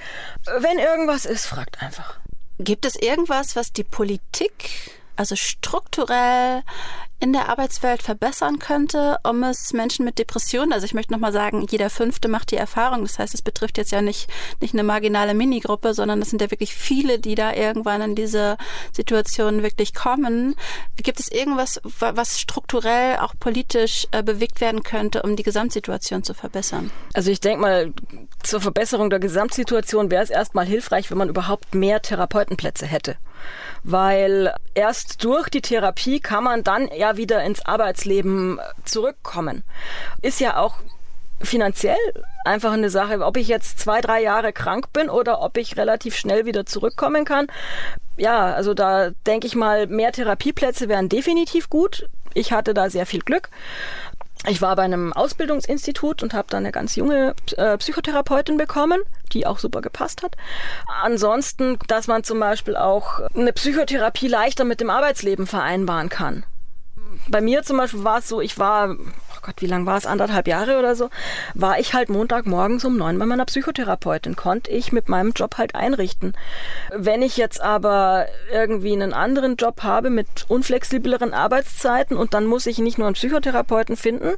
Wenn 0.59 0.79
irgendwas 0.79 1.25
ist, 1.25 1.45
fragt 1.45 1.81
einfach. 1.81 2.19
Gibt 2.59 2.85
es 2.85 2.95
irgendwas, 2.95 3.55
was 3.55 3.73
die 3.73 3.83
Politik, 3.83 4.91
also 5.15 5.35
strukturell 5.35 6.63
in 7.25 7.33
der 7.33 7.49
Arbeitswelt 7.49 8.03
verbessern 8.03 8.59
könnte, 8.59 9.17
um 9.27 9.41
es 9.41 9.73
Menschen 9.73 10.05
mit 10.05 10.19
Depressionen, 10.19 10.71
also 10.71 10.85
ich 10.85 10.93
möchte 10.93 11.11
nochmal 11.11 11.33
sagen, 11.33 11.65
jeder 11.71 11.89
Fünfte 11.89 12.27
macht 12.27 12.51
die 12.51 12.55
Erfahrung. 12.55 13.01
Das 13.01 13.17
heißt, 13.17 13.33
es 13.33 13.41
betrifft 13.41 13.79
jetzt 13.79 13.91
ja 13.91 14.03
nicht, 14.03 14.29
nicht 14.61 14.75
eine 14.75 14.83
marginale 14.83 15.33
Minigruppe, 15.33 15.95
sondern 15.95 16.21
es 16.21 16.29
sind 16.29 16.39
ja 16.43 16.51
wirklich 16.51 16.75
viele, 16.75 17.17
die 17.17 17.33
da 17.33 17.51
irgendwann 17.51 18.03
in 18.03 18.13
diese 18.13 18.57
Situation 18.91 19.63
wirklich 19.63 19.95
kommen. 19.95 20.55
Gibt 20.97 21.19
es 21.19 21.27
irgendwas, 21.31 21.81
was 21.83 22.39
strukturell 22.39 23.17
auch 23.17 23.33
politisch 23.39 24.05
äh, 24.11 24.21
bewegt 24.21 24.61
werden 24.61 24.83
könnte, 24.83 25.23
um 25.23 25.35
die 25.35 25.41
Gesamtsituation 25.41 26.21
zu 26.21 26.35
verbessern? 26.35 26.91
Also 27.15 27.31
ich 27.31 27.39
denke 27.39 27.59
mal, 27.59 27.93
zur 28.43 28.61
Verbesserung 28.61 29.09
der 29.09 29.19
Gesamtsituation 29.19 30.11
wäre 30.11 30.21
es 30.21 30.29
erstmal 30.29 30.67
hilfreich, 30.67 31.09
wenn 31.09 31.17
man 31.17 31.29
überhaupt 31.29 31.73
mehr 31.73 32.03
Therapeutenplätze 32.03 32.85
hätte 32.85 33.17
weil 33.83 34.53
erst 34.73 35.23
durch 35.23 35.49
die 35.49 35.61
Therapie 35.61 36.19
kann 36.19 36.43
man 36.43 36.63
dann 36.63 36.89
ja 36.95 37.14
wieder 37.17 37.43
ins 37.43 37.65
Arbeitsleben 37.65 38.59
zurückkommen. 38.83 39.63
Ist 40.21 40.39
ja 40.39 40.57
auch 40.57 40.79
finanziell 41.41 41.97
einfach 42.45 42.71
eine 42.71 42.89
Sache, 42.89 43.19
ob 43.21 43.37
ich 43.37 43.47
jetzt 43.47 43.79
zwei, 43.79 44.01
drei 44.01 44.21
Jahre 44.21 44.53
krank 44.53 44.93
bin 44.93 45.09
oder 45.09 45.41
ob 45.41 45.57
ich 45.57 45.77
relativ 45.77 46.15
schnell 46.15 46.45
wieder 46.45 46.65
zurückkommen 46.65 47.25
kann. 47.25 47.47
Ja, 48.17 48.53
also 48.53 48.73
da 48.73 49.11
denke 49.27 49.47
ich 49.47 49.55
mal, 49.55 49.87
mehr 49.87 50.11
Therapieplätze 50.11 50.87
wären 50.87 51.09
definitiv 51.09 51.69
gut. 51.69 52.07
Ich 52.33 52.51
hatte 52.51 52.73
da 52.73 52.89
sehr 52.89 53.05
viel 53.05 53.21
Glück. 53.21 53.49
Ich 54.47 54.61
war 54.61 54.75
bei 54.75 54.83
einem 54.83 55.11
Ausbildungsinstitut 55.13 56.21
und 56.21 56.33
habe 56.33 56.47
da 56.49 56.57
eine 56.57 56.71
ganz 56.71 56.95
junge 56.95 57.33
äh, 57.57 57.77
Psychotherapeutin 57.77 58.57
bekommen, 58.57 59.01
die 59.31 59.47
auch 59.47 59.57
super 59.57 59.81
gepasst 59.81 60.21
hat. 60.21 60.35
Ansonsten, 61.01 61.79
dass 61.87 62.07
man 62.07 62.23
zum 62.23 62.39
Beispiel 62.39 62.75
auch 62.75 63.21
eine 63.33 63.53
Psychotherapie 63.53 64.27
leichter 64.27 64.63
mit 64.63 64.81
dem 64.81 64.89
Arbeitsleben 64.89 65.47
vereinbaren 65.47 66.09
kann. 66.09 66.45
Bei 67.29 67.41
mir 67.41 67.63
zum 67.63 67.77
Beispiel 67.77 68.03
war 68.03 68.19
es 68.19 68.27
so, 68.27 68.41
ich 68.41 68.57
war 68.57 68.95
Gott, 69.45 69.61
wie 69.61 69.67
lang 69.67 69.85
war 69.85 69.97
es, 69.97 70.07
anderthalb 70.07 70.47
Jahre 70.47 70.79
oder 70.79 70.95
so, 70.95 71.09
war 71.53 71.79
ich 71.79 71.93
halt 71.93 72.09
Montagmorgens 72.09 72.83
um 72.83 72.97
neun 72.97 73.19
bei 73.19 73.27
meiner 73.27 73.45
Psychotherapeutin, 73.45 74.35
konnte 74.35 74.71
ich 74.71 74.91
mit 74.91 75.07
meinem 75.07 75.33
Job 75.33 75.57
halt 75.59 75.75
einrichten. 75.75 76.33
Wenn 76.91 77.21
ich 77.21 77.37
jetzt 77.37 77.61
aber 77.61 78.25
irgendwie 78.51 78.93
einen 78.93 79.13
anderen 79.13 79.55
Job 79.55 79.83
habe 79.83 80.09
mit 80.09 80.45
unflexibleren 80.47 81.33
Arbeitszeiten 81.33 82.17
und 82.17 82.33
dann 82.33 82.47
muss 82.47 82.65
ich 82.65 82.79
nicht 82.79 82.97
nur 82.97 83.05
einen 83.05 83.13
Psychotherapeuten 83.13 83.95
finden, 83.95 84.33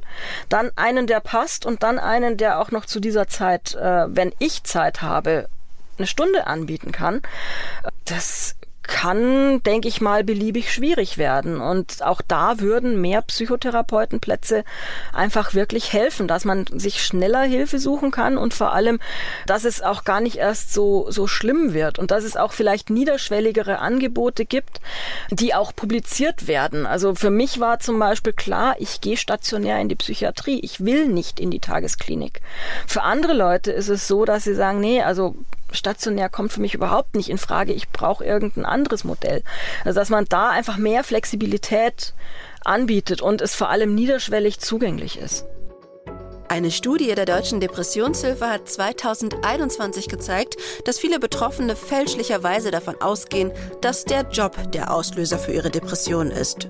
dann 0.50 0.70
einen, 0.76 1.06
der 1.06 1.20
passt 1.20 1.64
und 1.64 1.82
dann 1.82 1.98
einen, 1.98 2.36
der 2.36 2.60
auch 2.60 2.70
noch 2.70 2.84
zu 2.84 3.00
dieser 3.00 3.28
Zeit, 3.28 3.74
äh, 3.76 4.14
wenn 4.14 4.34
ich 4.38 4.64
Zeit 4.64 5.00
habe, 5.00 5.48
eine 5.96 6.06
Stunde 6.06 6.46
anbieten 6.46 6.92
kann. 6.92 7.22
Das 8.04 8.57
kann, 8.88 9.62
denke 9.62 9.86
ich 9.86 10.00
mal, 10.00 10.24
beliebig 10.24 10.72
schwierig 10.72 11.18
werden. 11.18 11.60
Und 11.60 12.02
auch 12.02 12.20
da 12.26 12.58
würden 12.58 13.00
mehr 13.00 13.22
Psychotherapeutenplätze 13.22 14.64
einfach 15.12 15.54
wirklich 15.54 15.92
helfen, 15.92 16.26
dass 16.26 16.44
man 16.44 16.64
sich 16.72 17.04
schneller 17.04 17.42
Hilfe 17.42 17.78
suchen 17.78 18.10
kann 18.10 18.36
und 18.36 18.54
vor 18.54 18.72
allem, 18.72 18.98
dass 19.46 19.64
es 19.64 19.82
auch 19.82 20.04
gar 20.04 20.20
nicht 20.20 20.36
erst 20.36 20.72
so, 20.72 21.06
so 21.10 21.26
schlimm 21.26 21.74
wird 21.74 21.98
und 21.98 22.10
dass 22.10 22.24
es 22.24 22.36
auch 22.36 22.52
vielleicht 22.52 22.90
niederschwelligere 22.90 23.78
Angebote 23.78 24.46
gibt, 24.46 24.80
die 25.30 25.54
auch 25.54 25.76
publiziert 25.76 26.48
werden. 26.48 26.86
Also 26.86 27.14
für 27.14 27.30
mich 27.30 27.60
war 27.60 27.78
zum 27.80 27.98
Beispiel 27.98 28.32
klar, 28.32 28.74
ich 28.78 29.00
gehe 29.00 29.18
stationär 29.18 29.78
in 29.80 29.90
die 29.90 29.96
Psychiatrie. 29.96 30.60
Ich 30.60 30.84
will 30.84 31.08
nicht 31.08 31.40
in 31.40 31.50
die 31.50 31.60
Tagesklinik. 31.60 32.40
Für 32.86 33.02
andere 33.02 33.34
Leute 33.34 33.70
ist 33.70 33.88
es 33.88 34.08
so, 34.08 34.24
dass 34.24 34.44
sie 34.44 34.54
sagen, 34.54 34.80
nee, 34.80 35.02
also 35.02 35.36
stationär 35.72 36.28
kommt 36.28 36.52
für 36.52 36.60
mich 36.60 36.74
überhaupt 36.74 37.14
nicht 37.14 37.28
in 37.28 37.38
Frage. 37.38 37.72
Ich 37.72 37.88
brauche 37.90 38.24
irgendein 38.24 38.64
anderes 38.64 39.04
Modell. 39.04 39.42
Also 39.84 40.00
dass 40.00 40.10
man 40.10 40.26
da 40.28 40.50
einfach 40.50 40.76
mehr 40.76 41.04
Flexibilität 41.04 42.14
anbietet 42.64 43.22
und 43.22 43.40
es 43.40 43.54
vor 43.54 43.68
allem 43.68 43.94
niederschwellig 43.94 44.60
zugänglich 44.60 45.18
ist. 45.18 45.44
Eine 46.50 46.70
Studie 46.70 47.14
der 47.14 47.26
Deutschen 47.26 47.60
Depressionshilfe 47.60 48.48
hat 48.48 48.70
2021 48.70 50.08
gezeigt, 50.08 50.56
dass 50.86 50.98
viele 50.98 51.20
Betroffene 51.20 51.76
fälschlicherweise 51.76 52.70
davon 52.70 52.98
ausgehen, 53.02 53.52
dass 53.82 54.06
der 54.06 54.22
Job 54.32 54.56
der 54.72 54.94
Auslöser 54.94 55.38
für 55.38 55.52
ihre 55.52 55.68
Depression 55.68 56.30
ist. 56.30 56.68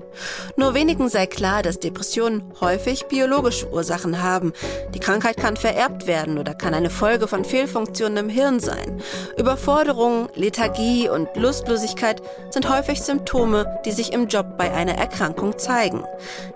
Nur 0.57 0.73
wenigen 0.73 1.07
sei 1.07 1.27
klar, 1.27 1.63
dass 1.63 1.79
Depressionen 1.79 2.43
häufig 2.59 3.05
biologische 3.05 3.71
Ursachen 3.71 4.21
haben. 4.21 4.51
Die 4.93 4.99
Krankheit 4.99 5.37
kann 5.37 5.55
vererbt 5.55 6.07
werden 6.07 6.37
oder 6.37 6.55
kann 6.55 6.73
eine 6.73 6.89
Folge 6.89 7.29
von 7.29 7.45
Fehlfunktionen 7.45 8.17
im 8.17 8.29
Hirn 8.29 8.59
sein. 8.59 9.01
Überforderung, 9.37 10.27
Lethargie 10.35 11.07
und 11.07 11.29
Lustlosigkeit 11.37 12.21
sind 12.49 12.69
häufig 12.69 13.01
Symptome, 13.01 13.79
die 13.85 13.91
sich 13.91 14.11
im 14.11 14.27
Job 14.27 14.57
bei 14.57 14.73
einer 14.73 14.97
Erkrankung 14.97 15.57
zeigen. 15.57 16.03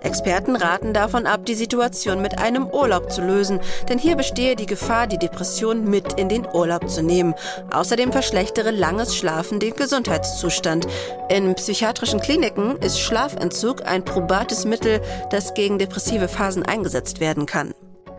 Experten 0.02 0.58
raten 0.58 0.94
davon 0.94 1.26
ab, 1.26 1.46
die 1.46 1.56
Situation 1.56 2.22
mit 2.22 2.38
einem 2.38 2.68
Urlaub 2.68 3.13
zu 3.14 3.22
lösen, 3.22 3.60
denn 3.90 3.98
hier 3.98 4.16
bestehe 4.16 4.56
die 4.56 4.66
Gefahr, 4.66 5.08
die 5.08 5.18
Depression 5.18 5.90
mit 5.90 6.14
in 6.14 6.30
den 6.30 6.48
Urlaub 6.54 6.90
zu 6.90 7.02
nehmen. 7.02 7.34
Außerdem 7.72 8.12
verschlechtere 8.12 8.72
langes 8.72 9.16
Schlafen 9.16 9.60
den 9.60 9.76
Gesundheitszustand. 9.76 10.88
In 11.30 11.56
psychiatrischen 11.56 12.20
Kliniken 12.20 12.78
ist 12.78 13.00
Schlafentzug 13.00 13.86
ein 13.86 14.04
probates 14.04 14.66
Mittel, 14.66 15.02
das 15.30 15.54
gegen 15.54 15.80
depressive 15.80 16.28
Phasen 16.28 16.64
eingesetzt 16.64 17.20
werden 17.20 17.46
kann. 17.46 17.74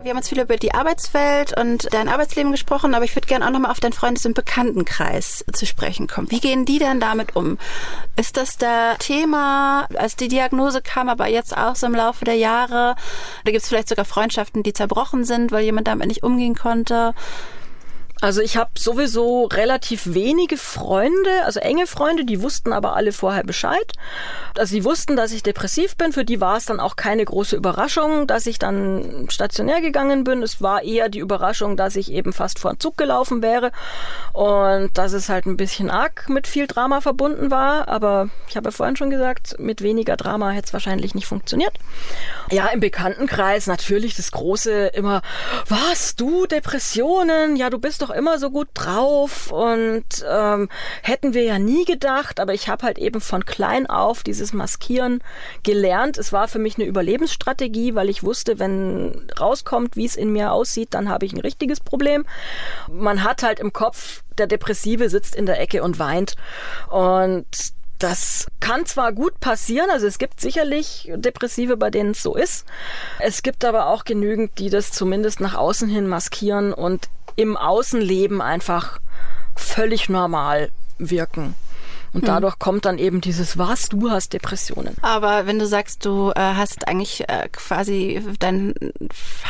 Wir 0.05 0.11
haben 0.11 0.17
jetzt 0.17 0.29
viel 0.29 0.39
über 0.39 0.55
die 0.57 0.71
Arbeitswelt 0.71 1.59
und 1.59 1.91
dein 1.91 2.09
Arbeitsleben 2.09 2.51
gesprochen, 2.51 2.93
aber 2.93 3.05
ich 3.05 3.15
würde 3.15 3.25
gerne 3.25 3.43
auch 3.43 3.49
nochmal 3.49 3.71
auf 3.71 3.79
deinen 3.79 3.91
Freundes- 3.91 4.27
und 4.27 4.35
Bekanntenkreis 4.35 5.43
zu 5.51 5.65
sprechen 5.65 6.05
kommen. 6.05 6.29
Wie 6.29 6.39
gehen 6.39 6.63
die 6.63 6.77
denn 6.77 6.99
damit 6.99 7.35
um? 7.35 7.57
Ist 8.15 8.37
das 8.37 8.57
der 8.57 8.97
Thema, 8.99 9.87
als 9.95 10.15
die 10.15 10.27
Diagnose 10.27 10.83
kam, 10.83 11.09
aber 11.09 11.27
jetzt 11.27 11.57
auch 11.57 11.75
so 11.75 11.87
im 11.87 11.95
Laufe 11.95 12.23
der 12.23 12.35
Jahre? 12.35 12.95
Oder 13.41 13.51
gibt 13.51 13.63
es 13.63 13.67
vielleicht 13.67 13.89
sogar 13.89 14.05
Freundschaften, 14.05 14.61
die 14.61 14.73
zerbrochen 14.73 15.23
sind, 15.23 15.51
weil 15.51 15.63
jemand 15.63 15.87
damit 15.87 16.07
nicht 16.07 16.21
umgehen 16.21 16.53
konnte? 16.53 17.15
Also 18.21 18.41
ich 18.41 18.55
habe 18.57 18.71
sowieso 18.77 19.45
relativ 19.45 20.13
wenige 20.13 20.57
Freunde, 20.57 21.43
also 21.43 21.59
enge 21.59 21.85
Freunde, 21.85 22.23
die 22.23 22.41
wussten 22.41 22.71
aber 22.71 22.95
alle 22.95 23.11
vorher 23.11 23.43
Bescheid. 23.43 23.91
Also 24.57 24.71
sie 24.71 24.85
wussten, 24.85 25.15
dass 25.15 25.31
ich 25.33 25.43
depressiv 25.43 25.97
bin. 25.97 26.13
Für 26.13 26.23
die 26.23 26.39
war 26.39 26.55
es 26.55 26.65
dann 26.65 26.79
auch 26.79 26.95
keine 26.95 27.25
große 27.25 27.55
Überraschung, 27.55 28.25
dass 28.25 28.45
ich 28.45 28.57
dann 28.57 29.27
stationär 29.29 29.81
gegangen 29.81 30.23
bin. 30.23 30.41
Es 30.43 30.61
war 30.61 30.83
eher 30.83 31.09
die 31.09 31.19
Überraschung, 31.19 31.75
dass 31.75 31.95
ich 31.97 32.11
eben 32.11 32.31
fast 32.31 32.59
vor 32.59 32.73
den 32.73 32.79
Zug 32.79 32.97
gelaufen 32.97 33.43
wäre 33.43 33.71
und 34.31 34.97
dass 34.97 35.11
es 35.11 35.27
halt 35.27 35.45
ein 35.45 35.57
bisschen 35.57 35.91
arg 35.91 36.29
mit 36.29 36.47
viel 36.47 36.67
Drama 36.67 37.01
verbunden 37.01 37.51
war. 37.51 37.89
Aber 37.89 38.29
ich 38.47 38.55
habe 38.55 38.69
ja 38.69 38.71
vorhin 38.71 38.95
schon 38.95 39.09
gesagt, 39.09 39.59
mit 39.59 39.81
weniger 39.81 40.15
Drama 40.15 40.51
hätte 40.51 40.67
es 40.67 40.73
wahrscheinlich 40.73 41.15
nicht 41.15 41.27
funktioniert. 41.27 41.77
Ja, 42.49 42.67
im 42.67 42.79
Bekanntenkreis 42.79 43.67
natürlich 43.67 44.15
das 44.15 44.31
große 44.31 44.87
immer, 44.87 45.21
was, 45.67 46.15
du 46.15 46.45
Depressionen? 46.45 47.57
Ja, 47.57 47.69
du 47.69 47.77
bist 47.77 48.01
doch 48.01 48.04
immer 48.09 48.39
so 48.39 48.51
gut 48.51 48.67
drauf 48.73 49.51
und 49.51 50.03
ähm, 50.29 50.69
hätten 51.01 51.33
wir 51.33 51.43
ja 51.43 51.59
nie 51.59 51.85
gedacht, 51.85 52.39
aber 52.39 52.53
ich 52.53 52.67
habe 52.67 52.85
halt 52.85 52.97
eben 52.97 53.21
von 53.21 53.45
klein 53.45 53.87
auf 53.87 54.23
dieses 54.23 54.53
Maskieren 54.53 55.21
gelernt. 55.63 56.17
Es 56.17 56.33
war 56.33 56.47
für 56.47 56.59
mich 56.59 56.75
eine 56.77 56.85
Überlebensstrategie, 56.85 57.95
weil 57.95 58.09
ich 58.09 58.23
wusste, 58.23 58.59
wenn 58.59 59.27
rauskommt, 59.39 59.95
wie 59.95 60.05
es 60.05 60.15
in 60.15 60.31
mir 60.31 60.51
aussieht, 60.51 60.93
dann 60.93 61.09
habe 61.09 61.25
ich 61.25 61.33
ein 61.33 61.41
richtiges 61.41 61.79
Problem. 61.79 62.25
Man 62.89 63.23
hat 63.23 63.43
halt 63.43 63.59
im 63.59 63.73
Kopf, 63.73 64.23
der 64.37 64.47
Depressive 64.47 65.09
sitzt 65.09 65.35
in 65.35 65.45
der 65.45 65.59
Ecke 65.59 65.83
und 65.83 65.99
weint 65.99 66.35
und 66.89 67.45
Das 67.99 68.47
kann 68.59 68.85
zwar 68.85 69.13
gut 69.13 69.39
passieren, 69.39 69.89
also 69.89 70.05
es 70.05 70.17
gibt 70.17 70.41
sicherlich 70.41 71.09
Depressive, 71.15 71.77
bei 71.77 71.89
denen 71.89 72.11
es 72.11 72.21
so 72.21 72.35
ist. 72.35 72.65
Es 73.19 73.41
gibt 73.41 73.63
aber 73.63 73.87
auch 73.87 74.03
genügend, 74.03 74.59
die 74.59 74.69
das 74.69 74.91
zumindest 74.91 75.39
nach 75.39 75.53
außen 75.55 75.87
hin 75.87 76.05
maskieren 76.07 76.73
und 76.73 77.07
im 77.35 77.57
Außenleben 77.57 78.41
einfach 78.41 78.99
völlig 79.55 80.09
normal 80.09 80.71
wirken. 80.97 81.55
Und 82.13 82.21
hm. 82.21 82.27
dadurch 82.27 82.59
kommt 82.59 82.85
dann 82.85 82.97
eben 82.97 83.19
dieses, 83.19 83.57
was, 83.57 83.89
du 83.89 84.09
hast 84.09 84.31
Depressionen. 84.31 84.95
Aber 85.01 85.47
wenn 85.47 85.59
du 85.59 85.67
sagst, 85.67 86.05
du 86.05 86.31
äh, 86.31 86.39
hast 86.39 86.87
eigentlich 86.87 87.27
äh, 87.27 87.49
quasi 87.51 88.23
dein 88.39 88.73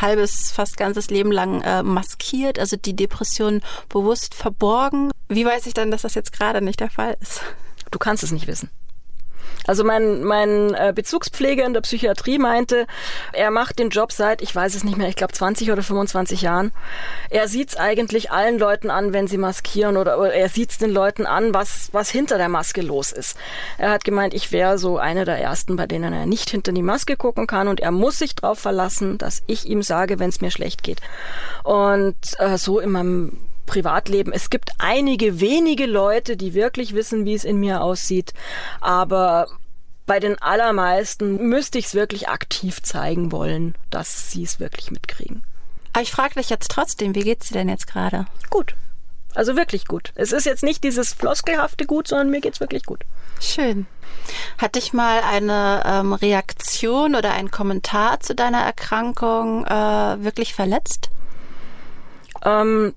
halbes, 0.02 0.52
fast 0.52 0.76
ganzes 0.76 1.12
Leben 1.12 1.32
lang 1.32 1.62
äh, 1.62 1.84
maskiert, 1.84 2.58
also 2.58 2.76
die 2.76 2.96
Depression 2.96 3.62
bewusst 3.88 4.34
verborgen, 4.34 5.12
wie 5.30 5.46
weiß 5.46 5.68
ich 5.68 5.76
dann, 5.76 5.92
dass 5.92 6.02
das 6.02 6.16
jetzt 6.16 6.34
gerade 6.34 6.60
nicht 6.60 6.80
der 6.80 6.90
Fall 6.90 7.18
ist? 7.22 7.42
Du 7.92 8.00
kannst 8.00 8.24
es 8.24 8.32
nicht 8.32 8.48
wissen. 8.48 8.70
Also 9.68 9.84
mein, 9.84 10.24
mein 10.24 10.74
äh, 10.74 10.93
Bezugspfleger 10.96 11.66
in 11.66 11.74
der 11.74 11.82
Psychiatrie 11.82 12.38
meinte, 12.38 12.86
er 13.34 13.52
macht 13.52 13.80
den 13.80 13.89
Job 13.89 14.12
seit, 14.12 14.41
ich 14.41 14.56
weiß 14.56 14.76
es 14.76 14.84
nicht 14.84 14.98
mehr, 14.98 15.08
ich 15.08 15.16
glaube 15.16 15.34
20 15.34 15.72
oder 15.72 15.82
25 15.82 16.41
Jahren. 16.41 16.72
Er 17.30 17.48
sieht 17.48 17.70
es 17.70 17.78
eigentlich 17.78 18.32
allen 18.32 18.60
Leuten 18.60 18.91
an, 18.91 19.14
wenn 19.14 19.28
sie 19.28 19.38
maskieren 19.38 19.98
oder, 19.98 20.20
oder 20.20 20.34
er 20.34 20.50
sieht 20.50 20.72
es 20.72 20.78
den 20.78 20.91
Leuten 20.91 21.26
an, 21.26 21.54
was, 21.54 21.89
was 21.93 22.10
hinter 22.10 22.38
der 22.38 22.50
Maske 22.50 22.82
los 22.82 23.12
ist. 23.12 23.38
Er 23.78 23.89
hat 23.89 24.04
gemeint, 24.04 24.34
ich 24.34 24.52
wäre 24.52 24.78
so 24.78 24.98
eine 24.98 25.26
der 25.26 25.39
Ersten, 25.39 25.76
bei 25.76 25.88
denen 25.88 26.14
er 26.14 26.26
nicht 26.26 26.50
hinter 26.50 26.72
die 26.72 26.84
Maske 26.84 27.18
gucken 27.18 27.48
kann 27.48 27.68
und 27.68 27.80
er 27.80 27.91
muss 27.91 28.20
sich 28.20 28.36
darauf 28.36 28.60
verlassen, 28.60 29.18
dass 29.18 29.41
ich 29.48 29.66
ihm 29.66 29.82
sage, 29.82 30.20
wenn 30.20 30.30
es 30.30 30.41
mir 30.41 30.52
schlecht 30.52 30.84
geht. 30.84 31.02
Und 31.64 32.16
äh, 32.38 32.58
so 32.58 32.80
in 32.80 32.91
meinem 32.91 33.38
Privatleben. 33.66 34.34
Es 34.34 34.49
gibt 34.49 34.72
einige 34.78 35.39
wenige 35.39 35.86
Leute, 35.86 36.38
die 36.38 36.53
wirklich 36.53 36.93
wissen, 36.93 37.26
wie 37.26 37.34
es 37.34 37.43
in 37.43 37.59
mir 37.59 37.82
aussieht, 37.82 38.34
aber 38.82 39.47
bei 40.05 40.20
den 40.20 40.39
allermeisten 40.41 41.47
müsste 41.49 41.80
ich 41.80 41.86
es 41.86 41.95
wirklich 41.95 42.30
aktiv 42.30 42.82
zeigen 42.84 43.32
wollen, 43.32 43.76
dass 43.89 44.32
sie 44.32 44.43
es 44.43 44.59
wirklich 44.59 44.91
mitkriegen. 44.91 45.43
Aber 45.93 46.03
ich 46.03 46.11
frage 46.11 46.36
dich 46.36 46.49
jetzt 46.49 46.70
trotzdem, 46.70 47.16
wie 47.16 47.24
geht's 47.24 47.47
dir 47.47 47.55
denn 47.55 47.70
jetzt 47.70 47.88
gerade? 47.88 48.26
Gut. 48.49 48.76
Also 49.34 49.57
wirklich 49.57 49.86
gut. 49.86 50.11
Es 50.16 50.32
ist 50.32 50.45
jetzt 50.45 50.63
nicht 50.63 50.84
dieses 50.84 51.13
floskelhafte 51.13 51.86
Gut, 51.86 52.07
sondern 52.07 52.30
mir 52.30 52.39
geht's 52.39 52.61
wirklich 52.61 52.86
gut. 52.86 53.03
Schön. 53.41 53.86
Hat 54.57 54.76
dich 54.76 54.93
mal 54.93 55.22
eine 55.22 55.84
ähm, 55.86 56.13
Reaktion 56.13 57.16
oder 57.16 57.34
ein 57.34 57.51
Kommentar 57.51 58.22
zu 58.22 58.34
deiner 58.34 58.61
Erkrankung 58.61 59.66
äh, 59.66 60.24
wirklich 60.24 60.53
verletzt? 60.53 61.09
Ähm, 62.43 62.93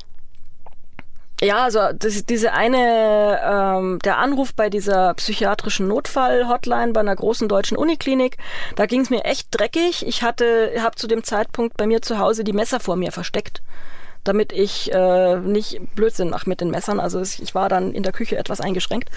ja, 1.41 1.64
also 1.64 1.80
das, 1.95 2.24
diese 2.26 2.53
eine, 2.53 3.41
ähm, 3.45 3.99
der 4.01 4.18
Anruf 4.18 4.55
bei 4.55 4.70
dieser 4.70 5.14
psychiatrischen 5.14 5.86
Notfall-Hotline 5.86 6.93
bei 6.93 7.01
einer 7.01 7.14
großen 7.14 7.49
deutschen 7.49 7.76
Uniklinik, 7.76 8.39
da 8.74 8.86
ging 8.86 9.03
es 9.03 9.11
mir 9.11 9.24
echt 9.24 9.49
dreckig. 9.51 10.07
Ich 10.07 10.22
hatte, 10.22 10.72
habe 10.80 10.97
zu 10.97 11.07
dem 11.07 11.22
Zeitpunkt 11.22 11.76
bei 11.76 11.86
mir 11.86 12.03
zu 12.03 12.18
Hause 12.18 12.43
die 12.43 12.53
Messer 12.53 12.80
vor 12.80 12.97
mir 12.97 13.12
versteckt 13.12 13.62
damit 14.24 14.52
ich 14.52 14.92
äh, 14.92 15.36
nicht 15.36 15.80
Blödsinn 15.94 16.30
mache 16.30 16.48
mit 16.48 16.60
den 16.60 16.70
Messern. 16.70 17.00
Also 17.00 17.20
ich 17.20 17.54
war 17.54 17.68
dann 17.68 17.92
in 17.92 18.02
der 18.02 18.12
Küche 18.12 18.36
etwas 18.36 18.60
eingeschränkt. 18.60 19.10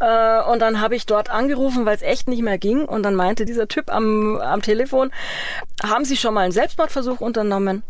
Äh, 0.00 0.42
und 0.42 0.60
dann 0.60 0.80
habe 0.80 0.96
ich 0.96 1.06
dort 1.06 1.30
angerufen, 1.30 1.86
weil 1.86 1.96
es 1.96 2.02
echt 2.02 2.28
nicht 2.28 2.42
mehr 2.42 2.58
ging. 2.58 2.84
Und 2.84 3.02
dann 3.02 3.14
meinte 3.14 3.44
dieser 3.44 3.68
Typ 3.68 3.92
am, 3.92 4.38
am 4.38 4.62
Telefon, 4.62 5.10
haben 5.82 6.04
Sie 6.04 6.16
schon 6.16 6.34
mal 6.34 6.42
einen 6.42 6.52
Selbstmordversuch 6.52 7.20
unternommen? 7.20 7.82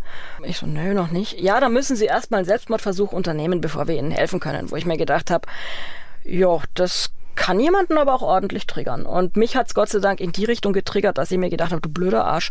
Ich 0.43 0.59
so, 0.59 0.67
nö, 0.67 0.95
noch 0.95 1.11
nicht. 1.11 1.41
Ja, 1.41 1.61
dann 1.61 1.73
müssen 1.73 1.97
Sie 1.97 2.07
erst 2.07 2.31
mal 2.31 2.39
einen 2.39 2.47
Selbstmordversuch 2.47 3.13
unternehmen, 3.13 3.61
bevor 3.61 3.87
wir 3.89 3.97
Ihnen 3.97 4.11
helfen 4.11 4.41
können. 4.41 4.71
Wo 4.71 4.77
ich 4.77 4.87
mir 4.87 4.97
gedacht 4.97 5.31
habe, 5.31 5.47
ja, 6.25 6.61
das 6.75 7.11
kann 7.37 7.61
jemanden 7.61 7.99
aber 7.99 8.15
auch 8.15 8.23
ordentlich 8.23 8.67
triggern. 8.67 9.07
Und 9.07 9.37
mich 9.37 9.57
hat's 9.57 9.75
Gott 9.75 9.91
sei 9.91 9.99
Dank 9.99 10.21
in 10.21 10.33
die 10.33 10.47
Richtung 10.47 10.73
getriggert, 10.73 11.19
dass 11.19 11.31
ich 11.31 11.39
mir 11.39 11.51
gedacht 11.51 11.71
habe, 11.71 11.83
du 11.83 11.91
blöder 11.91 12.25
Arsch, 12.25 12.51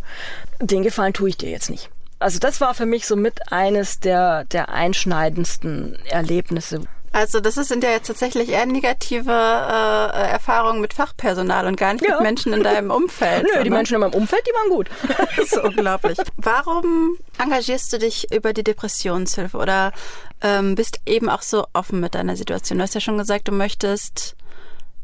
den 0.62 0.84
Gefallen 0.84 1.14
tue 1.14 1.30
ich 1.30 1.38
dir 1.38 1.50
jetzt 1.50 1.70
nicht 1.70 1.90
also 2.20 2.40
das 2.40 2.62
war 2.62 2.74
für 2.74 2.86
mich 2.86 3.06
so 3.08 3.16
mit 3.16 3.52
eines 3.52 4.00
der, 4.00 4.46
der 4.46 4.70
einschneidendsten 4.70 5.98
Erlebnisse. 6.06 6.82
Also 7.16 7.40
das 7.40 7.56
sind 7.56 7.82
ja 7.82 7.92
jetzt 7.92 8.08
tatsächlich 8.08 8.50
eher 8.50 8.66
negative 8.66 9.32
äh, 9.32 10.32
Erfahrungen 10.32 10.82
mit 10.82 10.94
Fachpersonal 10.94 11.66
und 11.66 11.78
gar 11.78 11.94
nicht 11.94 12.04
ja. 12.04 12.16
mit 12.16 12.24
Menschen 12.24 12.52
in 12.52 12.62
deinem 12.62 12.92
Umfeld. 12.92 13.48
Nö, 13.56 13.64
die 13.64 13.70
Menschen 13.70 13.96
in 13.96 14.02
meinem 14.02 14.14
Umfeld, 14.14 14.46
die 14.46 14.52
waren 14.54 14.70
gut. 14.70 14.90
das 15.38 15.54
ist 15.54 15.58
unglaublich. 15.58 16.18
Warum 16.36 17.18
engagierst 17.42 17.94
du 17.94 18.00
dich 18.00 18.34
über 18.34 18.52
die 18.52 18.66
Depressionshilfe 18.66 19.58
oder 19.58 19.94
ähm, 20.42 20.76
bist 20.76 21.00
eben 21.06 21.30
auch 21.30 21.42
so 21.42 21.66
offen 21.72 22.02
mit 22.02 22.16
deiner 22.16 22.36
Situation? 22.36 22.80
Du 22.80 22.84
hast 22.84 22.96
ja 22.96 23.00
schon 23.00 23.18
gesagt, 23.18 23.48
du 23.48 23.54
möchtest 23.54 24.36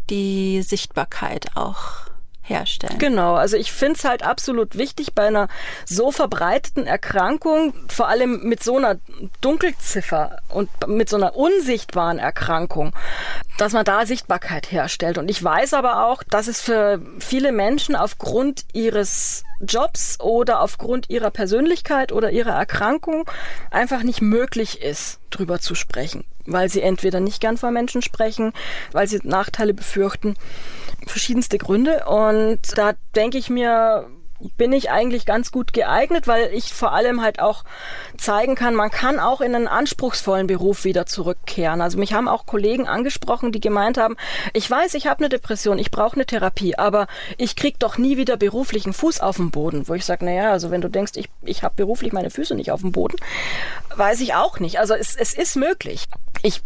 die 0.09 0.61
Sichtbarkeit 0.63 1.55
auch 1.55 2.10
herstellen. 2.51 2.97
Genau, 2.99 3.35
also 3.35 3.57
ich 3.57 3.71
finde 3.71 3.97
es 3.97 4.05
halt 4.05 4.23
absolut 4.23 4.77
wichtig 4.77 5.13
bei 5.13 5.27
einer 5.27 5.47
so 5.85 6.11
verbreiteten 6.11 6.85
Erkrankung, 6.85 7.73
vor 7.87 8.07
allem 8.07 8.41
mit 8.43 8.63
so 8.63 8.77
einer 8.77 8.97
Dunkelziffer 9.41 10.37
und 10.49 10.69
mit 10.87 11.09
so 11.09 11.17
einer 11.17 11.35
unsichtbaren 11.35 12.19
Erkrankung, 12.19 12.93
dass 13.57 13.73
man 13.73 13.85
da 13.85 14.05
Sichtbarkeit 14.05 14.71
herstellt. 14.71 15.17
Und 15.17 15.29
ich 15.29 15.43
weiß 15.43 15.73
aber 15.73 16.05
auch, 16.05 16.23
dass 16.23 16.47
es 16.47 16.61
für 16.61 17.01
viele 17.19 17.51
Menschen 17.51 17.95
aufgrund 17.95 18.65
ihres 18.73 19.43
Jobs 19.65 20.19
oder 20.19 20.61
aufgrund 20.61 21.09
ihrer 21.09 21.31
Persönlichkeit 21.31 22.11
oder 22.11 22.31
ihrer 22.31 22.53
Erkrankung 22.53 23.29
einfach 23.69 24.03
nicht 24.03 24.21
möglich 24.21 24.81
ist, 24.81 25.19
drüber 25.29 25.59
zu 25.59 25.75
sprechen, 25.75 26.23
weil 26.45 26.69
sie 26.69 26.81
entweder 26.81 27.19
nicht 27.19 27.41
gern 27.41 27.57
vor 27.57 27.71
Menschen 27.71 28.01
sprechen, 28.01 28.53
weil 28.91 29.07
sie 29.07 29.19
Nachteile 29.23 29.73
befürchten 29.73 30.35
verschiedenste 31.07 31.57
Gründe. 31.57 32.05
Und 32.05 32.59
da 32.77 32.93
denke 33.15 33.37
ich 33.37 33.49
mir, 33.49 34.07
bin 34.57 34.73
ich 34.73 34.89
eigentlich 34.91 35.25
ganz 35.25 35.51
gut 35.51 35.73
geeignet, 35.73 36.27
weil 36.27 36.51
ich 36.53 36.73
vor 36.73 36.93
allem 36.93 37.21
halt 37.21 37.39
auch 37.39 37.63
zeigen 38.17 38.55
kann, 38.55 38.75
man 38.75 38.91
kann 38.91 39.19
auch 39.19 39.41
in 39.41 39.55
einen 39.55 39.67
anspruchsvollen 39.67 40.47
Beruf 40.47 40.83
wieder 40.83 41.05
zurückkehren. 41.05 41.81
Also 41.81 41.97
mich 41.97 42.13
haben 42.13 42.27
auch 42.27 42.45
Kollegen 42.45 42.87
angesprochen, 42.87 43.51
die 43.51 43.59
gemeint 43.59 43.97
haben, 43.97 44.17
ich 44.53 44.69
weiß, 44.69 44.93
ich 44.95 45.07
habe 45.07 45.19
eine 45.19 45.29
Depression, 45.29 45.79
ich 45.79 45.91
brauche 45.91 46.15
eine 46.15 46.25
Therapie, 46.25 46.77
aber 46.77 47.07
ich 47.37 47.55
krieg 47.55 47.79
doch 47.79 47.97
nie 47.97 48.17
wieder 48.17 48.37
beruflichen 48.37 48.93
Fuß 48.93 49.19
auf 49.21 49.37
den 49.37 49.51
Boden. 49.51 49.87
Wo 49.87 49.93
ich 49.93 50.05
sage, 50.05 50.25
naja, 50.25 50.51
also 50.51 50.71
wenn 50.71 50.81
du 50.81 50.89
denkst, 50.89 51.13
ich, 51.15 51.29
ich 51.41 51.63
habe 51.63 51.75
beruflich 51.75 52.13
meine 52.13 52.29
Füße 52.29 52.55
nicht 52.55 52.71
auf 52.71 52.81
dem 52.81 52.91
Boden, 52.91 53.17
weiß 53.95 54.21
ich 54.21 54.33
auch 54.33 54.59
nicht. 54.59 54.79
Also 54.79 54.93
es, 54.93 55.15
es 55.15 55.33
ist 55.33 55.55
möglich. 55.55 56.05
Ich 56.43 56.61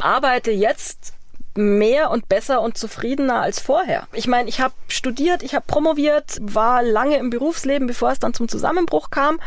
arbeite 0.00 0.50
jetzt 0.50 1.14
mehr 1.56 2.10
und 2.10 2.28
besser 2.28 2.60
und 2.60 2.78
zufriedener 2.78 3.40
als 3.40 3.60
vorher. 3.60 4.06
Ich 4.12 4.26
meine, 4.26 4.48
ich 4.48 4.60
habe 4.60 4.74
studiert, 4.88 5.42
ich 5.42 5.54
habe 5.54 5.64
promoviert, 5.66 6.38
war 6.40 6.82
lange 6.82 7.16
im 7.16 7.30
Berufsleben, 7.30 7.86
bevor 7.86 8.10
es 8.10 8.18
dann 8.18 8.34
zum 8.34 8.48
Zusammenbruch 8.48 9.10
kam. 9.10 9.40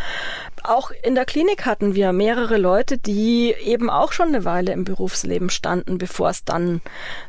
Auch 0.64 0.91
in 1.03 1.14
der 1.14 1.26
Klinik 1.26 1.66
hatten 1.66 1.93
wir 1.93 2.14
mehrere 2.14 2.57
Leute, 2.57 2.97
die 2.97 3.53
eben 3.64 3.89
auch 3.89 4.14
schon 4.14 4.30
eine 4.30 4.45
Weile 4.45 4.72
im 4.72 4.86
Berufsleben 4.86 5.49
standen, 5.49 5.97
bevor 5.97 6.30
es 6.30 6.45
dann 6.45 6.80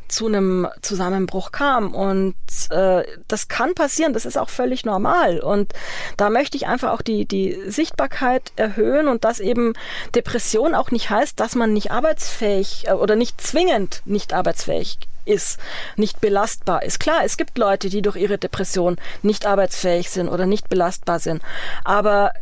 zu 0.06 0.28
einem 0.28 0.68
Zusammenbruch 0.82 1.50
kam. 1.50 1.94
Und 1.94 2.36
äh, 2.70 3.02
das 3.26 3.48
kann 3.48 3.74
passieren, 3.74 4.12
das 4.12 4.24
ist 4.24 4.38
auch 4.38 4.50
völlig 4.50 4.84
normal. 4.84 5.40
Und 5.40 5.72
da 6.16 6.30
möchte 6.30 6.56
ich 6.56 6.68
einfach 6.68 6.92
auch 6.92 7.02
die, 7.02 7.26
die 7.26 7.58
Sichtbarkeit 7.66 8.52
erhöhen 8.54 9.08
und 9.08 9.24
dass 9.24 9.40
eben 9.40 9.72
Depression 10.14 10.74
auch 10.76 10.92
nicht 10.92 11.10
heißt, 11.10 11.40
dass 11.40 11.56
man 11.56 11.72
nicht 11.72 11.90
arbeitsfähig 11.90 12.84
äh, 12.86 12.92
oder 12.92 13.16
nicht 13.16 13.40
zwingend 13.40 14.02
nicht 14.04 14.32
arbeitsfähig 14.32 14.98
ist, 15.24 15.58
nicht 15.96 16.20
belastbar 16.20 16.84
ist. 16.84 17.00
Klar, 17.00 17.24
es 17.24 17.36
gibt 17.36 17.58
Leute, 17.58 17.88
die 17.88 18.02
durch 18.02 18.16
ihre 18.16 18.38
Depression 18.38 18.96
nicht 19.22 19.46
arbeitsfähig 19.46 20.10
sind 20.10 20.28
oder 20.28 20.46
nicht 20.46 20.68
belastbar 20.68 21.18
sind. 21.18 21.42
Aber 21.82 22.32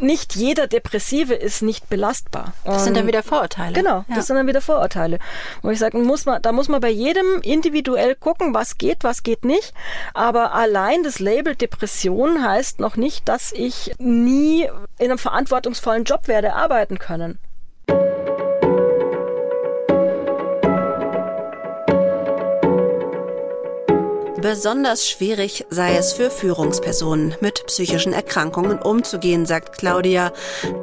nicht 0.00 0.34
jeder 0.34 0.66
Depressive 0.66 1.34
ist 1.34 1.62
nicht 1.62 1.88
belastbar. 1.88 2.52
Das 2.64 2.84
sind 2.84 2.96
dann 2.96 3.06
wieder 3.06 3.22
Vorurteile. 3.22 3.74
Genau, 3.74 4.04
das 4.14 4.26
sind 4.26 4.36
dann 4.36 4.46
wieder 4.46 4.60
Vorurteile. 4.60 5.18
Wo 5.62 5.70
ich 5.70 5.78
sage, 5.78 5.98
muss 5.98 6.26
man, 6.26 6.40
da 6.42 6.52
muss 6.52 6.68
man 6.68 6.80
bei 6.80 6.90
jedem 6.90 7.40
individuell 7.42 8.14
gucken, 8.14 8.54
was 8.54 8.78
geht, 8.78 9.04
was 9.04 9.22
geht 9.22 9.44
nicht. 9.44 9.74
Aber 10.14 10.54
allein 10.54 11.02
das 11.02 11.18
Label 11.18 11.54
Depression 11.54 12.42
heißt 12.42 12.80
noch 12.80 12.96
nicht, 12.96 13.28
dass 13.28 13.52
ich 13.52 13.92
nie 13.98 14.68
in 14.98 15.10
einem 15.10 15.18
verantwortungsvollen 15.18 16.04
Job 16.04 16.28
werde 16.28 16.54
arbeiten 16.54 16.98
können. 16.98 17.38
Besonders 24.44 25.08
schwierig 25.08 25.64
sei 25.70 25.96
es 25.96 26.12
für 26.12 26.30
Führungspersonen 26.30 27.34
mit 27.40 27.64
psychischen 27.66 28.12
Erkrankungen 28.12 28.78
umzugehen, 28.78 29.46
sagt 29.46 29.78
Claudia. 29.78 30.34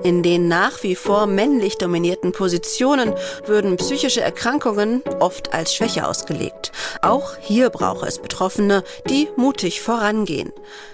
In 0.02 0.24
den 0.24 0.48
nach 0.48 0.82
wie 0.82 0.96
vor 0.96 1.28
männlich 1.28 1.78
dominierten 1.78 2.32
Positionen 2.32 3.14
würden 3.46 3.78
psychische 3.78 4.22
Erkrankungen 4.22 5.04
oft 5.20 5.54
als 5.54 5.76
Schwäche 5.76 6.08
ausgelegt. 6.08 6.72
Auch 7.04 7.36
hier 7.40 7.70
brauche 7.70 8.08
es 8.08 8.18
Betroffene, 8.18 8.84
die 9.08 9.30
mutig 9.36 9.84
vorangehen. 9.84 10.52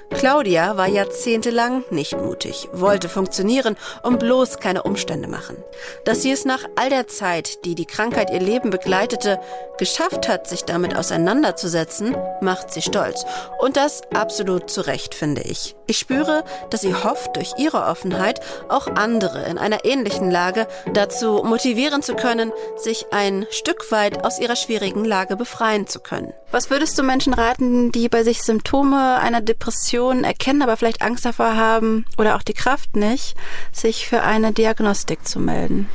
Claudia 0.09 0.77
war 0.77 0.87
jahrzehntelang 0.87 1.83
nicht 1.89 2.17
mutig, 2.17 2.69
wollte 2.71 3.09
funktionieren 3.09 3.75
und 4.03 4.19
bloß 4.19 4.57
keine 4.59 4.83
Umstände 4.83 5.27
machen. 5.27 5.57
Dass 6.05 6.21
sie 6.21 6.31
es 6.31 6.45
nach 6.45 6.63
all 6.75 6.89
der 6.89 7.07
Zeit, 7.07 7.65
die 7.65 7.75
die 7.75 7.85
Krankheit 7.85 8.31
ihr 8.31 8.39
Leben 8.39 8.69
begleitete, 8.69 9.39
geschafft 9.77 10.27
hat, 10.27 10.47
sich 10.47 10.63
damit 10.63 10.95
auseinanderzusetzen, 10.95 12.15
macht 12.41 12.56
sie 12.67 12.81
stolz. 12.81 13.25
Und 13.59 13.77
das 13.77 14.01
absolut 14.13 14.69
zu 14.69 14.81
Recht, 14.81 15.13
finde 15.13 15.41
ich. 15.41 15.75
Ich 15.87 15.97
spüre, 15.97 16.43
dass 16.69 16.81
sie 16.81 16.93
hofft, 16.93 17.35
durch 17.35 17.53
ihre 17.57 17.85
Offenheit 17.85 18.41
auch 18.67 18.87
andere 18.87 19.43
in 19.45 19.57
einer 19.57 19.85
ähnlichen 19.85 20.29
Lage 20.29 20.67
dazu 20.93 21.43
motivieren 21.43 22.01
zu 22.01 22.15
können, 22.15 22.51
sich 22.75 23.07
ein 23.11 23.45
Stück 23.51 23.91
weit 23.91 24.25
aus 24.25 24.39
ihrer 24.39 24.55
schwierigen 24.55 25.05
Lage 25.05 25.35
befreien 25.35 25.87
zu 25.87 25.99
können. 25.99 26.33
Was 26.51 26.69
würdest 26.69 26.97
du 26.97 27.03
Menschen 27.03 27.33
raten, 27.33 27.91
die 27.91 28.09
bei 28.09 28.23
sich 28.23 28.43
Symptome 28.43 29.17
einer 29.19 29.41
Depression 29.41 30.23
erkennen, 30.23 30.61
aber 30.61 30.77
vielleicht 30.77 31.01
Angst 31.01 31.25
davor 31.25 31.55
haben 31.55 32.05
oder 32.17 32.35
auch 32.35 32.43
die 32.43 32.53
Kraft 32.53 32.95
nicht, 32.95 33.35
sich 33.71 34.07
für 34.07 34.23
eine 34.23 34.51
Diagnostik 34.53 35.27
zu 35.27 35.39
melden? 35.39 35.89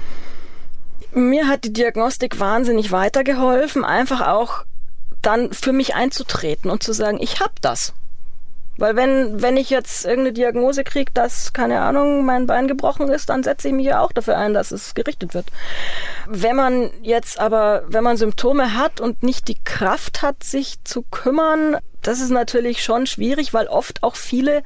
Mir 1.14 1.48
hat 1.48 1.64
die 1.64 1.72
Diagnostik 1.72 2.40
wahnsinnig 2.40 2.90
weitergeholfen, 2.90 3.84
einfach 3.84 4.26
auch 4.26 4.64
dann 5.22 5.52
für 5.52 5.72
mich 5.72 5.94
einzutreten 5.94 6.70
und 6.70 6.82
zu 6.82 6.92
sagen, 6.92 7.18
ich 7.20 7.40
habe 7.40 7.54
das. 7.60 7.94
Weil 8.78 8.96
wenn, 8.96 9.42
wenn 9.42 9.56
ich 9.56 9.68
jetzt 9.70 10.04
irgendeine 10.04 10.32
Diagnose 10.32 10.82
kriege, 10.82 11.12
dass, 11.12 11.52
keine 11.52 11.82
Ahnung, 11.82 12.24
mein 12.24 12.46
Bein 12.46 12.68
gebrochen 12.68 13.08
ist, 13.10 13.28
dann 13.28 13.42
setze 13.42 13.68
ich 13.68 13.74
mich 13.74 13.86
ja 13.86 14.00
auch 14.00 14.12
dafür 14.12 14.38
ein, 14.38 14.54
dass 14.54 14.72
es 14.72 14.94
gerichtet 14.94 15.34
wird. 15.34 15.46
Wenn 16.26 16.56
man 16.56 16.90
jetzt 17.02 17.38
aber, 17.38 17.84
wenn 17.86 18.02
man 18.02 18.16
Symptome 18.16 18.74
hat 18.74 19.00
und 19.00 19.22
nicht 19.22 19.48
die 19.48 19.62
Kraft 19.62 20.22
hat, 20.22 20.42
sich 20.42 20.82
zu 20.84 21.02
kümmern, 21.02 21.76
das 22.00 22.20
ist 22.20 22.30
natürlich 22.30 22.82
schon 22.82 23.06
schwierig, 23.06 23.52
weil 23.52 23.66
oft 23.68 24.02
auch 24.02 24.16
viele 24.16 24.62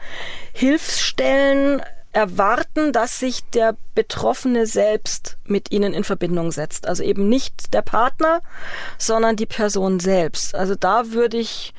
Hilfsstellen 0.52 1.82
erwarten, 2.16 2.94
dass 2.94 3.20
sich 3.20 3.44
der 3.50 3.76
Betroffene 3.94 4.66
selbst 4.66 5.36
mit 5.44 5.70
ihnen 5.70 5.92
in 5.92 6.02
Verbindung 6.02 6.50
setzt. 6.50 6.88
Also 6.88 7.02
eben 7.02 7.28
nicht 7.28 7.74
der 7.74 7.82
Partner, 7.82 8.40
sondern 8.96 9.36
die 9.36 9.44
Person 9.44 10.00
selbst. 10.00 10.54
Also 10.54 10.74
da 10.74 11.10
würde 11.10 11.36
ich 11.36 11.74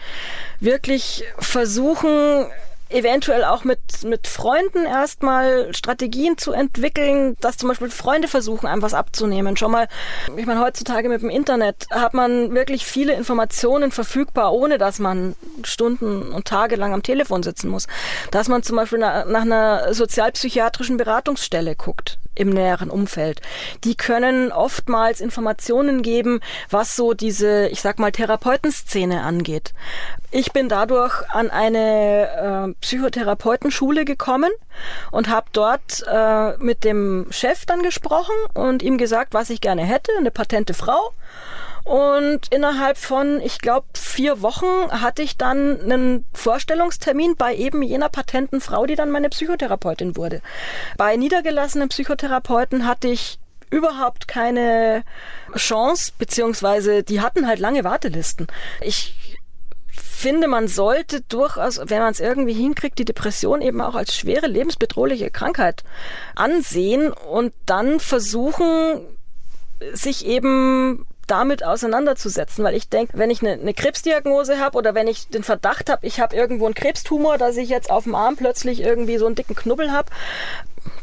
wirklich 0.59 1.23
versuchen, 1.39 2.45
eventuell 2.89 3.43
auch 3.43 3.63
mit, 3.63 3.79
mit 4.03 4.27
Freunden 4.27 4.85
erstmal 4.85 5.73
Strategien 5.73 6.37
zu 6.37 6.51
entwickeln, 6.51 7.35
dass 7.41 7.57
zum 7.57 7.69
Beispiel 7.69 7.89
Freunde 7.89 8.27
versuchen, 8.27 8.67
einem 8.67 8.81
was 8.81 8.93
abzunehmen. 8.93 9.57
Schon 9.57 9.71
mal, 9.71 9.87
ich 10.35 10.45
meine, 10.45 10.61
heutzutage 10.61 11.09
mit 11.09 11.21
dem 11.21 11.29
Internet 11.29 11.87
hat 11.91 12.13
man 12.13 12.53
wirklich 12.53 12.85
viele 12.85 13.13
Informationen 13.13 13.91
verfügbar, 13.91 14.53
ohne 14.53 14.77
dass 14.77 14.99
man 14.99 15.35
Stunden 15.63 16.31
und 16.31 16.45
Tage 16.45 16.75
lang 16.75 16.93
am 16.93 17.03
Telefon 17.03 17.43
sitzen 17.43 17.69
muss. 17.69 17.87
Dass 18.31 18.47
man 18.47 18.63
zum 18.63 18.75
Beispiel 18.77 18.99
nach, 18.99 19.25
nach 19.25 19.41
einer 19.41 19.93
sozialpsychiatrischen 19.93 20.97
Beratungsstelle 20.97 21.75
guckt 21.75 22.17
im 22.37 22.49
näheren 22.49 22.89
Umfeld. 22.89 23.41
Die 23.83 23.95
können 23.95 24.51
oftmals 24.51 25.21
Informationen 25.21 26.01
geben, 26.01 26.39
was 26.69 26.95
so 26.95 27.13
diese, 27.13 27.67
ich 27.67 27.81
sag 27.81 27.99
mal, 27.99 28.11
Therapeutenszene 28.11 29.23
angeht. 29.23 29.73
Ich 30.31 30.51
bin 30.51 30.69
dadurch 30.69 31.27
an 31.29 31.49
eine 31.49 32.73
äh, 32.76 32.76
Psychotherapeutenschule 32.81 34.05
gekommen 34.05 34.51
und 35.11 35.29
habe 35.29 35.47
dort 35.51 36.03
äh, 36.07 36.57
mit 36.57 36.83
dem 36.83 37.27
Chef 37.29 37.65
dann 37.65 37.83
gesprochen 37.83 38.35
und 38.53 38.83
ihm 38.83 38.97
gesagt, 38.97 39.33
was 39.33 39.49
ich 39.49 39.61
gerne 39.61 39.83
hätte, 39.83 40.11
eine 40.17 40.31
patente 40.31 40.73
Frau. 40.73 41.13
Und 41.83 42.53
innerhalb 42.53 42.97
von, 42.97 43.39
ich 43.39 43.59
glaube, 43.59 43.87
vier 43.93 44.41
Wochen 44.41 44.91
hatte 44.91 45.21
ich 45.21 45.37
dann 45.37 45.79
einen 45.79 46.25
Vorstellungstermin 46.33 47.37
bei 47.37 47.55
eben 47.55 47.81
jener 47.81 48.09
patenten 48.09 48.59
Frau, 48.59 48.85
die 48.85 48.95
dann 48.95 49.09
meine 49.09 49.29
Psychotherapeutin 49.29 50.17
wurde. 50.17 50.41
Bei 50.97 51.15
niedergelassenen 51.15 51.87
Psychotherapeuten 51.87 52.85
hatte 52.85 53.07
ich 53.07 53.39
überhaupt 53.69 54.27
keine 54.27 55.03
Chance, 55.55 56.11
beziehungsweise 56.17 57.03
die 57.03 57.21
hatten 57.21 57.47
halt 57.47 57.59
lange 57.59 57.85
Wartelisten. 57.85 58.47
Ich 58.81 59.26
finde, 60.01 60.47
man 60.47 60.67
sollte 60.67 61.21
durchaus, 61.21 61.79
wenn 61.83 61.99
man 61.99 62.11
es 62.11 62.19
irgendwie 62.19 62.53
hinkriegt, 62.53 62.99
die 62.99 63.05
Depression 63.05 63.61
eben 63.61 63.81
auch 63.81 63.95
als 63.95 64.15
schwere 64.15 64.47
lebensbedrohliche 64.47 65.29
Krankheit 65.29 65.83
ansehen 66.35 67.11
und 67.11 67.53
dann 67.65 67.99
versuchen, 67.99 69.01
sich 69.93 70.25
eben 70.25 71.05
damit 71.27 71.63
auseinanderzusetzen, 71.63 72.63
weil 72.63 72.73
ich 72.73 72.89
denke, 72.89 73.17
wenn 73.17 73.29
ich 73.29 73.41
eine, 73.41 73.53
eine 73.53 73.73
Krebsdiagnose 73.73 74.59
habe 74.59 74.77
oder 74.77 74.95
wenn 74.95 75.07
ich 75.07 75.27
den 75.27 75.43
Verdacht 75.43 75.89
habe, 75.89 76.07
ich 76.07 76.19
habe 76.19 76.35
irgendwo 76.35 76.65
einen 76.65 76.73
Krebstumor, 76.73 77.37
dass 77.37 77.57
ich 77.57 77.69
jetzt 77.69 77.91
auf 77.91 78.05
dem 78.05 78.15
Arm 78.15 78.37
plötzlich 78.37 78.81
irgendwie 78.81 79.17
so 79.17 79.25
einen 79.25 79.35
dicken 79.35 79.55
Knubbel 79.55 79.91
habe, 79.91 80.09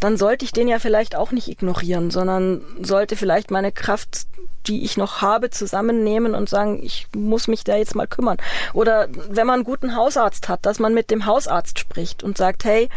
dann 0.01 0.17
sollte 0.17 0.47
ich 0.47 0.53
den 0.53 0.67
ja 0.67 0.79
vielleicht 0.79 1.15
auch 1.15 1.31
nicht 1.31 1.49
ignorieren, 1.49 2.11
sondern 2.11 2.63
sollte 2.81 3.17
vielleicht 3.17 3.51
meine 3.51 3.71
Kraft 3.71 4.27
die 4.67 4.85
ich 4.85 4.97
noch 4.97 5.23
habe, 5.23 5.51
zusammennehmen 5.51 6.35
und 6.35 6.49
sagen, 6.49 6.83
ich 6.83 7.07
muss 7.15 7.49
mich 7.49 7.65
da 7.65 7.77
jetzt 7.77 7.95
mal 7.95 8.07
kümmern. 8.07 8.39
Oder 8.73 9.09
wenn 9.29 9.47
man 9.47 9.55
einen 9.55 9.65
guten 9.65 9.97
Hausarzt 9.97 10.49
hat, 10.49 10.65
dass 10.67 10.79
man 10.79 10.95
mit 10.95 11.11
dem 11.11 11.27
Hausarzt 11.27 11.79
spricht 11.79 12.23
und 12.23 12.39
sagt, 12.39 12.65
hey, 12.65 12.89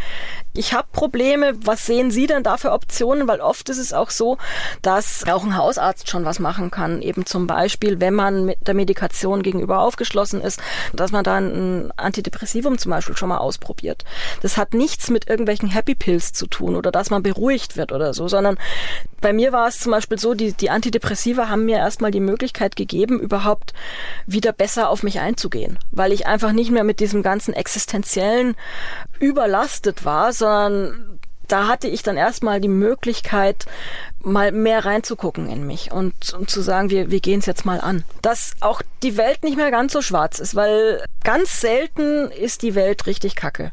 ich 0.53 0.74
habe 0.74 0.88
Probleme, 0.91 1.53
was 1.63 1.86
sehen 1.86 2.09
Sie 2.11 2.26
denn 2.26 2.43
da 2.43 2.57
für 2.57 2.72
Optionen? 2.72 3.28
Weil 3.28 3.41
oft 3.41 3.70
ist 3.70 3.78
es 3.78 3.93
auch 3.93 4.09
so, 4.09 4.38
dass 4.82 5.26
auch 5.28 5.43
ein 5.43 5.55
Hausarzt 5.55 6.09
schon 6.09 6.26
was 6.26 6.39
machen 6.39 6.72
kann. 6.72 7.01
Eben 7.01 7.26
zum 7.26 7.47
Beispiel, 7.47 7.99
wenn 7.99 8.13
man 8.13 8.45
mit 8.45 8.68
der 8.68 8.74
Medikation 8.74 9.43
gegenüber 9.43 9.80
aufgeschlossen 9.80 10.41
ist, 10.41 10.59
dass 10.93 11.11
man 11.11 11.24
dann 11.24 11.88
ein 11.88 11.93
Antidepressivum 11.95 12.78
zum 12.78 12.89
Beispiel 12.89 13.15
schon 13.15 13.30
mal 13.30 13.38
ausprobiert. 13.38 14.03
Das 14.41 14.57
hat 14.57 14.74
nichts 14.74 15.09
mit 15.09 15.30
irgendwelchen 15.30 15.70
Happy 15.70 15.95
Pills 15.95 16.34
zu 16.34 16.47
tun 16.47 16.76
oder 16.76 16.91
dass 16.91 17.09
man 17.09 17.24
beruhigt 17.24 17.78
wird 17.78 17.91
oder 17.91 18.13
so, 18.13 18.28
sondern 18.28 18.57
bei 19.22 19.34
mir 19.34 19.51
war 19.51 19.68
es 19.68 19.80
zum 19.80 19.91
Beispiel 19.91 20.20
so, 20.20 20.34
die, 20.34 20.53
die 20.53 20.70
Antidepressiva 20.70 21.49
haben 21.49 21.57
mir 21.66 21.78
erstmal 21.78 22.12
die 22.12 22.20
Möglichkeit 22.20 22.76
gegeben, 22.76 23.20
überhaupt 23.20 23.74
wieder 24.26 24.51
besser 24.51 24.89
auf 24.89 25.03
mich 25.03 25.20
einzugehen, 25.20 25.80
weil 25.91 26.12
ich 26.12 26.28
einfach 26.28 26.51
nicht 26.51 26.72
mehr 26.72 26.84
mit 26.84 26.99
diesem 26.99 27.24
ganzen 27.24 27.53
existenziellen 27.53 28.55
überlastet 29.20 30.05
war, 30.05 30.34
sondern 30.34 31.20
da 31.47 31.68
hatte 31.68 31.88
ich 31.88 32.03
dann 32.03 32.18
erstmal 32.18 32.60
die 32.60 32.68
Möglichkeit, 32.68 33.66
mal 34.20 34.51
mehr 34.51 34.84
reinzugucken 34.84 35.49
in 35.49 35.66
mich 35.66 35.91
und, 35.91 36.34
und 36.34 36.49
zu 36.49 36.62
sagen, 36.62 36.89
wir, 36.89 37.10
wir 37.10 37.22
gehen 37.22 37.39
es 37.39 37.45
jetzt 37.45 37.66
mal 37.66 37.80
an. 37.80 38.03
Dass 38.22 38.51
auch 38.60 38.82
die 39.01 39.16
Welt 39.16 39.43
nicht 39.43 39.55
mehr 39.55 39.72
ganz 39.72 39.93
so 39.93 40.01
schwarz 40.01 40.39
ist, 40.39 40.55
weil 40.55 41.03
ganz 41.24 41.62
selten 41.62 42.30
ist 42.32 42.64
die 42.64 42.76
Welt 42.76 43.05
richtig 43.08 43.36
kacke 43.36 43.72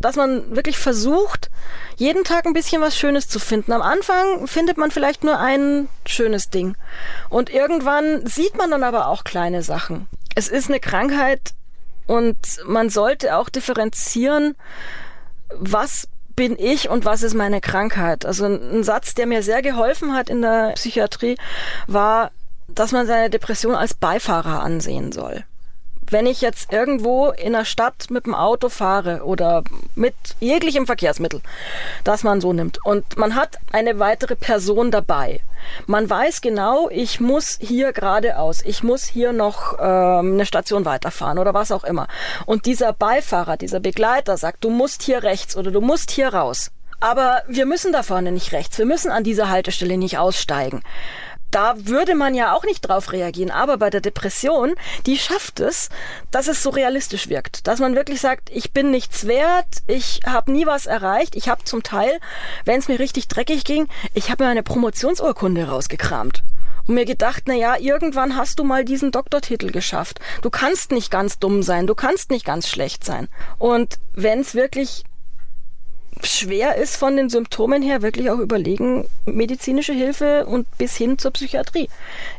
dass 0.00 0.16
man 0.16 0.54
wirklich 0.54 0.78
versucht, 0.78 1.50
jeden 1.96 2.24
Tag 2.24 2.46
ein 2.46 2.52
bisschen 2.52 2.82
was 2.82 2.96
Schönes 2.96 3.28
zu 3.28 3.38
finden. 3.38 3.72
Am 3.72 3.82
Anfang 3.82 4.46
findet 4.46 4.76
man 4.76 4.90
vielleicht 4.90 5.24
nur 5.24 5.38
ein 5.38 5.88
schönes 6.06 6.50
Ding. 6.50 6.76
Und 7.28 7.50
irgendwann 7.50 8.26
sieht 8.26 8.56
man 8.56 8.70
dann 8.70 8.82
aber 8.82 9.08
auch 9.08 9.24
kleine 9.24 9.62
Sachen. 9.62 10.08
Es 10.34 10.48
ist 10.48 10.68
eine 10.68 10.80
Krankheit 10.80 11.54
und 12.06 12.36
man 12.66 12.90
sollte 12.90 13.36
auch 13.36 13.48
differenzieren, 13.48 14.56
was 15.54 16.08
bin 16.34 16.58
ich 16.58 16.88
und 16.88 17.04
was 17.04 17.22
ist 17.22 17.34
meine 17.34 17.60
Krankheit. 17.60 18.24
Also 18.24 18.46
ein 18.46 18.84
Satz, 18.84 19.14
der 19.14 19.26
mir 19.26 19.42
sehr 19.42 19.62
geholfen 19.62 20.14
hat 20.14 20.30
in 20.30 20.42
der 20.42 20.72
Psychiatrie, 20.74 21.36
war, 21.86 22.30
dass 22.68 22.92
man 22.92 23.06
seine 23.06 23.28
Depression 23.30 23.74
als 23.74 23.94
Beifahrer 23.94 24.62
ansehen 24.62 25.12
soll 25.12 25.44
wenn 26.12 26.26
ich 26.26 26.40
jetzt 26.40 26.72
irgendwo 26.72 27.30
in 27.30 27.52
der 27.52 27.64
Stadt 27.64 28.10
mit 28.10 28.26
dem 28.26 28.34
Auto 28.34 28.68
fahre 28.68 29.24
oder 29.24 29.64
mit 29.94 30.14
jeglichem 30.40 30.86
Verkehrsmittel, 30.86 31.40
das 32.04 32.22
man 32.22 32.40
so 32.40 32.52
nimmt 32.52 32.84
und 32.84 33.16
man 33.16 33.34
hat 33.34 33.58
eine 33.72 33.98
weitere 33.98 34.36
Person 34.36 34.90
dabei. 34.90 35.40
Man 35.86 36.08
weiß 36.10 36.40
genau, 36.40 36.88
ich 36.90 37.20
muss 37.20 37.58
hier 37.60 37.92
geradeaus, 37.92 38.62
ich 38.64 38.82
muss 38.82 39.04
hier 39.04 39.32
noch 39.32 39.78
ähm, 39.78 40.34
eine 40.34 40.46
Station 40.46 40.84
weiterfahren 40.84 41.38
oder 41.38 41.54
was 41.54 41.70
auch 41.70 41.84
immer. 41.84 42.08
Und 42.46 42.66
dieser 42.66 42.92
Beifahrer, 42.92 43.56
dieser 43.56 43.80
Begleiter 43.80 44.36
sagt, 44.36 44.64
du 44.64 44.70
musst 44.70 45.02
hier 45.02 45.22
rechts 45.22 45.56
oder 45.56 45.70
du 45.70 45.80
musst 45.80 46.10
hier 46.10 46.34
raus. 46.34 46.70
Aber 46.98 47.42
wir 47.48 47.66
müssen 47.66 47.92
da 47.92 48.02
vorne 48.02 48.30
nicht 48.30 48.52
rechts, 48.52 48.78
wir 48.78 48.86
müssen 48.86 49.10
an 49.10 49.24
dieser 49.24 49.48
Haltestelle 49.48 49.96
nicht 49.96 50.18
aussteigen 50.18 50.82
da 51.52 51.74
würde 51.76 52.14
man 52.14 52.34
ja 52.34 52.54
auch 52.54 52.64
nicht 52.64 52.80
drauf 52.80 53.12
reagieren. 53.12 53.50
Aber 53.50 53.76
bei 53.76 53.90
der 53.90 54.00
Depression, 54.00 54.74
die 55.06 55.18
schafft 55.18 55.60
es, 55.60 55.90
dass 56.30 56.48
es 56.48 56.62
so 56.62 56.70
realistisch 56.70 57.28
wirkt. 57.28 57.66
Dass 57.68 57.78
man 57.78 57.94
wirklich 57.94 58.20
sagt, 58.20 58.50
ich 58.50 58.72
bin 58.72 58.90
nichts 58.90 59.26
wert, 59.26 59.66
ich 59.86 60.20
habe 60.26 60.50
nie 60.50 60.66
was 60.66 60.86
erreicht. 60.86 61.36
Ich 61.36 61.48
habe 61.48 61.64
zum 61.64 61.82
Teil, 61.82 62.18
wenn 62.64 62.80
es 62.80 62.88
mir 62.88 62.98
richtig 62.98 63.28
dreckig 63.28 63.64
ging, 63.64 63.88
ich 64.14 64.30
habe 64.30 64.44
mir 64.44 64.50
eine 64.50 64.62
Promotionsurkunde 64.62 65.68
rausgekramt 65.68 66.42
und 66.86 66.94
mir 66.94 67.04
gedacht, 67.04 67.44
na 67.46 67.54
ja, 67.54 67.76
irgendwann 67.78 68.36
hast 68.36 68.58
du 68.58 68.64
mal 68.64 68.84
diesen 68.84 69.12
Doktortitel 69.12 69.70
geschafft. 69.70 70.20
Du 70.40 70.50
kannst 70.50 70.90
nicht 70.90 71.10
ganz 71.10 71.38
dumm 71.38 71.62
sein, 71.62 71.86
du 71.86 71.94
kannst 71.94 72.30
nicht 72.30 72.44
ganz 72.44 72.68
schlecht 72.68 73.04
sein. 73.04 73.28
Und 73.58 73.98
wenn 74.14 74.40
es 74.40 74.54
wirklich 74.54 75.04
schwer 76.26 76.76
ist 76.76 76.96
von 76.96 77.16
den 77.16 77.28
Symptomen 77.28 77.82
her 77.82 78.02
wirklich 78.02 78.30
auch 78.30 78.38
überlegen, 78.38 79.06
medizinische 79.26 79.92
Hilfe 79.92 80.46
und 80.46 80.66
bis 80.78 80.96
hin 80.96 81.18
zur 81.18 81.30
Psychiatrie. 81.32 81.88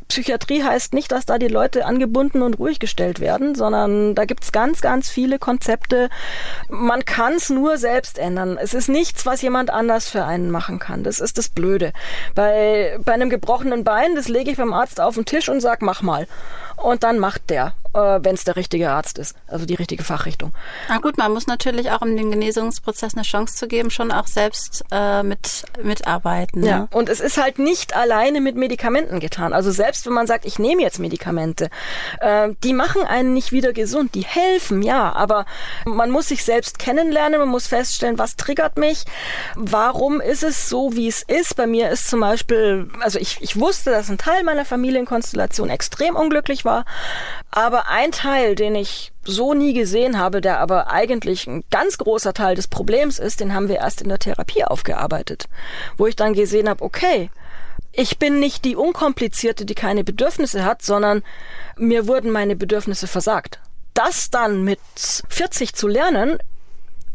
Psychiatrie 0.08 0.64
heißt 0.64 0.94
nicht, 0.94 1.12
dass 1.12 1.26
da 1.26 1.38
die 1.38 1.48
Leute 1.48 1.86
angebunden 1.86 2.42
und 2.42 2.60
ruhig 2.60 2.80
gestellt 2.80 3.20
werden, 3.20 3.56
sondern 3.56 4.16
da 4.16 4.26
gibt's 4.26 4.52
ganz, 4.52 4.82
ganz 4.82 5.10
viele 5.10 5.40
Konzepte. 5.40 6.10
Man 6.70 7.06
kann 7.06 7.34
es 7.34 7.50
nur 7.50 7.78
selbst 7.78 8.18
ändern. 8.18 8.58
Es 8.62 8.74
ist 8.74 8.90
nichts, 8.90 9.26
was 9.26 9.42
jemand 9.42 9.70
anders 9.70 10.08
für 10.10 10.26
einen 10.26 10.52
machen 10.52 10.80
kann. 10.80 11.04
Das 11.04 11.20
ist 11.20 11.38
das 11.38 11.50
Blöde. 11.50 11.94
Bei, 12.36 12.98
bei 13.04 13.14
einem 13.14 13.30
gebrochenen 13.30 13.84
Bein, 13.84 14.16
das 14.16 14.28
lege 14.28 14.52
ich 14.52 14.58
beim 14.58 14.74
Arzt 14.74 15.00
auf 15.00 15.16
den 15.16 15.26
Tisch 15.26 15.50
und 15.50 15.62
sag, 15.62 15.82
mach 15.82 16.02
mal. 16.02 16.28
Und 16.78 17.04
dann 17.04 17.20
macht 17.20 17.50
der 17.50 17.74
äh, 17.94 18.20
wenn 18.22 18.36
es 18.36 18.44
der 18.44 18.56
richtige 18.56 18.90
Arzt 18.90 19.18
ist, 19.18 19.36
also 19.48 19.66
die 19.66 19.76
richtige 19.76 20.04
Fachrichtung. 20.04 20.52
Na 20.90 20.98
gut, 20.98 21.18
man 21.18 21.32
muss 21.32 21.48
natürlich 21.48 21.92
auch, 21.92 22.02
um 22.02 22.16
den 22.16 22.32
Genesungsprozess 22.32 23.14
eine 23.14 23.24
Chance 23.24 23.56
zu 23.56 23.68
geben, 23.68 23.92
schon 23.92 24.12
auch 24.12 24.28
selbst 24.28 24.84
äh, 24.92 25.24
mit 25.24 25.64
mitarbeiten. 25.82 26.62
Ne? 26.62 26.68
Ja, 26.68 26.88
und 26.92 27.10
es 27.10 27.20
ist 27.20 27.38
halt 27.38 27.60
nicht 27.60 27.96
alleine 27.96 28.42
mit 28.42 28.56
Medikamenten 28.56 29.20
getan. 29.20 29.54
Also 29.54 29.72
selbst 29.72 30.06
wenn 30.06 30.14
man 30.14 30.28
sagt, 30.28 30.46
ich 30.46 30.60
nehme 30.60 30.82
jetzt 30.82 31.00
Medikamente, 31.00 31.70
äh, 32.20 32.50
die 32.64 32.74
machen 32.74 33.04
einen 33.04 33.34
nicht 33.34 33.52
wieder 33.52 33.74
gesund, 33.74 34.16
die 34.16 34.26
helfen, 34.26 34.82
ja, 34.82 35.14
aber 35.14 35.46
man 35.86 36.10
muss 36.10 36.30
sich 36.30 36.44
selbst 36.44 36.80
kennenlernen, 36.80 37.40
man 37.40 37.50
muss 37.50 37.68
feststellen, 37.68 38.18
was 38.18 38.36
triggert 38.36 38.78
mich, 38.78 39.06
warum 39.56 40.22
ist 40.22 40.44
es 40.44 40.70
so, 40.70 40.96
wie 40.96 41.08
es 41.08 41.24
ist. 41.24 41.56
Bei 41.56 41.68
mir 41.68 41.90
ist 41.90 42.10
zum 42.10 42.22
Beispiel, 42.22 42.90
also 43.02 43.20
ich, 43.20 43.38
ich 43.42 43.60
wusste, 43.60 43.92
dass 43.92 44.10
ein 44.10 44.18
Teil 44.18 44.44
meiner 44.44 44.66
Familienkonstellation 44.66 45.70
extrem 45.70 46.16
unglücklich 46.16 46.63
war, 46.66 46.86
aber 47.52 47.88
ein 47.90 48.12
Teil, 48.12 48.56
den 48.56 48.76
ich 48.76 49.12
so 49.24 49.54
nie 49.54 49.74
gesehen 49.74 50.18
habe, 50.18 50.42
der 50.42 50.60
aber 50.60 50.90
eigentlich 50.92 51.48
ein 51.48 51.64
ganz 51.70 51.98
großer 51.98 52.34
Teil 52.34 52.56
des 52.56 52.68
Problems 52.68 53.20
ist, 53.20 53.40
den 53.40 53.54
haben 53.54 53.70
wir 53.70 53.78
erst 53.78 54.02
in 54.02 54.10
der 54.10 54.20
Therapie 54.20 54.66
aufgearbeitet, 54.66 55.46
wo 55.98 56.08
ich 56.08 56.16
dann 56.16 56.34
gesehen 56.34 56.70
habe, 56.70 56.84
okay, 56.84 57.30
ich 57.92 58.18
bin 58.18 58.40
nicht 58.40 58.66
die 58.66 58.76
Unkomplizierte, 58.76 59.66
die 59.66 59.76
keine 59.76 60.04
Bedürfnisse 60.04 60.66
hat, 60.66 60.82
sondern 60.82 61.24
mir 61.78 62.08
wurden 62.08 62.32
meine 62.32 62.56
Bedürfnisse 62.56 63.08
versagt. 63.08 63.60
Das 63.94 64.32
dann 64.32 64.64
mit 64.64 64.80
40 64.96 65.76
zu 65.76 65.88
lernen, 65.88 66.40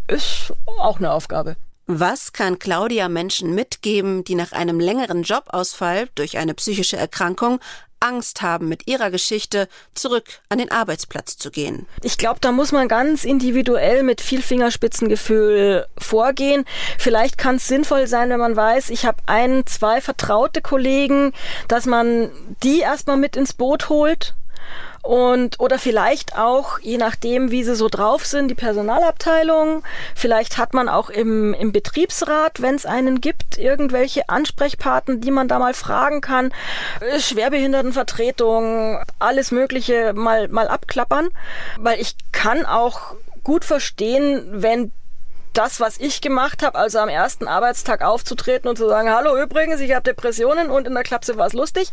ist 0.06 0.54
auch 0.78 0.98
eine 0.98 1.12
Aufgabe. 1.12 1.56
Was 1.90 2.34
kann 2.34 2.58
Claudia 2.58 3.08
Menschen 3.08 3.54
mitgeben, 3.54 4.22
die 4.22 4.34
nach 4.34 4.52
einem 4.52 4.78
längeren 4.78 5.22
Jobausfall 5.22 6.10
durch 6.16 6.36
eine 6.36 6.52
psychische 6.52 6.98
Erkrankung 6.98 7.60
Angst 7.98 8.42
haben, 8.42 8.68
mit 8.68 8.86
ihrer 8.86 9.10
Geschichte 9.10 9.68
zurück 9.94 10.40
an 10.50 10.58
den 10.58 10.70
Arbeitsplatz 10.70 11.38
zu 11.38 11.50
gehen. 11.50 11.86
Ich 12.02 12.18
glaube, 12.18 12.40
da 12.40 12.52
muss 12.52 12.72
man 12.72 12.88
ganz 12.88 13.24
individuell 13.24 14.02
mit 14.02 14.20
viel 14.20 14.42
Fingerspitzengefühl 14.42 15.86
vorgehen. 15.96 16.66
Vielleicht 16.98 17.38
kann 17.38 17.56
es 17.56 17.66
sinnvoll 17.66 18.06
sein, 18.06 18.28
wenn 18.28 18.38
man 18.38 18.54
weiß, 18.54 18.90
ich 18.90 19.06
habe 19.06 19.22
ein, 19.24 19.66
zwei 19.66 20.02
vertraute 20.02 20.60
Kollegen, 20.60 21.32
dass 21.68 21.86
man 21.86 22.30
die 22.62 22.80
erstmal 22.80 23.16
mit 23.16 23.34
ins 23.34 23.54
Boot 23.54 23.88
holt 23.88 24.34
und 25.02 25.60
oder 25.60 25.78
vielleicht 25.78 26.36
auch, 26.36 26.80
je 26.80 26.98
nachdem, 26.98 27.50
wie 27.50 27.64
sie 27.64 27.76
so 27.76 27.88
drauf 27.88 28.26
sind, 28.26 28.48
die 28.48 28.54
Personalabteilung. 28.54 29.82
Vielleicht 30.14 30.58
hat 30.58 30.74
man 30.74 30.88
auch 30.88 31.08
im, 31.08 31.54
im 31.54 31.72
Betriebsrat, 31.72 32.60
wenn 32.60 32.74
es 32.74 32.84
einen 32.84 33.20
gibt, 33.20 33.56
irgendwelche 33.58 34.28
Ansprechpartner, 34.28 35.16
die 35.16 35.30
man 35.30 35.48
da 35.48 35.58
mal 35.58 35.74
fragen 35.74 36.20
kann. 36.20 36.52
Äh, 37.00 37.20
Schwerbehindertenvertretung, 37.20 38.98
alles 39.18 39.50
Mögliche 39.50 40.12
mal, 40.14 40.48
mal 40.48 40.68
abklappern. 40.68 41.30
Weil 41.78 42.00
ich 42.00 42.14
kann 42.32 42.66
auch 42.66 43.14
gut 43.44 43.64
verstehen, 43.64 44.44
wenn 44.50 44.92
das, 45.52 45.80
was 45.80 45.98
ich 45.98 46.20
gemacht 46.20 46.62
habe, 46.62 46.78
also 46.78 46.98
am 46.98 47.08
ersten 47.08 47.48
Arbeitstag 47.48 48.02
aufzutreten 48.02 48.68
und 48.68 48.76
zu 48.76 48.88
sagen, 48.88 49.10
hallo 49.10 49.40
übrigens, 49.40 49.80
ich 49.80 49.92
habe 49.92 50.02
Depressionen 50.02 50.70
und 50.70 50.86
in 50.86 50.94
der 50.94 51.02
Klapse 51.02 51.36
war 51.36 51.46
es 51.46 51.52
lustig, 51.52 51.90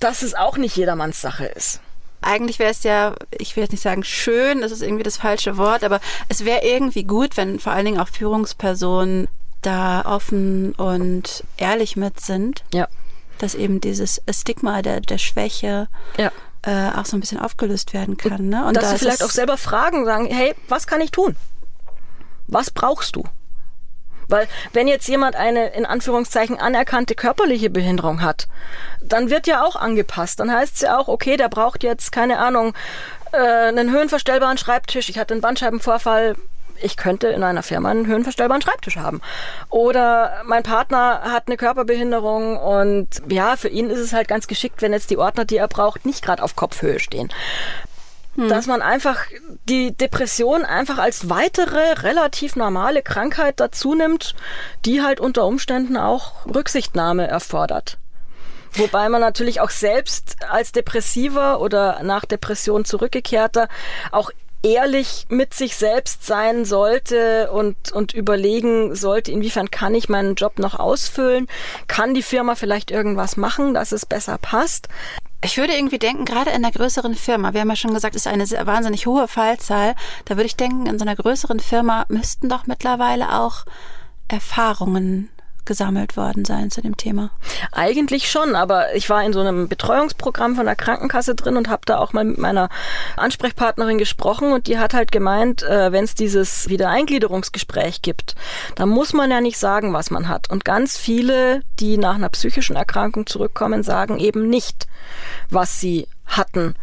dass 0.00 0.22
es 0.22 0.34
auch 0.34 0.56
nicht 0.56 0.76
jedermanns 0.76 1.20
Sache 1.20 1.46
ist 1.46 1.80
eigentlich 2.20 2.58
wäre 2.58 2.70
es 2.70 2.82
ja, 2.82 3.14
ich 3.38 3.54
will 3.56 3.62
jetzt 3.62 3.70
nicht 3.70 3.82
sagen 3.82 4.04
schön, 4.04 4.60
das 4.60 4.72
ist 4.72 4.82
irgendwie 4.82 5.02
das 5.02 5.16
falsche 5.16 5.56
Wort, 5.56 5.84
aber 5.84 6.00
es 6.28 6.44
wäre 6.44 6.64
irgendwie 6.64 7.04
gut, 7.04 7.36
wenn 7.36 7.58
vor 7.58 7.72
allen 7.72 7.84
Dingen 7.84 8.00
auch 8.00 8.08
Führungspersonen 8.08 9.28
da 9.62 10.04
offen 10.04 10.72
und 10.74 11.44
ehrlich 11.56 11.96
mit 11.96 12.20
sind. 12.20 12.64
Ja. 12.72 12.88
Dass 13.38 13.54
eben 13.54 13.80
dieses 13.80 14.20
Stigma 14.30 14.82
der, 14.82 15.00
der 15.00 15.18
Schwäche 15.18 15.88
ja. 16.16 16.32
äh, 16.62 16.90
auch 16.96 17.04
so 17.04 17.16
ein 17.16 17.20
bisschen 17.20 17.38
aufgelöst 17.38 17.94
werden 17.94 18.16
kann. 18.16 18.48
Ne? 18.48 18.66
Und 18.66 18.76
dass 18.76 18.84
da 18.84 18.90
sie 18.90 18.98
vielleicht 18.98 19.22
auch 19.22 19.30
selber 19.30 19.56
fragen, 19.56 20.04
sagen, 20.04 20.26
hey, 20.26 20.54
was 20.68 20.86
kann 20.86 21.00
ich 21.00 21.12
tun? 21.12 21.36
Was 22.48 22.70
brauchst 22.70 23.16
du? 23.16 23.24
Weil 24.28 24.46
wenn 24.74 24.88
jetzt 24.88 25.08
jemand 25.08 25.36
eine 25.36 25.68
in 25.68 25.86
Anführungszeichen 25.86 26.58
anerkannte 26.60 27.14
körperliche 27.14 27.70
Behinderung 27.70 28.22
hat, 28.22 28.46
dann 29.00 29.30
wird 29.30 29.46
ja 29.46 29.64
auch 29.64 29.76
angepasst. 29.76 30.40
Dann 30.40 30.52
heißt 30.52 30.76
es 30.76 30.80
ja 30.82 30.98
auch, 30.98 31.08
okay, 31.08 31.36
der 31.36 31.48
braucht 31.48 31.82
jetzt, 31.82 32.12
keine 32.12 32.38
Ahnung, 32.38 32.74
äh, 33.32 33.38
einen 33.38 33.90
höhenverstellbaren 33.90 34.58
Schreibtisch. 34.58 35.08
Ich 35.08 35.18
hatte 35.18 35.32
einen 35.32 35.40
Bandscheibenvorfall, 35.40 36.36
ich 36.80 36.96
könnte 36.96 37.28
in 37.28 37.42
einer 37.42 37.62
Firma 37.62 37.90
einen 37.90 38.06
höhenverstellbaren 38.06 38.62
Schreibtisch 38.62 38.96
haben. 38.96 39.20
Oder 39.70 40.42
mein 40.44 40.62
Partner 40.62 41.22
hat 41.24 41.44
eine 41.46 41.56
Körperbehinderung 41.56 42.58
und 42.58 43.08
ja, 43.28 43.56
für 43.56 43.68
ihn 43.68 43.90
ist 43.90 43.98
es 43.98 44.12
halt 44.12 44.28
ganz 44.28 44.46
geschickt, 44.46 44.82
wenn 44.82 44.92
jetzt 44.92 45.10
die 45.10 45.18
Ordner, 45.18 45.46
die 45.46 45.56
er 45.56 45.68
braucht, 45.68 46.06
nicht 46.06 46.22
gerade 46.22 46.42
auf 46.42 46.54
Kopfhöhe 46.54 47.00
stehen. 47.00 47.30
Hm. 48.38 48.48
Dass 48.48 48.68
man 48.68 48.82
einfach 48.82 49.24
die 49.64 49.90
Depression 49.90 50.64
einfach 50.64 50.98
als 50.98 51.28
weitere, 51.28 51.94
relativ 52.02 52.54
normale 52.54 53.02
Krankheit 53.02 53.58
dazu 53.58 53.96
nimmt, 53.96 54.36
die 54.84 55.02
halt 55.02 55.18
unter 55.18 55.44
Umständen 55.44 55.96
auch 55.96 56.46
Rücksichtnahme 56.46 57.26
erfordert. 57.26 57.98
Wobei 58.74 59.08
man 59.08 59.20
natürlich 59.20 59.60
auch 59.60 59.70
selbst 59.70 60.36
als 60.48 60.70
Depressiver 60.70 61.60
oder 61.60 62.04
nach 62.04 62.24
Depression 62.24 62.84
zurückgekehrter 62.84 63.66
auch 64.12 64.30
ehrlich 64.62 65.26
mit 65.28 65.52
sich 65.52 65.76
selbst 65.76 66.24
sein 66.24 66.64
sollte 66.64 67.50
und, 67.50 67.90
und 67.90 68.14
überlegen 68.14 68.94
sollte, 68.94 69.32
inwiefern 69.32 69.70
kann 69.70 69.94
ich 69.96 70.08
meinen 70.08 70.36
Job 70.36 70.60
noch 70.60 70.78
ausfüllen? 70.78 71.48
Kann 71.88 72.14
die 72.14 72.22
Firma 72.22 72.54
vielleicht 72.54 72.92
irgendwas 72.92 73.36
machen, 73.36 73.74
dass 73.74 73.90
es 73.90 74.06
besser 74.06 74.38
passt? 74.38 74.88
Ich 75.40 75.56
würde 75.56 75.74
irgendwie 75.74 75.98
denken, 76.00 76.24
gerade 76.24 76.50
in 76.50 76.56
einer 76.56 76.72
größeren 76.72 77.14
Firma, 77.14 77.52
wir 77.52 77.60
haben 77.60 77.68
ja 77.70 77.76
schon 77.76 77.94
gesagt, 77.94 78.16
es 78.16 78.26
ist 78.26 78.32
eine 78.32 78.66
wahnsinnig 78.66 79.06
hohe 79.06 79.28
Fallzahl, 79.28 79.94
da 80.24 80.36
würde 80.36 80.46
ich 80.46 80.56
denken, 80.56 80.86
in 80.86 80.98
so 80.98 81.04
einer 81.04 81.14
größeren 81.14 81.60
Firma 81.60 82.06
müssten 82.08 82.48
doch 82.48 82.66
mittlerweile 82.66 83.38
auch 83.38 83.64
Erfahrungen 84.26 85.30
gesammelt 85.68 86.16
worden 86.16 86.44
sein 86.44 86.72
zu 86.72 86.80
dem 86.82 86.96
Thema? 86.96 87.30
Eigentlich 87.70 88.28
schon, 88.28 88.56
aber 88.56 88.96
ich 88.96 89.08
war 89.08 89.22
in 89.22 89.32
so 89.32 89.40
einem 89.40 89.68
Betreuungsprogramm 89.68 90.56
von 90.56 90.66
der 90.66 90.74
Krankenkasse 90.74 91.36
drin 91.36 91.56
und 91.56 91.68
habe 91.68 91.82
da 91.84 91.98
auch 91.98 92.12
mal 92.12 92.24
mit 92.24 92.38
meiner 92.38 92.68
Ansprechpartnerin 93.16 93.98
gesprochen 93.98 94.52
und 94.52 94.66
die 94.66 94.78
hat 94.78 94.94
halt 94.94 95.12
gemeint, 95.12 95.62
äh, 95.62 95.92
wenn 95.92 96.04
es 96.04 96.14
dieses 96.14 96.68
Wiedereingliederungsgespräch 96.68 98.02
gibt, 98.02 98.34
dann 98.74 98.88
muss 98.88 99.12
man 99.12 99.30
ja 99.30 99.40
nicht 99.40 99.58
sagen, 99.58 99.92
was 99.92 100.10
man 100.10 100.28
hat. 100.28 100.50
Und 100.50 100.64
ganz 100.64 100.96
viele, 100.96 101.62
die 101.78 101.98
nach 101.98 102.16
einer 102.16 102.30
psychischen 102.30 102.74
Erkrankung 102.74 103.26
zurückkommen, 103.26 103.82
sagen 103.84 104.18
eben 104.18 104.48
nicht, 104.48 104.88
was 105.50 105.80
sie 105.80 106.08
hatten. 106.28 106.74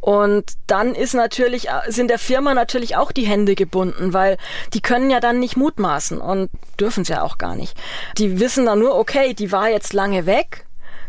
Und 0.00 0.44
dann 0.66 0.94
ist 0.94 1.14
natürlich, 1.14 1.68
sind 1.88 2.08
der 2.08 2.18
Firma 2.18 2.54
natürlich 2.54 2.96
auch 2.96 3.12
die 3.12 3.26
Hände 3.26 3.54
gebunden, 3.54 4.12
weil 4.12 4.36
die 4.72 4.80
können 4.80 5.10
ja 5.10 5.20
dann 5.20 5.38
nicht 5.38 5.56
mutmaßen 5.56 6.18
und 6.18 6.50
dürfen 6.80 7.02
es 7.02 7.08
ja 7.08 7.22
auch 7.22 7.38
gar 7.38 7.54
nicht. 7.54 7.76
Die 8.18 8.40
wissen 8.40 8.66
dann 8.66 8.80
nur, 8.80 8.96
okay, 8.96 9.34
die 9.34 9.52
war 9.52 9.68
jetzt 9.68 9.92
lange 9.92 10.26
weg, 10.26 10.66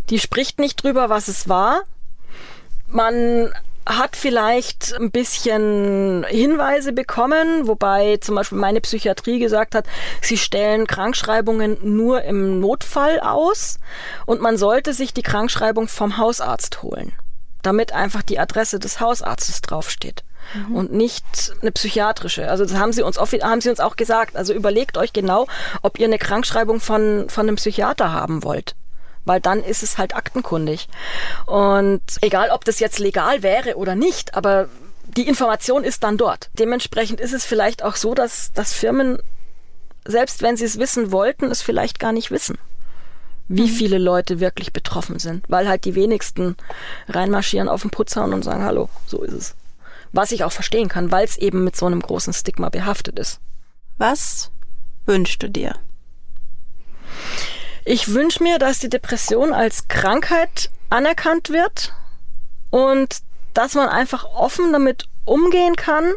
die 0.10 0.20
spricht 0.20 0.60
nicht 0.60 0.84
drüber, 0.84 1.10
was 1.10 1.28
es 1.28 1.50
war. 1.50 1.82
Man 2.88 3.52
hat 3.88 4.16
vielleicht 4.16 4.96
ein 5.00 5.12
bisschen 5.12 6.26
Hinweise 6.28 6.92
bekommen, 6.92 7.68
wobei 7.68 8.18
zum 8.18 8.36
Beispiel 8.36 8.58
meine 8.58 8.82
Psychiatrie 8.82 9.38
gesagt 9.38 9.76
hat, 9.76 9.86
sie 10.22 10.38
stellen 10.38 10.88
Krankschreibungen 10.88 11.78
nur 11.84 12.24
im 12.24 12.60
Notfall 12.60 13.20
aus 13.20 13.80
und 14.26 14.42
man 14.42 14.58
sollte 14.58 14.94
sich 14.94 15.14
die 15.14 15.22
Krankschreibung 15.22 15.88
vom 15.88 16.18
Hausarzt 16.18 16.82
holen 16.82 17.14
damit 17.66 17.92
einfach 17.92 18.22
die 18.22 18.40
Adresse 18.40 18.80
des 18.80 19.00
Hausarztes 19.00 19.62
draufsteht. 19.62 20.24
Mhm. 20.54 20.76
Und 20.76 20.94
nicht 20.94 21.26
eine 21.62 21.72
psychiatrische. 21.72 22.50
Also 22.50 22.66
das 22.66 22.76
haben 22.76 22.94
sie 22.94 23.02
uns 23.02 23.18
haben 23.18 23.62
sie 23.62 23.70
uns 23.70 23.80
auch 23.80 23.96
gesagt. 23.96 24.36
Also 24.36 24.54
überlegt 24.54 24.98
euch 24.98 25.14
genau, 25.14 25.48
ob 25.82 26.00
ihr 26.00 26.06
eine 26.06 26.20
Krankschreibung 26.20 26.80
von, 26.80 27.30
von 27.30 27.48
einem 27.48 27.56
Psychiater 27.56 28.12
haben 28.12 28.44
wollt 28.44 28.76
weil 29.26 29.42
dann 29.42 29.64
ist 29.64 29.84
es 29.84 29.98
halt 29.98 30.16
aktenkundig. 30.16 30.88
Und 31.48 32.02
egal, 32.22 32.52
ob 32.52 32.64
das 32.64 32.80
jetzt 32.80 33.00
legal 33.00 33.42
wäre 33.44 33.76
oder 33.76 33.96
nicht, 33.96 34.36
aber 34.36 34.70
die 35.08 35.28
Information 35.28 35.84
ist 35.84 36.04
dann 36.04 36.18
dort. 36.18 36.50
Dementsprechend 36.54 37.20
ist 37.20 37.34
es 37.34 37.46
vielleicht 37.46 37.84
auch 37.84 37.96
so, 37.96 38.14
dass, 38.14 38.52
dass 38.54 38.74
Firmen, 38.74 39.20
selbst 40.06 40.42
wenn 40.42 40.58
sie 40.58 40.66
es 40.66 40.80
wissen 40.80 41.12
wollten, 41.12 41.52
es 41.52 41.62
vielleicht 41.62 42.00
gar 42.00 42.12
nicht 42.12 42.32
wissen. 42.32 42.58
Wie 43.48 43.64
mhm. 43.64 43.68
viele 43.68 43.98
Leute 43.98 44.40
wirklich 44.40 44.74
betroffen 44.74 45.20
sind, 45.20 45.46
weil 45.48 45.68
halt 45.68 45.86
die 45.86 45.96
wenigsten 45.96 46.56
reinmarschieren 47.08 47.70
auf 47.70 47.82
den 47.82 47.92
Putzhauen 47.92 48.34
und 48.34 48.44
sagen, 48.44 48.64
hallo, 48.64 48.90
so 49.06 49.22
ist 49.24 49.34
es. 49.34 49.56
Was 50.12 50.32
ich 50.32 50.44
auch 50.44 50.52
verstehen 50.52 50.88
kann, 50.88 51.12
weil 51.12 51.26
es 51.26 51.38
eben 51.38 51.64
mit 51.64 51.76
so 51.76 51.86
einem 51.86 52.02
großen 52.02 52.34
Stigma 52.34 52.70
behaftet 52.70 53.20
ist. 53.20 53.40
Was 53.98 54.52
wünschst 55.06 55.44
du 55.44 55.50
dir? 55.50 55.76
Ich 57.84 58.14
wünsche 58.14 58.42
mir, 58.42 58.58
dass 58.58 58.80
die 58.80 58.90
Depression 58.90 59.54
als 59.54 59.88
Krankheit 59.88 60.72
anerkannt 60.90 61.50
wird 61.50 61.94
und 62.72 63.20
dass 63.54 63.76
man 63.76 63.90
einfach 63.90 64.26
offen 64.26 64.72
damit 64.74 65.08
umgehen 65.24 65.76
kann. 65.76 66.14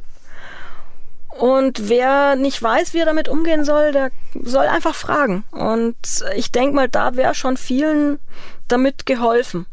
Und 1.38 1.88
wer 1.88 2.34
nicht 2.34 2.60
weiß, 2.60 2.94
wie 2.94 2.98
er 2.98 3.06
damit 3.06 3.28
umgehen 3.28 3.64
soll, 3.64 3.92
der 3.92 4.10
soll 4.42 4.66
einfach 4.66 4.94
fragen. 4.94 5.44
Und 5.52 5.96
ich 6.34 6.50
denke 6.50 6.74
mal, 6.74 6.88
da 6.88 7.14
wäre 7.14 7.34
schon 7.34 7.56
vielen 7.56 8.18
damit 8.66 9.06
geholfen. 9.06 9.66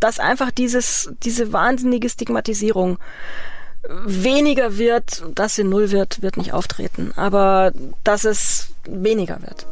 Dass 0.00 0.18
einfach 0.18 0.50
dieses, 0.50 1.10
diese 1.22 1.52
wahnsinnige 1.52 2.10
Stigmatisierung 2.10 2.98
weniger 4.04 4.76
wird, 4.76 5.24
dass 5.34 5.54
sie 5.54 5.64
null 5.64 5.90
wird, 5.92 6.20
wird 6.20 6.36
nicht 6.36 6.52
auftreten. 6.52 7.12
Aber 7.16 7.72
dass 8.04 8.24
es 8.24 8.74
weniger 8.84 9.40
wird. 9.40 9.66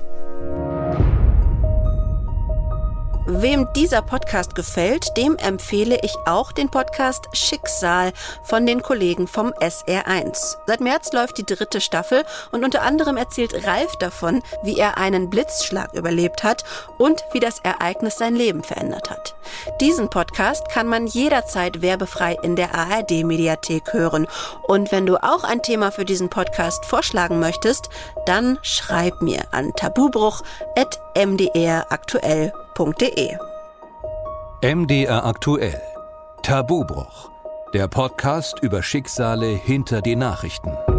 Wem 3.27 3.69
dieser 3.77 4.01
Podcast 4.03 4.55
gefällt, 4.55 5.17
dem 5.17 5.37
empfehle 5.37 5.99
ich 6.03 6.15
auch 6.27 6.53
den 6.53 6.71
Podcast 6.71 7.29
Schicksal 7.33 8.13
von 8.43 8.67
den 8.67 8.83
Kollegen 8.83 9.27
vom 9.29 9.53
SR1. 9.61 10.57
Seit 10.67 10.81
März 10.81 11.13
läuft 11.13 11.37
die 11.37 11.45
dritte 11.45 11.83
Staffel 11.83 12.25
und 12.51 12.65
unter 12.65 12.81
anderem 12.83 13.19
erzählt 13.19 13.67
Ralf 13.67 13.95
davon, 13.97 14.43
wie 14.63 14.79
er 14.79 14.97
einen 14.97 15.29
Blitzschlag 15.29 15.93
überlebt 15.93 16.43
hat 16.43 16.65
und 16.99 17.23
wie 17.33 17.41
das 17.41 17.59
Ereignis 17.61 18.17
sein 18.17 18.35
Leben 18.35 18.63
verändert 18.63 19.11
hat. 19.11 19.35
Diesen 19.81 20.09
Podcast 20.09 20.71
kann 20.71 20.87
man 20.87 21.07
jederzeit 21.07 21.83
werbefrei 21.83 22.39
in 22.43 22.57
der 22.57 22.75
ARD 22.75 23.23
Mediathek 23.25 23.93
hören. 23.93 24.27
Und 24.63 24.93
wenn 24.93 25.05
du 25.05 25.23
auch 25.23 25.45
ein 25.45 25.61
Thema 25.63 25.93
für 25.93 26.07
diesen 26.07 26.31
Podcast 26.31 26.87
vorschlagen 26.87 27.39
möchtest, 27.39 27.91
dann 28.25 28.59
schreib 28.63 29.21
mir 29.21 29.43
an 29.53 29.75
tabubruch.mdraktuell.de 29.77 32.70
www.tabubruch.de. 32.81 33.37
MDR 34.63 35.25
aktuell. 35.25 35.81
Tabubruch. 36.43 37.31
Der 37.75 37.89
Podcast 37.89 38.59
über 38.63 38.83
Schicksale 38.83 39.49
hinter 39.49 40.01
die 40.01 40.17
Nachrichten. 40.17 40.90